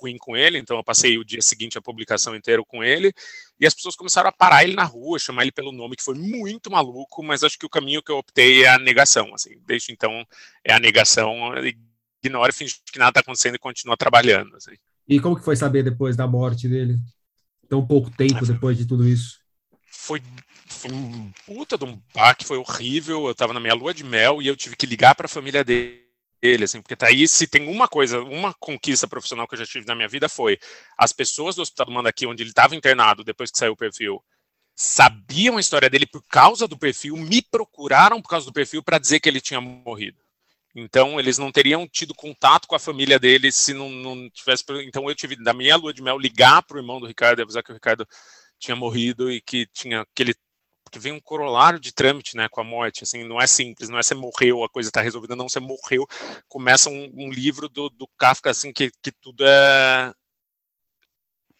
ruim 0.00 0.16
com 0.16 0.36
ele. 0.36 0.56
Então 0.58 0.76
eu 0.76 0.84
passei 0.84 1.18
o 1.18 1.24
dia 1.24 1.42
seguinte 1.42 1.76
a 1.76 1.82
publicação 1.82 2.36
inteiro 2.36 2.64
com 2.64 2.84
ele 2.84 3.12
e 3.58 3.66
as 3.66 3.74
pessoas 3.74 3.96
começaram 3.96 4.28
a 4.28 4.32
parar 4.32 4.62
ele 4.62 4.74
na 4.74 4.84
rua, 4.84 5.18
chamar 5.18 5.42
ele 5.42 5.52
pelo 5.52 5.72
nome, 5.72 5.96
que 5.96 6.04
foi 6.04 6.14
muito 6.14 6.70
maluco, 6.70 7.22
mas 7.22 7.42
acho 7.42 7.58
que 7.58 7.66
o 7.66 7.70
caminho 7.70 8.02
que 8.02 8.12
eu 8.12 8.18
optei 8.18 8.64
é 8.64 8.68
a 8.68 8.78
negação. 8.78 9.34
Assim, 9.34 9.60
desde 9.66 9.92
então 9.92 10.24
é 10.64 10.72
a 10.72 10.78
negação 10.78 11.52
ignora, 12.22 12.52
finge 12.52 12.76
que 12.92 12.98
nada 12.98 13.10
está 13.10 13.20
acontecendo 13.20 13.54
e 13.56 13.58
continua 13.58 13.96
trabalhando. 13.96 14.56
Assim. 14.56 14.74
E 15.08 15.20
como 15.20 15.36
que 15.36 15.44
foi 15.44 15.56
saber 15.56 15.82
depois 15.82 16.16
da 16.16 16.26
morte 16.26 16.68
dele? 16.68 16.98
Tão 17.68 17.86
pouco 17.86 18.10
tempo 18.10 18.44
depois 18.44 18.76
de 18.76 18.86
tudo 18.86 19.08
isso? 19.08 19.40
foi, 20.00 20.22
foi 20.66 20.90
um 20.92 21.30
puta 21.46 21.76
de 21.76 21.84
um 21.84 22.00
baque, 22.14 22.44
foi 22.44 22.56
horrível. 22.56 23.26
Eu 23.26 23.34
tava 23.34 23.52
na 23.52 23.60
minha 23.60 23.74
lua 23.74 23.92
de 23.92 24.02
mel 24.02 24.40
e 24.40 24.46
eu 24.46 24.56
tive 24.56 24.76
que 24.76 24.86
ligar 24.86 25.14
para 25.14 25.26
a 25.26 25.28
família 25.28 25.62
dele 25.62 26.00
ele, 26.42 26.64
assim, 26.64 26.80
porque 26.80 26.96
tá 26.96 27.08
aí, 27.08 27.28
se 27.28 27.46
tem 27.46 27.68
uma 27.68 27.86
coisa, 27.86 28.22
uma 28.22 28.54
conquista 28.54 29.06
profissional 29.06 29.46
que 29.46 29.54
eu 29.54 29.58
já 29.58 29.66
tive 29.66 29.86
na 29.86 29.94
minha 29.94 30.08
vida 30.08 30.26
foi 30.26 30.58
as 30.96 31.12
pessoas 31.12 31.54
do 31.54 31.60
Hospital 31.60 31.84
do 31.84 31.92
Mandaqui, 31.92 32.26
onde 32.26 32.42
ele 32.42 32.48
estava 32.48 32.74
internado 32.74 33.22
depois 33.22 33.50
que 33.50 33.58
saiu 33.58 33.72
o 33.72 33.76
perfil, 33.76 34.24
sabiam 34.74 35.58
a 35.58 35.60
história 35.60 35.90
dele 35.90 36.06
por 36.06 36.22
causa 36.22 36.66
do 36.66 36.78
perfil, 36.78 37.14
me 37.14 37.42
procuraram 37.42 38.22
por 38.22 38.30
causa 38.30 38.46
do 38.46 38.54
perfil 38.54 38.82
para 38.82 38.98
dizer 38.98 39.20
que 39.20 39.28
ele 39.28 39.38
tinha 39.38 39.60
morrido. 39.60 40.16
Então, 40.74 41.18
eles 41.18 41.38
não 41.38 41.50
teriam 41.50 41.86
tido 41.88 42.14
contato 42.14 42.68
com 42.68 42.76
a 42.76 42.78
família 42.78 43.18
dele 43.18 43.50
se 43.50 43.74
não, 43.74 43.90
não 43.90 44.30
tivesse. 44.30 44.64
Então, 44.84 45.08
eu 45.08 45.14
tive, 45.14 45.36
da 45.36 45.52
minha 45.52 45.76
lua 45.76 45.92
de 45.92 46.02
mel, 46.02 46.18
ligar 46.18 46.62
para 46.62 46.76
o 46.76 46.80
irmão 46.80 47.00
do 47.00 47.06
Ricardo 47.06 47.40
e 47.40 47.42
avisar 47.42 47.62
que 47.62 47.72
o 47.72 47.74
Ricardo 47.74 48.06
tinha 48.58 48.76
morrido 48.76 49.30
e 49.30 49.40
que 49.40 49.66
tinha 49.72 50.06
que 50.14 50.22
ele 50.22 50.34
que 50.90 50.98
vem 50.98 51.12
um 51.12 51.20
corolário 51.20 51.78
de 51.78 51.92
trâmite, 51.92 52.36
né, 52.36 52.48
com 52.48 52.60
a 52.60 52.64
morte, 52.64 53.04
assim, 53.04 53.22
não 53.24 53.40
é 53.40 53.46
simples, 53.46 53.88
não 53.88 53.98
é 53.98 54.02
você 54.02 54.14
morreu, 54.14 54.64
a 54.64 54.68
coisa 54.68 54.88
está 54.88 55.00
resolvida, 55.00 55.36
não, 55.36 55.48
você 55.48 55.60
morreu, 55.60 56.06
começa 56.48 56.90
um, 56.90 57.10
um 57.14 57.30
livro 57.30 57.68
do, 57.68 57.88
do, 57.90 58.08
Kafka, 58.18 58.50
assim, 58.50 58.72
que, 58.72 58.90
que 59.02 59.12
tudo 59.12 59.44
é 59.46 60.12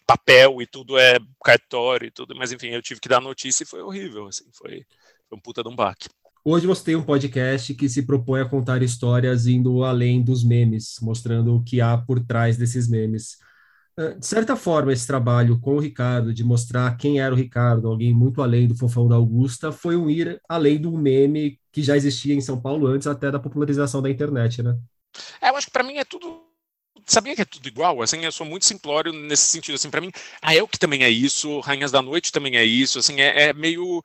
papel 0.07 0.61
e 0.61 0.67
tudo 0.67 0.99
é 0.99 1.19
cartório 1.45 2.09
e 2.09 2.11
tudo, 2.11 2.35
mas 2.35 2.51
enfim, 2.51 2.69
eu 2.69 2.83
tive 2.83 3.01
que 3.01 3.09
dar 3.09 3.21
notícia 3.21 3.63
e 3.63 3.67
foi 3.67 3.81
horrível, 3.81 4.27
assim, 4.27 4.51
foi, 4.53 4.85
foi 5.29 5.39
um 5.39 5.41
puta 5.41 5.63
de 5.63 5.69
um 5.69 5.77
baque. 5.77 6.09
Hoje 6.43 6.67
você 6.67 6.85
tem 6.85 6.97
um 6.97 7.03
podcast 7.03 7.75
que 7.75 7.87
se 7.89 8.03
propõe 8.03 8.41
a 8.41 8.49
contar 8.49 8.83
histórias 8.83 9.47
indo 9.47 9.85
além 9.85 10.23
dos 10.23 10.43
memes, 10.43 10.97
mostrando 11.03 11.55
o 11.55 11.63
que 11.63 11.83
há 11.83 11.99
por 11.99 12.19
trás 12.25 12.57
desses 12.57 12.89
memes. 12.89 13.37
Ah, 13.95 14.15
de 14.15 14.27
certa 14.27 14.57
forma, 14.57 14.91
esse 14.91 15.07
trabalho 15.07 15.61
com 15.61 15.77
o 15.77 15.79
Ricardo, 15.79 16.33
de 16.33 16.43
mostrar 16.43 16.97
quem 16.97 17.21
era 17.21 17.35
o 17.35 17.37
Ricardo, 17.37 17.89
alguém 17.89 18.15
muito 18.15 18.41
além 18.41 18.67
do 18.67 18.75
fofão 18.75 19.07
da 19.07 19.17
Augusta, 19.17 19.71
foi 19.71 19.97
um 19.97 20.09
ir 20.09 20.41
além 20.49 20.81
do 20.81 20.91
meme 20.97 21.61
que 21.71 21.83
já 21.83 21.95
existia 21.95 22.35
em 22.35 22.41
São 22.41 22.59
Paulo 22.59 22.87
antes 22.87 23.07
até 23.07 23.31
da 23.31 23.39
popularização 23.39 24.01
da 24.01 24.09
internet, 24.09 24.63
né? 24.63 24.79
É, 25.43 25.51
eu 25.51 25.57
acho 25.57 25.67
que 25.67 25.73
para 25.73 25.85
mim 25.85 25.99
é 25.99 26.05
tudo 26.05 26.41
sabia 27.07 27.35
que 27.35 27.43
é 27.43 27.45
tudo 27.45 27.67
igual, 27.67 28.03
assim, 28.03 28.25
eu 28.25 28.33
sou 28.33 28.47
muito 28.47 28.65
simplório 28.67 29.13
nesse 29.13 29.47
sentido, 29.47 29.75
assim, 29.75 29.91
para 29.91 30.01
mim, 30.01 30.13
a 30.41 30.55
El 30.55 30.69
que 30.69 30.79
também 30.79 31.03
é 31.03 31.11
isso, 31.11 31.59
Rainhas 31.61 31.91
da 31.91 32.01
Noite 32.01 32.31
também 32.31 32.57
é 32.57 32.65
isso, 32.65 32.99
assim, 32.99 33.21
é, 33.21 33.49
é 33.49 33.53
meio 33.53 34.03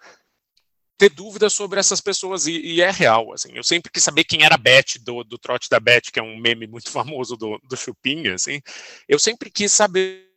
ter 0.97 1.09
dúvidas 1.09 1.53
sobre 1.53 1.79
essas 1.79 1.99
pessoas, 1.99 2.47
e, 2.47 2.59
e, 2.59 2.81
é 2.81 2.89
real, 2.89 3.33
assim, 3.33 3.51
eu 3.53 3.63
sempre 3.63 3.91
quis 3.91 4.03
saber 4.03 4.23
quem 4.23 4.43
era 4.43 4.55
a 4.55 4.57
Beth, 4.57 4.99
do, 5.01 5.23
do 5.23 5.37
trote 5.37 5.69
da 5.69 5.79
Beth, 5.79 6.11
que 6.11 6.19
é 6.19 6.23
um 6.23 6.37
meme 6.37 6.67
muito 6.67 6.89
famoso 6.91 7.35
do, 7.35 7.59
do 7.63 7.75
Chupinha, 7.75 8.35
assim, 8.35 8.61
eu 9.07 9.19
sempre 9.19 9.49
quis 9.49 9.71
saber, 9.71 10.27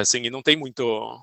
assim, 0.00 0.22
e 0.22 0.30
não 0.30 0.42
tem 0.42 0.56
muito... 0.56 1.20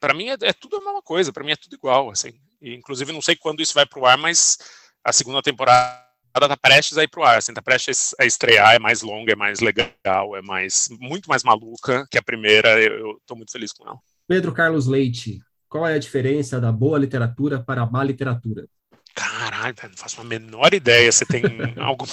Para 0.00 0.14
mim 0.14 0.28
é, 0.28 0.36
é, 0.42 0.52
tudo 0.52 0.76
a 0.76 0.80
mesma 0.80 1.02
coisa, 1.02 1.32
para 1.32 1.44
mim 1.44 1.52
é 1.52 1.56
tudo 1.56 1.74
igual, 1.74 2.10
assim, 2.10 2.32
e, 2.60 2.74
inclusive 2.74 3.12
não 3.12 3.22
sei 3.22 3.36
quando 3.36 3.62
isso 3.62 3.74
vai 3.74 3.86
pro 3.86 4.06
ar, 4.06 4.18
mas 4.18 4.58
a 5.04 5.12
segunda 5.12 5.42
temporada 5.42 6.02
tá 6.32 6.56
prestes 6.56 6.96
a 6.96 7.02
ir 7.02 7.08
pro 7.08 7.24
ar, 7.24 7.38
assim, 7.38 7.52
tá 7.52 7.62
prestes 7.62 8.14
a 8.18 8.24
estrear, 8.24 8.74
é 8.74 8.78
mais 8.78 9.02
longa, 9.02 9.32
é 9.32 9.36
mais 9.36 9.60
legal, 9.60 10.36
é 10.36 10.42
mais, 10.42 10.88
muito 11.00 11.28
mais 11.28 11.42
maluca 11.42 12.06
que 12.10 12.18
a 12.18 12.22
primeira, 12.22 12.80
eu, 12.80 12.98
eu 12.98 13.22
tô 13.26 13.34
muito 13.34 13.52
feliz 13.52 13.72
com 13.72 13.86
ela. 13.86 13.98
Pedro 14.28 14.52
Carlos 14.52 14.86
Leite, 14.86 15.40
qual 15.72 15.88
é 15.88 15.94
a 15.94 15.98
diferença 15.98 16.60
da 16.60 16.70
boa 16.70 16.98
literatura 16.98 17.58
para 17.58 17.80
a 17.80 17.86
má 17.86 18.04
literatura? 18.04 18.66
Caralho, 19.14 19.74
não 19.84 19.96
faço 19.96 20.20
a 20.20 20.24
menor 20.24 20.74
ideia. 20.74 21.10
Você 21.10 21.24
tem 21.24 21.42
algum, 21.80 22.04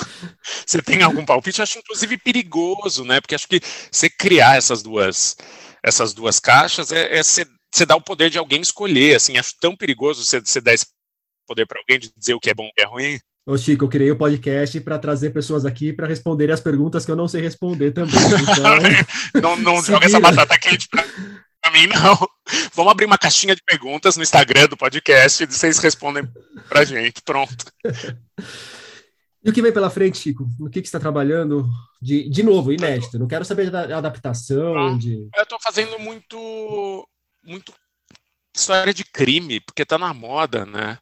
você 0.66 0.82
tem 0.82 1.04
algum 1.04 1.26
palpite? 1.26 1.60
Eu 1.60 1.64
acho 1.64 1.78
inclusive 1.78 2.18
perigoso, 2.20 3.04
né? 3.04 3.20
Porque 3.20 3.36
acho 3.36 3.50
que 3.50 3.60
você 3.92 4.10
criar 4.10 4.56
essas 4.56 4.82
duas, 4.82 5.36
essas 5.84 6.14
duas 6.14 6.40
caixas 6.40 6.94
é, 6.94 7.18
é 7.18 7.22
você, 7.22 7.46
você 7.70 7.86
dá 7.86 7.98
o 7.98 8.02
poder 8.02 8.30
de 8.30 8.38
alguém 8.38 8.62
escolher. 8.62 9.18
Assim, 9.18 9.38
acho 9.38 9.54
tão 9.60 9.76
perigoso 9.76 10.24
você, 10.24 10.40
você 10.40 10.62
dar 10.62 10.74
esse 10.74 10.86
poder 11.46 11.66
para 11.66 11.82
alguém 11.82 12.00
de 12.00 12.14
dizer 12.18 12.36
o 12.36 12.40
que 12.40 12.50
é 12.50 12.54
bom 12.54 12.64
e 12.64 12.70
o 12.70 12.74
que 12.74 12.82
é 12.82 12.86
ruim. 12.86 13.20
Ô 13.46 13.58
Chico, 13.58 13.84
eu 13.84 13.90
criei 13.90 14.12
o 14.12 14.16
um 14.16 14.18
podcast 14.18 14.80
para 14.80 14.98
trazer 14.98 15.32
pessoas 15.32 15.66
aqui 15.66 15.92
para 15.92 16.08
responderem 16.08 16.54
as 16.54 16.62
perguntas 16.62 17.06
que 17.06 17.12
eu 17.12 17.16
não 17.18 17.28
sei 17.28 17.42
responder 17.42 17.92
também. 17.92 18.16
Então, 19.36 19.58
não 19.58 19.76
não 19.76 19.84
joga 19.84 20.06
essa 20.06 20.20
batata 20.20 20.58
quente 20.58 20.88
pra 20.88 21.04
mim, 21.72 21.88
não. 21.88 22.39
Vamos 22.74 22.92
abrir 22.92 23.06
uma 23.06 23.18
caixinha 23.18 23.56
de 23.56 23.64
perguntas 23.64 24.18
no 24.18 24.24
Instagram 24.24 24.68
do 24.68 24.78
podcast 24.78 25.44
e 25.44 25.48
vocês 25.48 25.80
respondem 25.80 26.28
pra 26.68 26.84
gente. 26.86 27.22
Pronto. 27.22 27.66
E 29.44 29.50
o 29.50 29.54
que 29.54 29.62
vem 29.62 29.72
pela 29.72 29.90
frente, 29.90 30.18
Chico? 30.18 30.48
No 30.60 30.70
que, 30.70 30.82
que 30.82 30.88
você 30.88 30.98
está 30.98 31.00
trabalhando? 31.00 31.66
De, 32.02 32.30
de 32.30 32.44
novo, 32.44 32.74
inédito. 32.74 33.18
Não 33.18 33.28
quero 33.28 33.46
saber 33.46 33.70
da 33.70 33.98
adaptação. 33.98 34.78
Ah, 34.78 34.98
de... 34.98 35.30
Eu 35.36 35.44
estou 35.44 35.58
fazendo 35.62 35.98
muito, 36.00 37.08
muito 37.44 37.74
história 38.56 38.94
de 38.94 39.04
crime, 39.04 39.60
porque 39.62 39.84
está 39.84 39.98
na 39.98 40.14
moda, 40.14 40.66
né? 40.66 40.98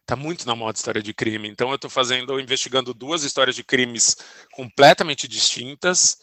Está 0.00 0.16
muito 0.16 0.46
na 0.46 0.56
moda 0.56 0.76
história 0.76 1.02
de 1.02 1.12
crime. 1.12 1.48
Então 1.48 1.68
eu 1.68 1.76
estou 1.76 1.90
fazendo, 1.90 2.40
investigando 2.40 2.94
duas 2.94 3.22
histórias 3.22 3.54
de 3.54 3.62
crimes 3.62 4.16
completamente 4.52 5.28
distintas 5.28 6.16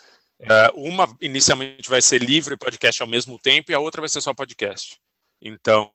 uma 0.74 1.08
inicialmente 1.22 1.90
vai 1.90 2.02
ser 2.02 2.22
livre 2.22 2.58
podcast 2.58 3.02
ao 3.02 3.08
mesmo 3.08 3.38
tempo 3.38 3.72
e 3.72 3.76
a 3.76 3.80
outra 3.80 4.02
vai 4.02 4.10
ser 4.10 4.22
só 4.22 4.34
podcast. 4.34 4.98
Então, 5.42 5.92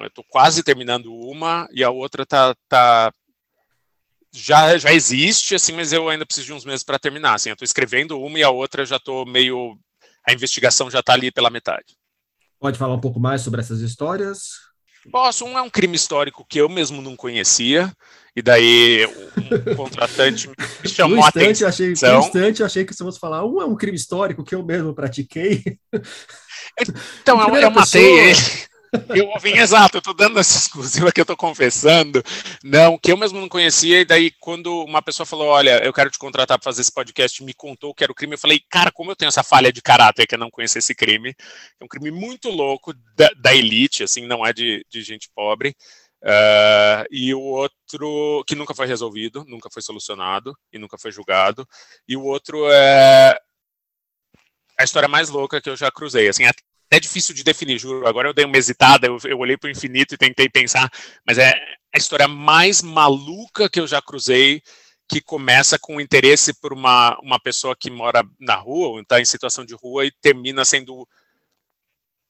eu 0.00 0.06
estou 0.06 0.24
quase 0.28 0.62
terminando 0.62 1.14
uma 1.14 1.68
e 1.72 1.82
a 1.82 1.90
outra 1.90 2.24
tá, 2.26 2.54
tá 2.68 3.12
já, 4.32 4.76
já 4.78 4.92
existe, 4.92 5.54
assim, 5.54 5.72
mas 5.72 5.92
eu 5.92 6.08
ainda 6.08 6.24
preciso 6.24 6.46
de 6.46 6.52
uns 6.54 6.64
meses 6.64 6.82
para 6.82 6.98
terminar. 6.98 7.34
Assim, 7.34 7.50
eu 7.50 7.54
estou 7.54 7.64
escrevendo 7.64 8.18
uma 8.20 8.38
e 8.38 8.42
a 8.42 8.50
outra 8.50 8.84
já 8.84 8.96
estou 8.96 9.26
meio. 9.26 9.78
A 10.26 10.32
investigação 10.32 10.90
já 10.90 11.00
está 11.00 11.12
ali 11.12 11.30
pela 11.30 11.50
metade. 11.50 11.96
Pode 12.58 12.78
falar 12.78 12.94
um 12.94 13.00
pouco 13.00 13.18
mais 13.18 13.42
sobre 13.42 13.60
essas 13.60 13.80
histórias? 13.80 14.71
Posso. 15.10 15.44
Um 15.44 15.58
é 15.58 15.62
um 15.62 15.70
crime 15.70 15.96
histórico 15.96 16.44
que 16.48 16.60
eu 16.60 16.68
mesmo 16.68 17.02
não 17.02 17.16
conhecia. 17.16 17.92
E 18.34 18.40
daí 18.40 19.06
um 19.06 19.76
contratante 19.76 20.48
me 20.48 20.54
chamou 20.88 21.18
no 21.18 21.22
instante, 21.22 21.64
a 21.64 21.68
atenção. 21.68 22.08
Achei, 22.08 22.12
no 22.12 22.20
instante 22.20 22.60
eu 22.60 22.66
achei 22.66 22.84
que 22.84 22.94
você 22.94 23.04
fosse 23.04 23.20
falar, 23.20 23.44
um 23.44 23.60
é 23.60 23.66
um 23.66 23.76
crime 23.76 23.96
histórico 23.96 24.42
que 24.42 24.54
eu 24.54 24.64
mesmo 24.64 24.94
pratiquei. 24.94 25.62
Então, 27.20 27.38
eu, 27.46 27.54
eu 27.56 27.70
matei 27.70 28.30
ele. 28.30 28.40
Eu 29.08 29.38
vim, 29.40 29.52
exato, 29.52 29.96
eu 29.96 30.02
tô 30.02 30.12
dando 30.12 30.38
essa 30.38 30.58
exclusiva 30.58 31.10
que 31.10 31.20
eu 31.20 31.24
tô 31.24 31.34
confessando, 31.34 32.22
não, 32.62 32.98
que 32.98 33.10
eu 33.10 33.16
mesmo 33.16 33.40
não 33.40 33.48
conhecia, 33.48 34.00
e 34.00 34.04
daí 34.04 34.30
quando 34.30 34.84
uma 34.84 35.00
pessoa 35.00 35.24
falou, 35.24 35.48
olha, 35.48 35.82
eu 35.82 35.92
quero 35.94 36.10
te 36.10 36.18
contratar 36.18 36.58
para 36.58 36.64
fazer 36.64 36.82
esse 36.82 36.92
podcast, 36.92 37.42
me 37.42 37.54
contou 37.54 37.94
que 37.94 38.04
era 38.04 38.12
o 38.12 38.14
crime, 38.14 38.34
eu 38.34 38.38
falei, 38.38 38.60
cara, 38.70 38.92
como 38.92 39.10
eu 39.10 39.16
tenho 39.16 39.30
essa 39.30 39.42
falha 39.42 39.72
de 39.72 39.80
caráter 39.80 40.26
que 40.26 40.34
eu 40.34 40.38
não 40.38 40.50
conhecer 40.50 40.80
esse 40.80 40.94
crime, 40.94 41.34
é 41.80 41.84
um 41.84 41.88
crime 41.88 42.10
muito 42.10 42.50
louco 42.50 42.92
da, 43.16 43.30
da 43.36 43.54
elite, 43.54 44.02
assim, 44.02 44.26
não 44.26 44.44
é 44.44 44.52
de, 44.52 44.84
de 44.90 45.02
gente 45.02 45.30
pobre, 45.34 45.74
Uh, 46.24 47.02
e 47.10 47.34
o 47.34 47.40
outro 47.40 48.44
que 48.46 48.54
nunca 48.54 48.72
foi 48.72 48.86
resolvido, 48.86 49.44
nunca 49.48 49.68
foi 49.68 49.82
solucionado 49.82 50.56
e 50.72 50.78
nunca 50.78 50.96
foi 50.96 51.10
julgado. 51.10 51.68
E 52.06 52.16
o 52.16 52.22
outro 52.22 52.70
é 52.70 53.36
a 54.78 54.84
história 54.84 55.08
mais 55.08 55.28
louca 55.28 55.60
que 55.60 55.68
eu 55.68 55.76
já 55.76 55.90
cruzei. 55.90 56.28
Assim, 56.28 56.44
até 56.92 57.00
difícil 57.00 57.34
de 57.34 57.42
definir, 57.42 57.78
juro. 57.78 58.06
Agora 58.06 58.28
eu 58.28 58.34
dei 58.34 58.44
uma 58.44 58.58
hesitada, 58.58 59.06
eu, 59.06 59.16
eu 59.24 59.38
olhei 59.38 59.56
para 59.56 59.68
o 59.68 59.70
infinito 59.70 60.14
e 60.14 60.18
tentei 60.18 60.46
pensar, 60.50 60.90
mas 61.26 61.38
é 61.38 61.50
a 61.94 61.96
história 61.96 62.28
mais 62.28 62.82
maluca 62.82 63.70
que 63.70 63.80
eu 63.80 63.86
já 63.86 64.02
cruzei, 64.02 64.62
que 65.08 65.22
começa 65.22 65.78
com 65.78 65.98
interesse 65.98 66.52
por 66.52 66.70
uma, 66.70 67.18
uma 67.20 67.40
pessoa 67.40 67.74
que 67.74 67.90
mora 67.90 68.22
na 68.38 68.56
rua, 68.56 68.88
ou 68.88 69.00
está 69.00 69.18
em 69.18 69.24
situação 69.24 69.64
de 69.64 69.74
rua, 69.74 70.04
e 70.04 70.12
termina 70.20 70.66
sendo 70.66 71.08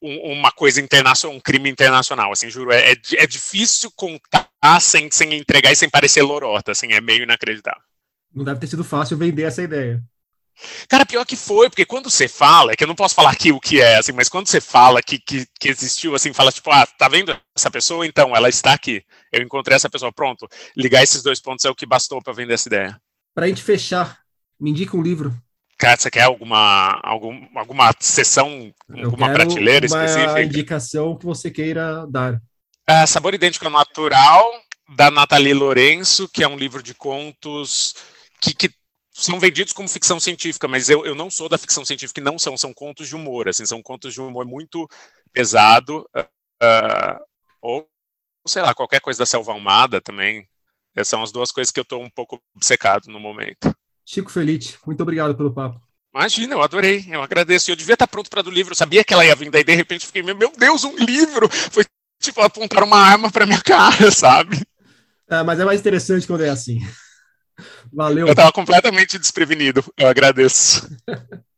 um, 0.00 0.32
uma 0.32 0.52
coisa 0.52 0.80
internacional, 0.80 1.36
um 1.36 1.40
crime 1.40 1.68
internacional, 1.68 2.30
assim, 2.30 2.48
juro, 2.48 2.70
é, 2.70 2.92
é, 2.92 2.96
é 3.16 3.26
difícil 3.26 3.90
contar 3.96 4.48
sem, 4.80 5.10
sem 5.10 5.34
entregar 5.34 5.72
e 5.72 5.76
sem 5.76 5.90
parecer 5.90 6.22
lorota, 6.22 6.70
assim, 6.70 6.92
é 6.92 7.00
meio 7.00 7.24
inacreditável. 7.24 7.82
Não 8.32 8.44
deve 8.44 8.60
ter 8.60 8.68
sido 8.68 8.84
fácil 8.84 9.18
vender 9.18 9.42
essa 9.42 9.62
ideia. 9.62 10.02
Cara, 10.88 11.06
pior 11.06 11.24
que 11.24 11.36
foi, 11.36 11.68
porque 11.68 11.84
quando 11.84 12.10
você 12.10 12.28
fala, 12.28 12.72
é 12.72 12.76
que 12.76 12.84
eu 12.84 12.88
não 12.88 12.94
posso 12.94 13.14
falar 13.14 13.30
aqui 13.30 13.52
o 13.52 13.60
que 13.60 13.80
é, 13.80 13.96
assim, 13.96 14.12
mas 14.12 14.28
quando 14.28 14.46
você 14.46 14.60
fala 14.60 15.02
que, 15.02 15.18
que, 15.18 15.46
que 15.58 15.68
existiu, 15.68 16.14
assim, 16.14 16.32
fala 16.32 16.52
tipo, 16.52 16.70
ah, 16.70 16.86
tá 16.86 17.08
vendo 17.08 17.36
essa 17.56 17.70
pessoa? 17.70 18.06
Então, 18.06 18.34
ela 18.36 18.48
está 18.48 18.72
aqui. 18.72 19.02
Eu 19.32 19.42
encontrei 19.42 19.76
essa 19.76 19.90
pessoa, 19.90 20.12
pronto. 20.12 20.48
Ligar 20.76 21.02
esses 21.02 21.22
dois 21.22 21.40
pontos 21.40 21.64
é 21.64 21.70
o 21.70 21.74
que 21.74 21.86
bastou 21.86 22.22
para 22.22 22.32
vender 22.32 22.54
essa 22.54 22.68
ideia. 22.68 23.00
Pra 23.34 23.48
gente 23.48 23.62
fechar, 23.62 24.18
me 24.60 24.70
indica 24.70 24.96
um 24.96 25.02
livro. 25.02 25.34
Cara, 25.78 25.96
você 25.96 26.10
quer 26.10 26.22
alguma, 26.22 27.00
algum, 27.02 27.44
alguma 27.56 27.92
sessão, 27.98 28.72
eu 28.94 29.06
alguma 29.06 29.32
prateleira 29.32 29.86
uma 29.86 30.04
específica? 30.04 30.30
Uma 30.30 30.42
indicação 30.42 31.16
que 31.16 31.24
você 31.24 31.50
queira 31.50 32.06
dar. 32.08 32.40
É, 32.86 33.04
Sabor 33.06 33.34
Idêntico 33.34 33.68
Natural, 33.68 34.44
da 34.94 35.10
Nathalie 35.10 35.54
Lourenço, 35.54 36.28
que 36.28 36.44
é 36.44 36.48
um 36.48 36.56
livro 36.56 36.82
de 36.82 36.94
contos 36.94 37.94
que, 38.40 38.54
que 38.54 38.70
são 39.24 39.38
vendidos 39.38 39.72
como 39.72 39.88
ficção 39.88 40.18
científica, 40.18 40.66
mas 40.66 40.88
eu, 40.88 41.06
eu 41.06 41.14
não 41.14 41.30
sou 41.30 41.48
da 41.48 41.58
ficção 41.58 41.84
científica 41.84 42.20
não 42.20 42.38
são, 42.38 42.56
são 42.56 42.72
contos 42.74 43.08
de 43.08 43.14
humor, 43.14 43.48
assim, 43.48 43.64
são 43.64 43.82
contos 43.82 44.12
de 44.12 44.20
humor 44.20 44.44
muito 44.44 44.88
pesado, 45.32 46.06
uh, 46.16 47.24
ou, 47.60 47.88
sei 48.46 48.62
lá, 48.62 48.74
qualquer 48.74 49.00
coisa 49.00 49.20
da 49.20 49.26
Selva 49.26 49.52
Almada 49.52 50.00
também. 50.00 50.46
Essas 50.94 51.08
são 51.08 51.22
as 51.22 51.32
duas 51.32 51.50
coisas 51.50 51.72
que 51.72 51.80
eu 51.80 51.82
estou 51.82 52.02
um 52.02 52.10
pouco 52.10 52.40
obcecado 52.54 53.06
no 53.06 53.18
momento. 53.18 53.74
Chico 54.04 54.30
Felite, 54.30 54.78
muito 54.84 55.02
obrigado 55.02 55.34
pelo 55.34 55.54
papo. 55.54 55.80
Imagina, 56.14 56.54
eu 56.54 56.62
adorei, 56.62 57.06
eu 57.08 57.22
agradeço. 57.22 57.70
Eu 57.70 57.76
devia 57.76 57.94
estar 57.94 58.06
pronto 58.06 58.28
para 58.28 58.42
do 58.42 58.50
livro, 58.50 58.72
eu 58.72 58.76
sabia 58.76 59.02
que 59.02 59.14
ela 59.14 59.24
ia 59.24 59.34
vir, 59.34 59.50
daí 59.50 59.64
de 59.64 59.74
repente 59.74 60.06
fiquei, 60.06 60.22
meu 60.22 60.52
Deus, 60.58 60.84
um 60.84 60.94
livro! 60.96 61.48
Foi 61.48 61.84
tipo, 62.20 62.40
apontaram 62.40 62.86
uma 62.86 62.98
arma 62.98 63.30
pra 63.30 63.46
minha 63.46 63.60
cara, 63.64 64.10
sabe? 64.10 64.60
É, 65.28 65.42
mas 65.42 65.58
é 65.58 65.64
mais 65.64 65.80
interessante 65.80 66.26
quando 66.26 66.44
é 66.44 66.50
assim. 66.50 66.80
Valeu. 67.92 68.26
Eu 68.26 68.34
tava 68.34 68.52
completamente 68.52 69.18
desprevenido. 69.18 69.84
Eu 69.96 70.08
agradeço. 70.08 70.88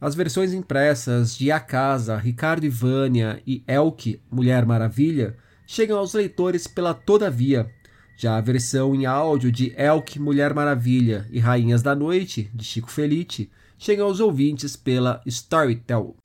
As 0.00 0.14
versões 0.14 0.54
impressas 0.54 1.36
de 1.36 1.52
A 1.52 1.60
Casa, 1.60 2.16
Ricardo 2.16 2.64
e 2.64 2.70
Vânia 2.70 3.42
e 3.46 3.62
Elke, 3.66 4.22
Mulher 4.30 4.64
Maravilha, 4.64 5.36
chegam 5.66 5.98
aos 5.98 6.14
leitores 6.14 6.66
pela 6.66 6.94
Todavia. 6.94 7.70
Já 8.16 8.36
a 8.36 8.40
versão 8.40 8.94
em 8.94 9.06
áudio 9.06 9.52
de 9.52 9.74
Elke, 9.76 10.18
Mulher 10.18 10.54
Maravilha 10.54 11.26
e 11.30 11.38
Rainhas 11.38 11.82
da 11.82 11.94
Noite, 11.94 12.50
de 12.54 12.64
Chico 12.64 12.90
Felite, 12.90 13.50
chega 13.78 14.02
aos 14.02 14.20
ouvintes 14.20 14.74
pela 14.74 15.22
Storytel. 15.26 16.16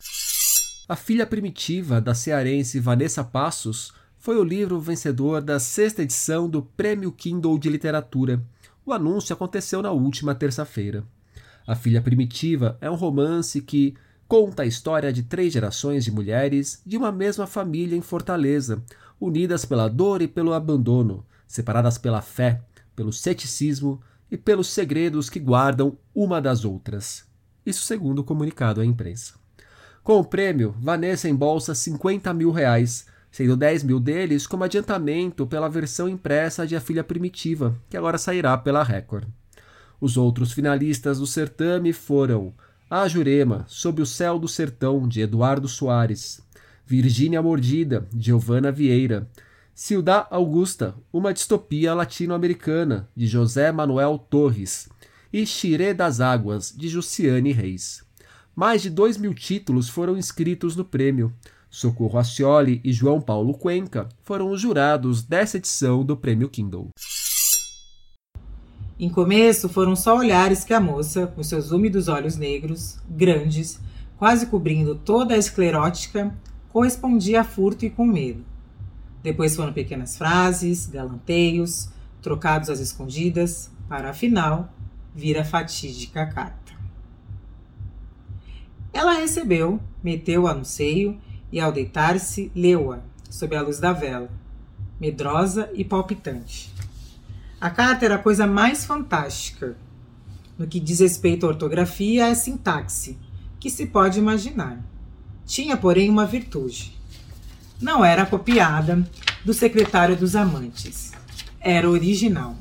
A 0.87 0.95
Filha 0.95 1.25
Primitiva, 1.25 1.99
da 1.99 2.13
cearense 2.13 2.79
Vanessa 2.79 3.23
Passos, 3.23 3.93
foi 4.17 4.37
o 4.37 4.43
livro 4.43 4.79
vencedor 4.79 5.41
da 5.41 5.59
sexta 5.59 6.01
edição 6.01 6.49
do 6.49 6.61
Prêmio 6.61 7.11
Kindle 7.11 7.57
de 7.57 7.69
Literatura. 7.69 8.41
O 8.85 8.93
anúncio 8.93 9.33
aconteceu 9.33 9.81
na 9.81 9.89
última 9.91 10.35
terça-feira. 10.35 11.03
A 11.65 11.75
Filha 11.75 12.03
Primitiva 12.03 12.77
é 12.79 12.89
um 12.89 12.93
romance 12.93 13.59
que 13.59 13.95
conta 14.27 14.61
a 14.61 14.65
história 14.65 15.11
de 15.11 15.23
três 15.23 15.51
gerações 15.51 16.03
de 16.03 16.11
mulheres 16.11 16.83
de 16.85 16.95
uma 16.95 17.11
mesma 17.11 17.47
família 17.47 17.97
em 17.97 18.01
Fortaleza, 18.01 18.83
unidas 19.19 19.65
pela 19.65 19.87
dor 19.87 20.21
e 20.21 20.27
pelo 20.27 20.53
abandono, 20.53 21.25
separadas 21.47 21.97
pela 21.97 22.21
fé, 22.21 22.61
pelo 22.95 23.11
ceticismo 23.11 23.99
e 24.29 24.37
pelos 24.37 24.67
segredos 24.67 25.31
que 25.31 25.39
guardam 25.39 25.97
uma 26.13 26.39
das 26.39 26.63
outras. 26.63 27.25
Isso 27.65 27.83
segundo 27.85 28.19
o 28.19 28.23
comunicado 28.23 28.81
à 28.81 28.85
imprensa. 28.85 29.33
Com 30.03 30.19
o 30.19 30.25
prêmio, 30.25 30.75
Vanessa 30.79 31.27
embolsa 31.27 31.73
50 31.73 32.31
mil 32.35 32.51
reais, 32.51 33.07
sendo 33.35 33.57
10 33.57 33.83
mil 33.83 33.99
deles 33.99 34.47
como 34.47 34.63
adiantamento 34.63 35.45
pela 35.45 35.67
versão 35.67 36.07
impressa 36.07 36.65
de 36.65 36.73
A 36.73 36.79
Filha 36.79 37.03
Primitiva, 37.03 37.77
que 37.89 37.97
agora 37.97 38.17
sairá 38.17 38.57
pela 38.57 38.81
Record. 38.81 39.27
Os 39.99 40.15
outros 40.15 40.53
finalistas 40.53 41.19
do 41.19 41.27
certame 41.27 41.91
foram 41.91 42.53
A 42.89 43.05
Jurema, 43.09 43.65
Sob 43.67 44.01
o 44.01 44.05
Céu 44.05 44.39
do 44.39 44.47
Sertão, 44.47 45.05
de 45.05 45.19
Eduardo 45.19 45.67
Soares, 45.67 46.41
Virgínia 46.85 47.41
Mordida, 47.41 48.07
de 48.13 48.27
Giovanna 48.27 48.71
Vieira, 48.71 49.29
Ciudad 49.73 50.27
Augusta, 50.31 50.95
uma 51.11 51.33
distopia 51.33 51.93
latino-americana, 51.93 53.09
de 53.13 53.27
José 53.27 53.69
Manuel 53.69 54.17
Torres, 54.17 54.87
e 55.33 55.45
Xirê 55.45 55.93
das 55.93 56.21
Águas, 56.21 56.73
de 56.73 56.87
Jussiane 56.87 57.51
Reis. 57.51 58.01
Mais 58.55 58.81
de 58.81 58.89
dois 58.89 59.17
mil 59.17 59.33
títulos 59.33 59.89
foram 59.89 60.15
inscritos 60.15 60.77
no 60.77 60.85
prêmio. 60.85 61.33
Socorro 61.75 62.17
Ascioli 62.17 62.79
e 62.85 62.93
João 62.93 63.19
Paulo 63.19 63.53
Cuenca 63.53 64.07
foram 64.23 64.49
os 64.49 64.61
jurados 64.61 65.23
dessa 65.23 65.57
edição 65.57 66.05
do 66.05 66.15
Prêmio 66.15 66.47
Kindle. 66.47 66.87
Em 68.97 69.09
começo, 69.09 69.67
foram 69.67 69.93
só 69.93 70.17
olhares 70.17 70.63
que 70.63 70.73
a 70.73 70.79
moça, 70.79 71.27
com 71.27 71.43
seus 71.43 71.71
úmidos 71.71 72.07
olhos 72.07 72.37
negros, 72.37 72.97
grandes, 73.09 73.77
quase 74.17 74.45
cobrindo 74.45 74.95
toda 74.95 75.33
a 75.33 75.37
esclerótica, 75.37 76.33
correspondia 76.69 77.41
a 77.41 77.43
furto 77.43 77.83
e 77.83 77.89
com 77.89 78.05
medo. 78.05 78.45
Depois 79.21 79.53
foram 79.53 79.73
pequenas 79.73 80.17
frases, 80.17 80.85
galanteios, 80.85 81.89
trocados 82.21 82.69
às 82.69 82.79
escondidas, 82.79 83.69
para 83.89 84.11
afinal 84.11 84.73
vir 85.13 85.37
a 85.37 85.43
fatídica 85.43 86.25
carta. 86.25 86.71
Ela 88.93 89.15
recebeu, 89.15 89.77
meteu-a 90.01 90.53
no 90.53 90.63
seio 90.63 91.19
e, 91.55 91.59
ao 91.61 91.71
deitar-se, 91.71 92.51
leu-a, 92.53 92.99
sob 93.29 93.55
a 93.55 93.61
luz 93.61 93.79
da 93.79 93.93
vela, 93.93 94.29
medrosa 94.99 95.69
e 95.73 95.85
palpitante. 95.85 96.69
A 97.61 97.69
carta 97.69 98.03
era 98.03 98.15
a 98.15 98.19
coisa 98.19 98.45
mais 98.45 98.83
fantástica, 98.83 99.77
no 100.57 100.67
que 100.67 100.81
diz 100.81 100.99
respeito 100.99 101.45
à 101.45 101.49
ortografia 101.49 102.27
e 102.27 102.31
à 102.31 102.35
sintaxe, 102.35 103.17
que 103.57 103.69
se 103.69 103.85
pode 103.85 104.19
imaginar. 104.19 104.83
Tinha, 105.45 105.77
porém, 105.77 106.09
uma 106.09 106.25
virtude. 106.25 106.93
Não 107.79 108.03
era 108.03 108.25
copiada 108.25 109.09
do 109.45 109.53
secretário 109.53 110.17
dos 110.17 110.35
amantes. 110.35 111.13
Era 111.61 111.89
original. 111.89 112.57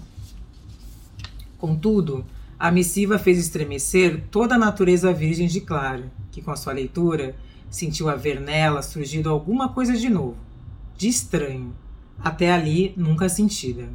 Contudo, 1.59 2.25
a 2.57 2.71
missiva 2.71 3.19
fez 3.19 3.41
estremecer 3.41 4.23
toda 4.31 4.55
a 4.55 4.59
natureza 4.59 5.13
virgem 5.13 5.49
de 5.49 5.61
Clara, 5.61 6.13
que 6.31 6.41
com 6.41 6.53
a 6.53 6.57
sua 6.57 6.73
leitura 6.73 7.35
sentiu 7.75 8.09
haver 8.09 8.41
nela 8.41 8.83
surgido 8.83 9.29
alguma 9.29 9.69
coisa 9.69 9.97
de 9.97 10.09
novo, 10.09 10.37
de 10.97 11.09
estranho, 11.09 11.75
até 12.23 12.53
ali 12.53 12.95
nunca 12.97 13.29
sentida. 13.29 13.89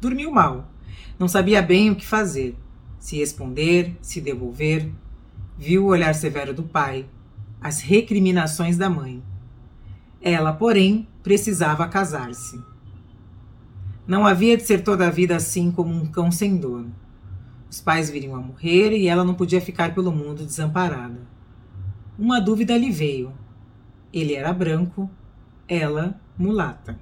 Dormiu 0.00 0.30
mal, 0.30 0.70
não 1.18 1.26
sabia 1.26 1.60
bem 1.60 1.90
o 1.90 1.96
que 1.96 2.06
fazer, 2.06 2.56
se 3.00 3.16
responder, 3.16 3.96
se 4.00 4.20
devolver. 4.20 4.88
Viu 5.58 5.84
o 5.84 5.88
olhar 5.88 6.14
severo 6.14 6.54
do 6.54 6.62
pai, 6.62 7.04
as 7.60 7.80
recriminações 7.80 8.76
da 8.76 8.88
mãe. 8.88 9.20
Ela, 10.22 10.52
porém, 10.52 11.08
precisava 11.20 11.88
casar-se. 11.88 12.60
Não 14.06 14.24
havia 14.24 14.56
de 14.56 14.62
ser 14.62 14.84
toda 14.84 15.08
a 15.08 15.10
vida 15.10 15.34
assim 15.34 15.72
como 15.72 15.92
um 15.92 16.06
cão 16.06 16.30
sem 16.30 16.56
dono. 16.56 16.94
Os 17.68 17.80
pais 17.80 18.08
viriam 18.08 18.36
a 18.36 18.40
morrer 18.40 18.96
e 18.96 19.08
ela 19.08 19.24
não 19.24 19.34
podia 19.34 19.60
ficar 19.60 19.94
pelo 19.94 20.12
mundo 20.12 20.46
desamparada. 20.46 21.33
Uma 22.16 22.38
dúvida 22.38 22.78
lhe 22.78 22.92
veio. 22.92 23.32
Ele 24.12 24.34
era 24.34 24.52
branco, 24.52 25.10
ela 25.66 26.20
mulata. 26.38 26.96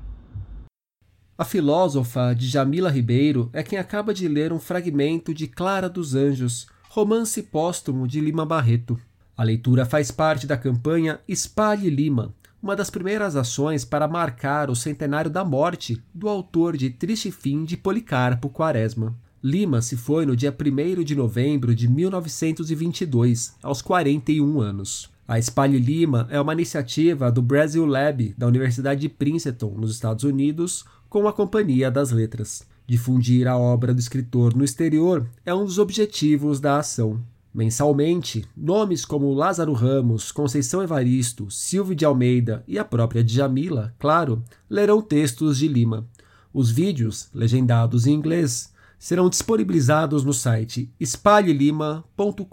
A 1.36 1.44
filósofa 1.44 2.34
Djamila 2.34 2.88
Ribeiro 2.88 3.50
é 3.52 3.62
quem 3.62 3.78
acaba 3.78 4.14
de 4.14 4.26
ler 4.26 4.54
um 4.54 4.58
fragmento 4.58 5.34
de 5.34 5.46
Clara 5.46 5.88
dos 5.88 6.14
Anjos, 6.14 6.66
romance 6.88 7.42
póstumo 7.42 8.08
de 8.08 8.20
Lima 8.20 8.46
Barreto. 8.46 8.98
A 9.36 9.42
leitura 9.42 9.84
faz 9.84 10.10
parte 10.10 10.46
da 10.46 10.56
campanha 10.56 11.20
Espalhe 11.28 11.90
Lima, 11.90 12.34
uma 12.62 12.74
das 12.74 12.88
primeiras 12.88 13.36
ações 13.36 13.84
para 13.84 14.08
marcar 14.08 14.70
o 14.70 14.76
centenário 14.76 15.30
da 15.30 15.44
morte 15.44 16.02
do 16.14 16.26
autor 16.26 16.74
de 16.74 16.88
Triste 16.88 17.30
Fim 17.30 17.64
de 17.64 17.76
Policarpo 17.76 18.48
Quaresma. 18.48 19.14
Lima 19.44 19.82
se 19.82 19.96
foi 19.96 20.24
no 20.24 20.36
dia 20.36 20.56
1 20.56 21.02
de 21.02 21.16
novembro 21.16 21.74
de 21.74 21.88
1922, 21.88 23.56
aos 23.60 23.82
41 23.82 24.60
anos. 24.60 25.10
A 25.26 25.36
Espalhe 25.36 25.80
Lima 25.80 26.28
é 26.30 26.40
uma 26.40 26.52
iniciativa 26.52 27.32
do 27.32 27.42
Brasil 27.42 27.84
Lab 27.84 28.32
da 28.38 28.46
Universidade 28.46 29.00
de 29.00 29.08
Princeton, 29.08 29.74
nos 29.76 29.90
Estados 29.90 30.22
Unidos, 30.22 30.84
com 31.08 31.26
a 31.26 31.32
Companhia 31.32 31.90
das 31.90 32.12
Letras. 32.12 32.62
Difundir 32.86 33.48
a 33.48 33.58
obra 33.58 33.92
do 33.92 33.98
escritor 33.98 34.54
no 34.54 34.62
exterior 34.62 35.26
é 35.44 35.52
um 35.52 35.64
dos 35.64 35.80
objetivos 35.80 36.60
da 36.60 36.78
ação. 36.78 37.20
Mensalmente, 37.52 38.44
nomes 38.56 39.04
como 39.04 39.34
Lázaro 39.34 39.72
Ramos, 39.72 40.30
Conceição 40.30 40.80
Evaristo, 40.84 41.50
Silvio 41.50 41.96
de 41.96 42.04
Almeida 42.04 42.62
e 42.68 42.78
a 42.78 42.84
própria 42.84 43.24
Djamila, 43.24 43.92
claro, 43.98 44.40
lerão 44.70 45.02
textos 45.02 45.58
de 45.58 45.66
Lima. 45.66 46.06
Os 46.54 46.70
vídeos, 46.70 47.28
legendados 47.34 48.06
em 48.06 48.12
inglês, 48.12 48.71
serão 49.02 49.28
disponibilizados 49.28 50.22
no 50.22 50.32
site 50.32 50.88
espalhelima.com.br. 51.00 52.46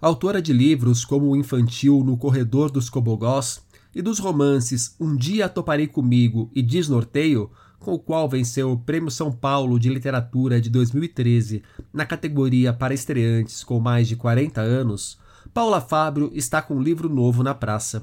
Autora 0.00 0.40
de 0.40 0.50
livros 0.54 1.04
como 1.04 1.26
O 1.26 1.36
Infantil 1.36 2.02
no 2.02 2.16
Corredor 2.16 2.70
dos 2.70 2.88
Cobogós 2.88 3.62
e 3.94 4.00
dos 4.00 4.18
romances 4.18 4.96
Um 4.98 5.14
Dia 5.14 5.46
Toparei 5.46 5.86
Comigo 5.86 6.50
e 6.54 6.62
Desnorteio, 6.62 7.50
com 7.78 7.92
o 7.92 7.98
qual 7.98 8.26
venceu 8.30 8.72
o 8.72 8.78
Prêmio 8.78 9.10
São 9.10 9.30
Paulo 9.30 9.78
de 9.78 9.90
Literatura 9.90 10.58
de 10.58 10.70
2013 10.70 11.62
na 11.92 12.06
categoria 12.06 12.72
para 12.72 12.94
estreantes 12.94 13.62
com 13.62 13.78
mais 13.78 14.08
de 14.08 14.16
40 14.16 14.58
anos, 14.58 15.18
Paula 15.52 15.82
Fábio 15.82 16.30
está 16.32 16.62
com 16.62 16.76
um 16.76 16.82
livro 16.82 17.10
novo 17.10 17.42
na 17.42 17.54
praça. 17.54 18.02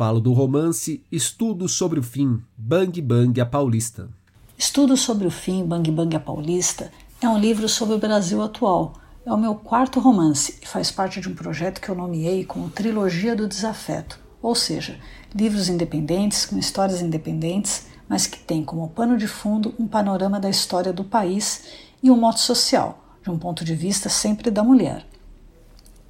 Falo 0.00 0.18
do 0.18 0.32
romance 0.32 1.04
Estudo 1.12 1.68
sobre 1.68 2.00
o 2.00 2.02
Fim, 2.02 2.42
Bang 2.56 3.02
Bang 3.02 3.38
a 3.38 3.44
Paulista. 3.44 4.08
Estudo 4.56 4.96
sobre 4.96 5.26
o 5.26 5.30
Fim, 5.30 5.62
Bang 5.62 5.90
Bang 5.90 6.16
a 6.16 6.18
Paulista 6.18 6.90
é 7.20 7.28
um 7.28 7.38
livro 7.38 7.68
sobre 7.68 7.96
o 7.96 7.98
Brasil 7.98 8.42
atual. 8.42 8.94
É 9.26 9.30
o 9.30 9.36
meu 9.36 9.54
quarto 9.54 10.00
romance 10.00 10.58
e 10.62 10.66
faz 10.66 10.90
parte 10.90 11.20
de 11.20 11.28
um 11.28 11.34
projeto 11.34 11.82
que 11.82 11.90
eu 11.90 11.94
nomeei 11.94 12.46
como 12.46 12.70
Trilogia 12.70 13.36
do 13.36 13.46
Desafeto, 13.46 14.18
ou 14.40 14.54
seja, 14.54 14.98
livros 15.34 15.68
independentes 15.68 16.46
com 16.46 16.56
histórias 16.56 17.02
independentes, 17.02 17.88
mas 18.08 18.26
que 18.26 18.38
têm 18.38 18.64
como 18.64 18.88
pano 18.88 19.18
de 19.18 19.28
fundo 19.28 19.74
um 19.78 19.86
panorama 19.86 20.40
da 20.40 20.48
história 20.48 20.94
do 20.94 21.04
país 21.04 21.74
e 22.02 22.10
um 22.10 22.16
modo 22.16 22.38
social, 22.38 23.04
de 23.22 23.28
um 23.28 23.38
ponto 23.38 23.66
de 23.66 23.74
vista 23.74 24.08
sempre 24.08 24.50
da 24.50 24.64
mulher. 24.64 25.06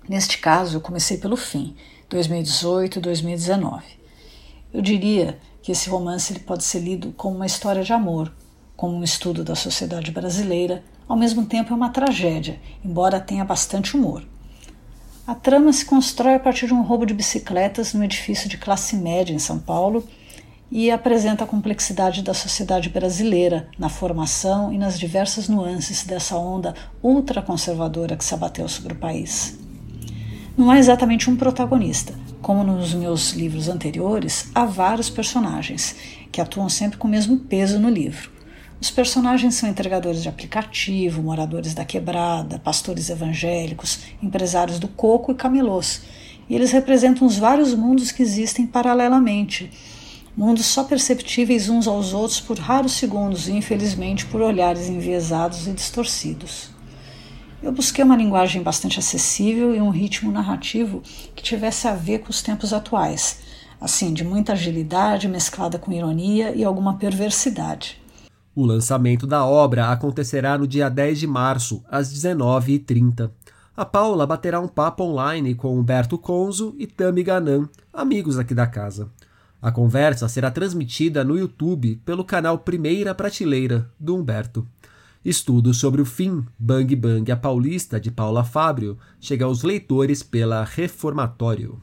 Neste 0.08 0.38
caso, 0.38 0.76
eu 0.76 0.80
comecei 0.80 1.16
pelo 1.16 1.36
fim 1.36 1.74
2018 2.10 3.00
2019. 3.00 3.84
Eu 4.74 4.82
diria 4.82 5.38
que 5.62 5.70
esse 5.70 5.88
romance 5.88 6.32
ele 6.32 6.40
pode 6.40 6.64
ser 6.64 6.80
lido 6.80 7.14
como 7.16 7.36
uma 7.36 7.46
história 7.46 7.84
de 7.84 7.92
amor, 7.92 8.32
como 8.76 8.96
um 8.96 9.04
estudo 9.04 9.44
da 9.44 9.54
sociedade 9.54 10.10
brasileira, 10.10 10.82
ao 11.08 11.16
mesmo 11.16 11.46
tempo 11.46 11.72
é 11.72 11.76
uma 11.76 11.90
tragédia, 11.90 12.60
embora 12.84 13.20
tenha 13.20 13.44
bastante 13.44 13.96
humor. 13.96 14.24
A 15.24 15.36
trama 15.36 15.72
se 15.72 15.84
constrói 15.84 16.34
a 16.34 16.40
partir 16.40 16.66
de 16.66 16.74
um 16.74 16.82
roubo 16.82 17.06
de 17.06 17.14
bicicletas 17.14 17.94
no 17.94 18.02
edifício 18.02 18.48
de 18.48 18.58
classe 18.58 18.96
média 18.96 19.32
em 19.32 19.38
São 19.38 19.60
Paulo 19.60 20.04
e 20.68 20.90
apresenta 20.90 21.44
a 21.44 21.46
complexidade 21.46 22.22
da 22.22 22.34
sociedade 22.34 22.88
brasileira 22.88 23.68
na 23.78 23.88
formação 23.88 24.72
e 24.72 24.78
nas 24.78 24.98
diversas 24.98 25.48
nuances 25.48 26.04
dessa 26.04 26.36
onda 26.36 26.74
ultraconservadora 27.02 28.16
que 28.16 28.24
se 28.24 28.34
abateu 28.34 28.68
sobre 28.68 28.94
o 28.94 28.96
país. 28.96 29.59
Não 30.56 30.70
há 30.70 30.78
exatamente 30.78 31.30
um 31.30 31.36
protagonista. 31.36 32.14
Como 32.42 32.64
nos 32.64 32.92
meus 32.92 33.32
livros 33.32 33.68
anteriores, 33.68 34.50
há 34.54 34.64
vários 34.64 35.08
personagens 35.08 35.94
que 36.32 36.40
atuam 36.40 36.68
sempre 36.68 36.98
com 36.98 37.06
o 37.06 37.10
mesmo 37.10 37.38
peso 37.38 37.78
no 37.78 37.88
livro. 37.88 38.30
Os 38.80 38.90
personagens 38.90 39.54
são 39.54 39.68
entregadores 39.68 40.22
de 40.22 40.28
aplicativo, 40.28 41.22
moradores 41.22 41.74
da 41.74 41.84
quebrada, 41.84 42.58
pastores 42.58 43.10
evangélicos, 43.10 44.00
empresários 44.22 44.78
do 44.78 44.88
coco 44.88 45.32
e 45.32 45.34
camelôs. 45.34 46.02
E 46.48 46.54
eles 46.54 46.72
representam 46.72 47.26
os 47.26 47.38
vários 47.38 47.74
mundos 47.74 48.10
que 48.10 48.22
existem 48.22 48.66
paralelamente 48.66 49.70
mundos 50.36 50.66
só 50.66 50.84
perceptíveis 50.84 51.68
uns 51.68 51.86
aos 51.86 52.14
outros 52.14 52.40
por 52.40 52.58
raros 52.58 52.92
segundos 52.92 53.48
e, 53.48 53.52
infelizmente, 53.52 54.24
por 54.26 54.40
olhares 54.40 54.88
enviesados 54.88 55.66
e 55.66 55.72
distorcidos. 55.72 56.69
Eu 57.62 57.72
busquei 57.72 58.02
uma 58.02 58.16
linguagem 58.16 58.62
bastante 58.62 58.98
acessível 58.98 59.74
e 59.74 59.80
um 59.82 59.90
ritmo 59.90 60.32
narrativo 60.32 61.02
que 61.36 61.42
tivesse 61.42 61.86
a 61.86 61.94
ver 61.94 62.20
com 62.20 62.30
os 62.30 62.40
tempos 62.40 62.72
atuais, 62.72 63.40
assim, 63.78 64.14
de 64.14 64.24
muita 64.24 64.54
agilidade 64.54 65.28
mesclada 65.28 65.78
com 65.78 65.92
ironia 65.92 66.54
e 66.54 66.64
alguma 66.64 66.96
perversidade. 66.96 68.00
O 68.56 68.64
lançamento 68.64 69.26
da 69.26 69.44
obra 69.44 69.90
acontecerá 69.90 70.56
no 70.56 70.66
dia 70.66 70.88
10 70.88 71.20
de 71.20 71.26
março, 71.26 71.84
às 71.90 72.10
19h30. 72.12 73.30
A 73.76 73.84
Paula 73.84 74.26
baterá 74.26 74.58
um 74.58 74.68
papo 74.68 75.04
online 75.04 75.54
com 75.54 75.78
Humberto 75.78 76.16
Conzo 76.16 76.74
e 76.78 76.86
Tami 76.86 77.22
Ganan, 77.22 77.68
amigos 77.92 78.38
aqui 78.38 78.54
da 78.54 78.66
casa. 78.66 79.10
A 79.60 79.70
conversa 79.70 80.26
será 80.28 80.50
transmitida 80.50 81.22
no 81.22 81.38
YouTube 81.38 82.00
pelo 82.06 82.24
canal 82.24 82.58
Primeira 82.58 83.14
Prateleira, 83.14 83.86
do 84.00 84.16
Humberto. 84.16 84.66
Estudo 85.22 85.74
sobre 85.74 86.00
o 86.00 86.06
fim 86.06 86.46
Bang 86.58 86.96
Bang 86.96 87.30
a 87.30 87.36
Paulista 87.36 88.00
de 88.00 88.10
Paula 88.10 88.42
Fábio 88.42 88.96
chega 89.20 89.44
aos 89.44 89.62
leitores 89.62 90.22
pela 90.22 90.64
Reformatório. 90.64 91.78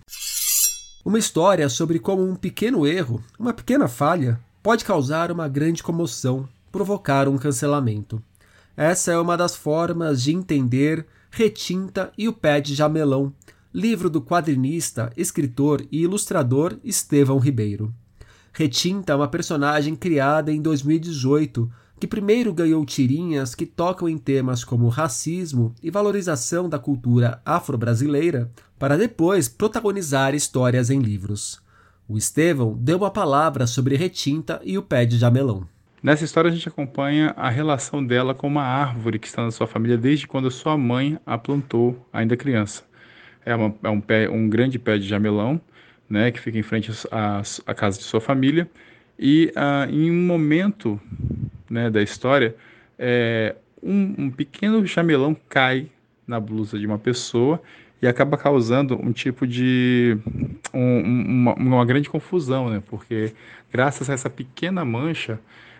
Uma 1.05 1.19
história 1.19 1.69
sobre 1.69 1.99
como 1.99 2.27
um 2.27 2.35
pequeno 2.35 2.87
erro, 2.87 3.23
uma 3.37 3.53
pequena 3.53 3.87
falha, 3.87 4.39
pode 4.63 4.83
causar 4.83 5.31
uma 5.31 5.47
grande 5.47 5.83
comoção, 5.83 6.49
provocar 6.71 7.27
um 7.27 7.37
cancelamento. 7.37 8.19
Essa 8.75 9.11
é 9.11 9.19
uma 9.19 9.37
das 9.37 9.55
formas 9.55 10.23
de 10.23 10.33
entender 10.33 11.05
Retinta 11.29 12.11
e 12.17 12.27
o 12.27 12.33
Pé 12.33 12.59
de 12.59 12.73
Jamelão, 12.73 13.31
livro 13.71 14.09
do 14.09 14.19
quadrinista, 14.19 15.13
escritor 15.15 15.85
e 15.91 16.01
ilustrador 16.01 16.75
Estevão 16.83 17.37
Ribeiro. 17.37 17.93
Retinta 18.51 19.13
é 19.13 19.15
uma 19.15 19.27
personagem 19.27 19.95
criada 19.95 20.51
em 20.51 20.59
2018 20.59 21.71
que 21.99 22.07
primeiro 22.07 22.53
ganhou 22.53 22.85
tirinhas 22.85 23.55
que 23.55 23.65
tocam 23.65 24.07
em 24.07 24.17
temas 24.17 24.63
como 24.63 24.87
racismo 24.89 25.73
e 25.81 25.89
valorização 25.89 26.69
da 26.69 26.77
cultura 26.77 27.41
afro-brasileira, 27.45 28.51
para 28.77 28.97
depois 28.97 29.47
protagonizar 29.47 30.35
histórias 30.35 30.89
em 30.89 30.99
livros. 30.99 31.61
O 32.07 32.17
Estevão 32.17 32.77
deu 32.79 32.97
uma 32.97 33.11
palavra 33.11 33.67
sobre 33.67 33.95
Retinta 33.95 34.61
e 34.63 34.77
o 34.77 34.83
pé 34.83 35.05
de 35.05 35.17
jamelão. 35.17 35.67
Nessa 36.01 36.23
história 36.23 36.49
a 36.49 36.53
gente 36.53 36.67
acompanha 36.67 37.33
a 37.35 37.49
relação 37.49 38.05
dela 38.05 38.33
com 38.33 38.47
uma 38.47 38.63
árvore 38.63 39.19
que 39.19 39.27
está 39.27 39.43
na 39.43 39.51
sua 39.51 39.67
família 39.67 39.97
desde 39.97 40.27
quando 40.27 40.51
sua 40.51 40.77
mãe 40.77 41.19
a 41.25 41.37
plantou, 41.37 42.07
ainda 42.13 42.37
criança 42.37 42.87
é, 43.47 43.55
uma, 43.55 43.73
é 43.81 43.89
um, 43.89 44.01
pé, 44.01 44.29
um 44.29 44.49
grande 44.49 44.77
pé 44.77 44.97
de 44.97 45.07
jamelão, 45.07 45.59
né, 46.09 46.31
que 46.31 46.39
fica 46.39 46.57
em 46.57 46.63
frente 46.63 46.91
à, 47.09 47.73
casa 47.73 47.97
de 47.97 48.03
sua 48.03 48.19
família. 48.19 48.69
E 49.17 49.51
ah, 49.55 49.87
em 49.89 50.11
um 50.11 50.25
momento 50.25 50.99
né, 51.69 51.89
da 51.89 52.01
história, 52.01 52.55
é, 52.97 53.55
um, 53.81 54.15
um, 54.17 54.31
pequeno 54.31 54.85
jamelão 54.85 55.35
cai 55.47 55.87
na 56.25 56.39
blusa 56.39 56.77
de 56.77 56.85
uma 56.85 56.97
pessoa 56.97 57.61
e 58.01 58.07
acaba 58.07 58.37
causando 58.37 58.95
um 58.95 59.11
tipo 59.11 59.47
de 59.47 60.17
um, 60.73 60.99
uma, 60.99 61.53
uma, 61.55 61.85
grande 61.85 62.09
confusão, 62.09 62.69
né? 62.69 62.81
Porque 62.87 63.33
graças 63.71 64.09
a 64.09 64.13
essa 64.13 64.29
pequena 64.29 64.83
mancha 64.85 65.39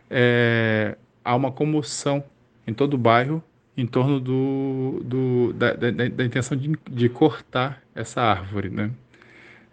é, 0.09 0.95
há 1.23 1.35
uma 1.35 1.51
comoção 1.51 2.23
em 2.65 2.73
todo 2.73 2.95
o 2.95 2.97
bairro 2.97 3.43
em 3.77 3.85
torno 3.85 4.19
do, 4.19 5.01
do 5.03 5.53
da, 5.53 5.73
da, 5.73 5.91
da, 5.91 6.25
intenção 6.25 6.57
de, 6.57 6.71
de, 6.89 7.07
cortar 7.07 7.83
essa 7.93 8.21
árvore, 8.21 8.69
né? 8.69 8.89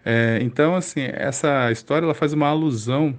É, 0.05 0.37
então, 0.41 0.75
assim, 0.75 1.01
essa 1.01 1.71
história 1.71 2.05
ela 2.05 2.13
faz 2.13 2.31
uma 2.31 2.47
alusão 2.47 3.17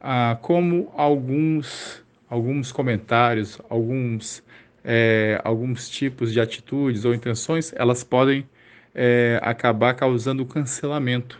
a 0.00 0.38
como 0.40 0.90
alguns, 0.96 1.99
alguns 2.30 2.72
comentários, 2.72 3.60
alguns, 3.68 4.42
é, 4.84 5.40
alguns 5.44 5.88
tipos 5.88 6.32
de 6.32 6.40
atitudes 6.40 7.04
ou 7.04 7.12
intenções, 7.12 7.72
elas 7.76 8.04
podem 8.04 8.48
é, 8.94 9.38
acabar 9.42 9.94
causando 9.94 10.42
o 10.42 10.46
cancelamento 10.46 11.38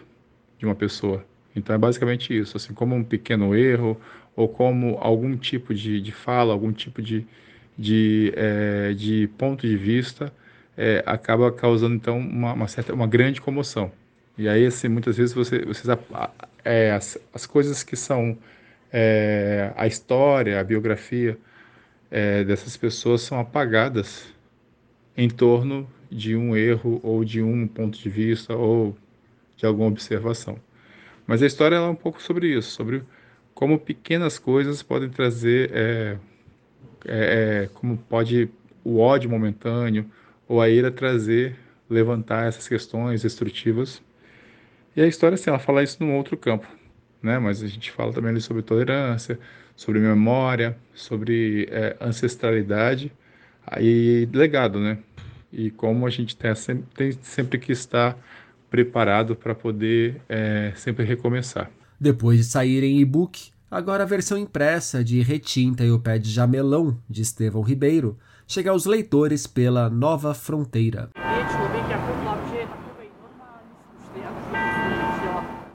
de 0.59 0.67
uma 0.67 0.75
pessoa. 0.75 1.25
Então, 1.55 1.75
é 1.75 1.79
basicamente 1.79 2.37
isso, 2.37 2.57
assim, 2.57 2.75
como 2.75 2.95
um 2.95 3.05
pequeno 3.05 3.57
erro 3.57 3.99
ou 4.37 4.49
como 4.49 4.99
algum 5.01 5.37
tipo 5.37 5.73
de, 5.73 6.01
de 6.01 6.13
fala, 6.13 6.53
algum 6.53 6.73
tipo 6.73 7.01
de, 7.01 7.27
de, 7.79 8.33
é, 8.37 8.93
de 8.93 9.29
ponto 9.39 9.67
de 9.67 9.77
vista 9.77 10.33
é, 10.77 11.03
acaba 11.07 11.53
causando 11.53 11.95
então 11.95 12.19
uma, 12.19 12.53
uma, 12.55 12.69
certa 12.69 12.95
uma 12.95 13.07
grande 13.07 13.41
comoção 13.41 13.93
e 14.39 14.49
aí 14.49 14.65
assim 14.65 14.89
muitas 14.89 15.17
vezes 15.19 15.35
você 15.35 15.65
vocês 15.65 15.87
é, 16.65 16.93
as, 16.93 17.19
as 17.35 17.45
coisas 17.45 17.83
que 17.83 17.97
são 17.97 18.39
é, 18.93 19.73
a 19.77 19.87
história 19.87 20.61
a 20.61 20.65
biografia 20.65 21.39
é, 22.11 22.45
dessas 22.45 22.77
pessoas 22.77 23.23
são 23.23 23.39
apagadas 23.39 24.33
em 25.17 25.29
torno 25.29 25.89
de 26.11 26.37
um 26.37 26.57
erro 26.57 27.01
ou 27.03 27.25
de 27.25 27.43
um 27.43 27.67
ponto 27.69 27.99
de 27.99 28.09
vista 28.09 28.55
ou 28.55 28.97
de 29.57 29.67
alguma 29.67 29.89
observação 29.89 30.59
mas 31.27 31.43
a 31.43 31.47
história 31.47 31.77
é 31.77 31.81
um 31.81 31.95
pouco 31.95 32.21
sobre 32.21 32.49
isso 32.49 32.71
sobre 32.71 33.03
como 33.55 33.79
pequenas 33.79 34.39
coisas 34.39 34.83
podem 34.83 35.09
trazer 35.09 35.71
é, 35.73 36.19
é, 37.05 37.65
é, 37.65 37.71
como 37.75 37.97
pode 37.97 38.51
o 38.85 38.99
ódio 38.99 39.31
momentâneo 39.31 40.11
ou 40.49 40.61
a 40.61 40.69
ira 40.69 40.91
trazer, 40.91 41.57
levantar 41.89 42.47
essas 42.49 42.67
questões 42.67 43.23
destrutivas. 43.23 44.03
E 44.97 45.01
a 45.01 45.07
história, 45.07 45.35
assim, 45.35 45.51
ela 45.51 45.59
fala 45.59 45.83
isso 45.83 46.03
num 46.03 46.17
outro 46.17 46.37
campo, 46.37 46.67
né? 47.23 47.39
Mas 47.39 47.63
a 47.63 47.67
gente 47.67 47.91
fala 47.91 48.13
também 48.13 48.31
ali 48.31 48.41
sobre 48.41 48.63
tolerância, 48.63 49.39
sobre 49.77 49.99
memória, 49.99 50.77
sobre 50.95 51.69
é, 51.71 51.97
ancestralidade 52.01 53.13
aí 53.67 54.29
legado, 54.33 54.79
né? 54.79 54.99
E 55.53 55.71
como 55.71 56.07
a 56.07 56.11
gente 56.11 56.37
tem 56.37 56.53
tem 56.95 57.13
sempre 57.23 57.59
que 57.59 57.73
estar 57.73 58.17
preparado 58.71 59.35
para 59.35 59.55
poder 59.55 60.21
é, 60.29 60.73
sempre 60.77 61.05
recomeçar. 61.05 61.71
Depois 62.01 62.39
de 62.39 62.45
sair 62.45 62.83
em 62.85 63.01
e-book, 63.01 63.51
Agora 63.71 64.03
a 64.03 64.07
versão 64.07 64.37
impressa 64.37 65.05
de 65.05 65.23
Retinta 65.23 65.85
e 65.85 65.93
o 65.93 66.01
Pé 66.01 66.19
de 66.19 66.29
Jamelão, 66.29 66.99
de 67.09 67.23
Estevão 67.23 67.63
Ribeiro, 67.63 68.19
chega 68.45 68.73
aos 68.73 68.85
leitores 68.85 69.47
pela 69.47 69.89
Nova 69.89 70.35
Fronteira. 70.35 71.09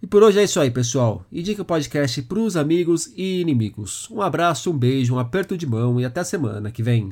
E 0.06 0.08
por 0.08 0.22
hoje 0.22 0.40
é 0.40 0.44
isso 0.44 0.60
aí, 0.60 0.70
pessoal. 0.70 1.26
Indique 1.32 1.60
o 1.60 1.66
podcast 1.66 2.22
para 2.22 2.38
os 2.38 2.56
amigos 2.56 3.12
e 3.18 3.42
inimigos. 3.42 4.08
Um 4.12 4.22
abraço, 4.22 4.70
um 4.70 4.78
beijo, 4.78 5.16
um 5.16 5.18
aperto 5.18 5.58
de 5.58 5.66
mão 5.66 6.00
e 6.00 6.06
até 6.06 6.24
semana 6.24 6.70
que 6.70 6.84
vem. 6.84 7.10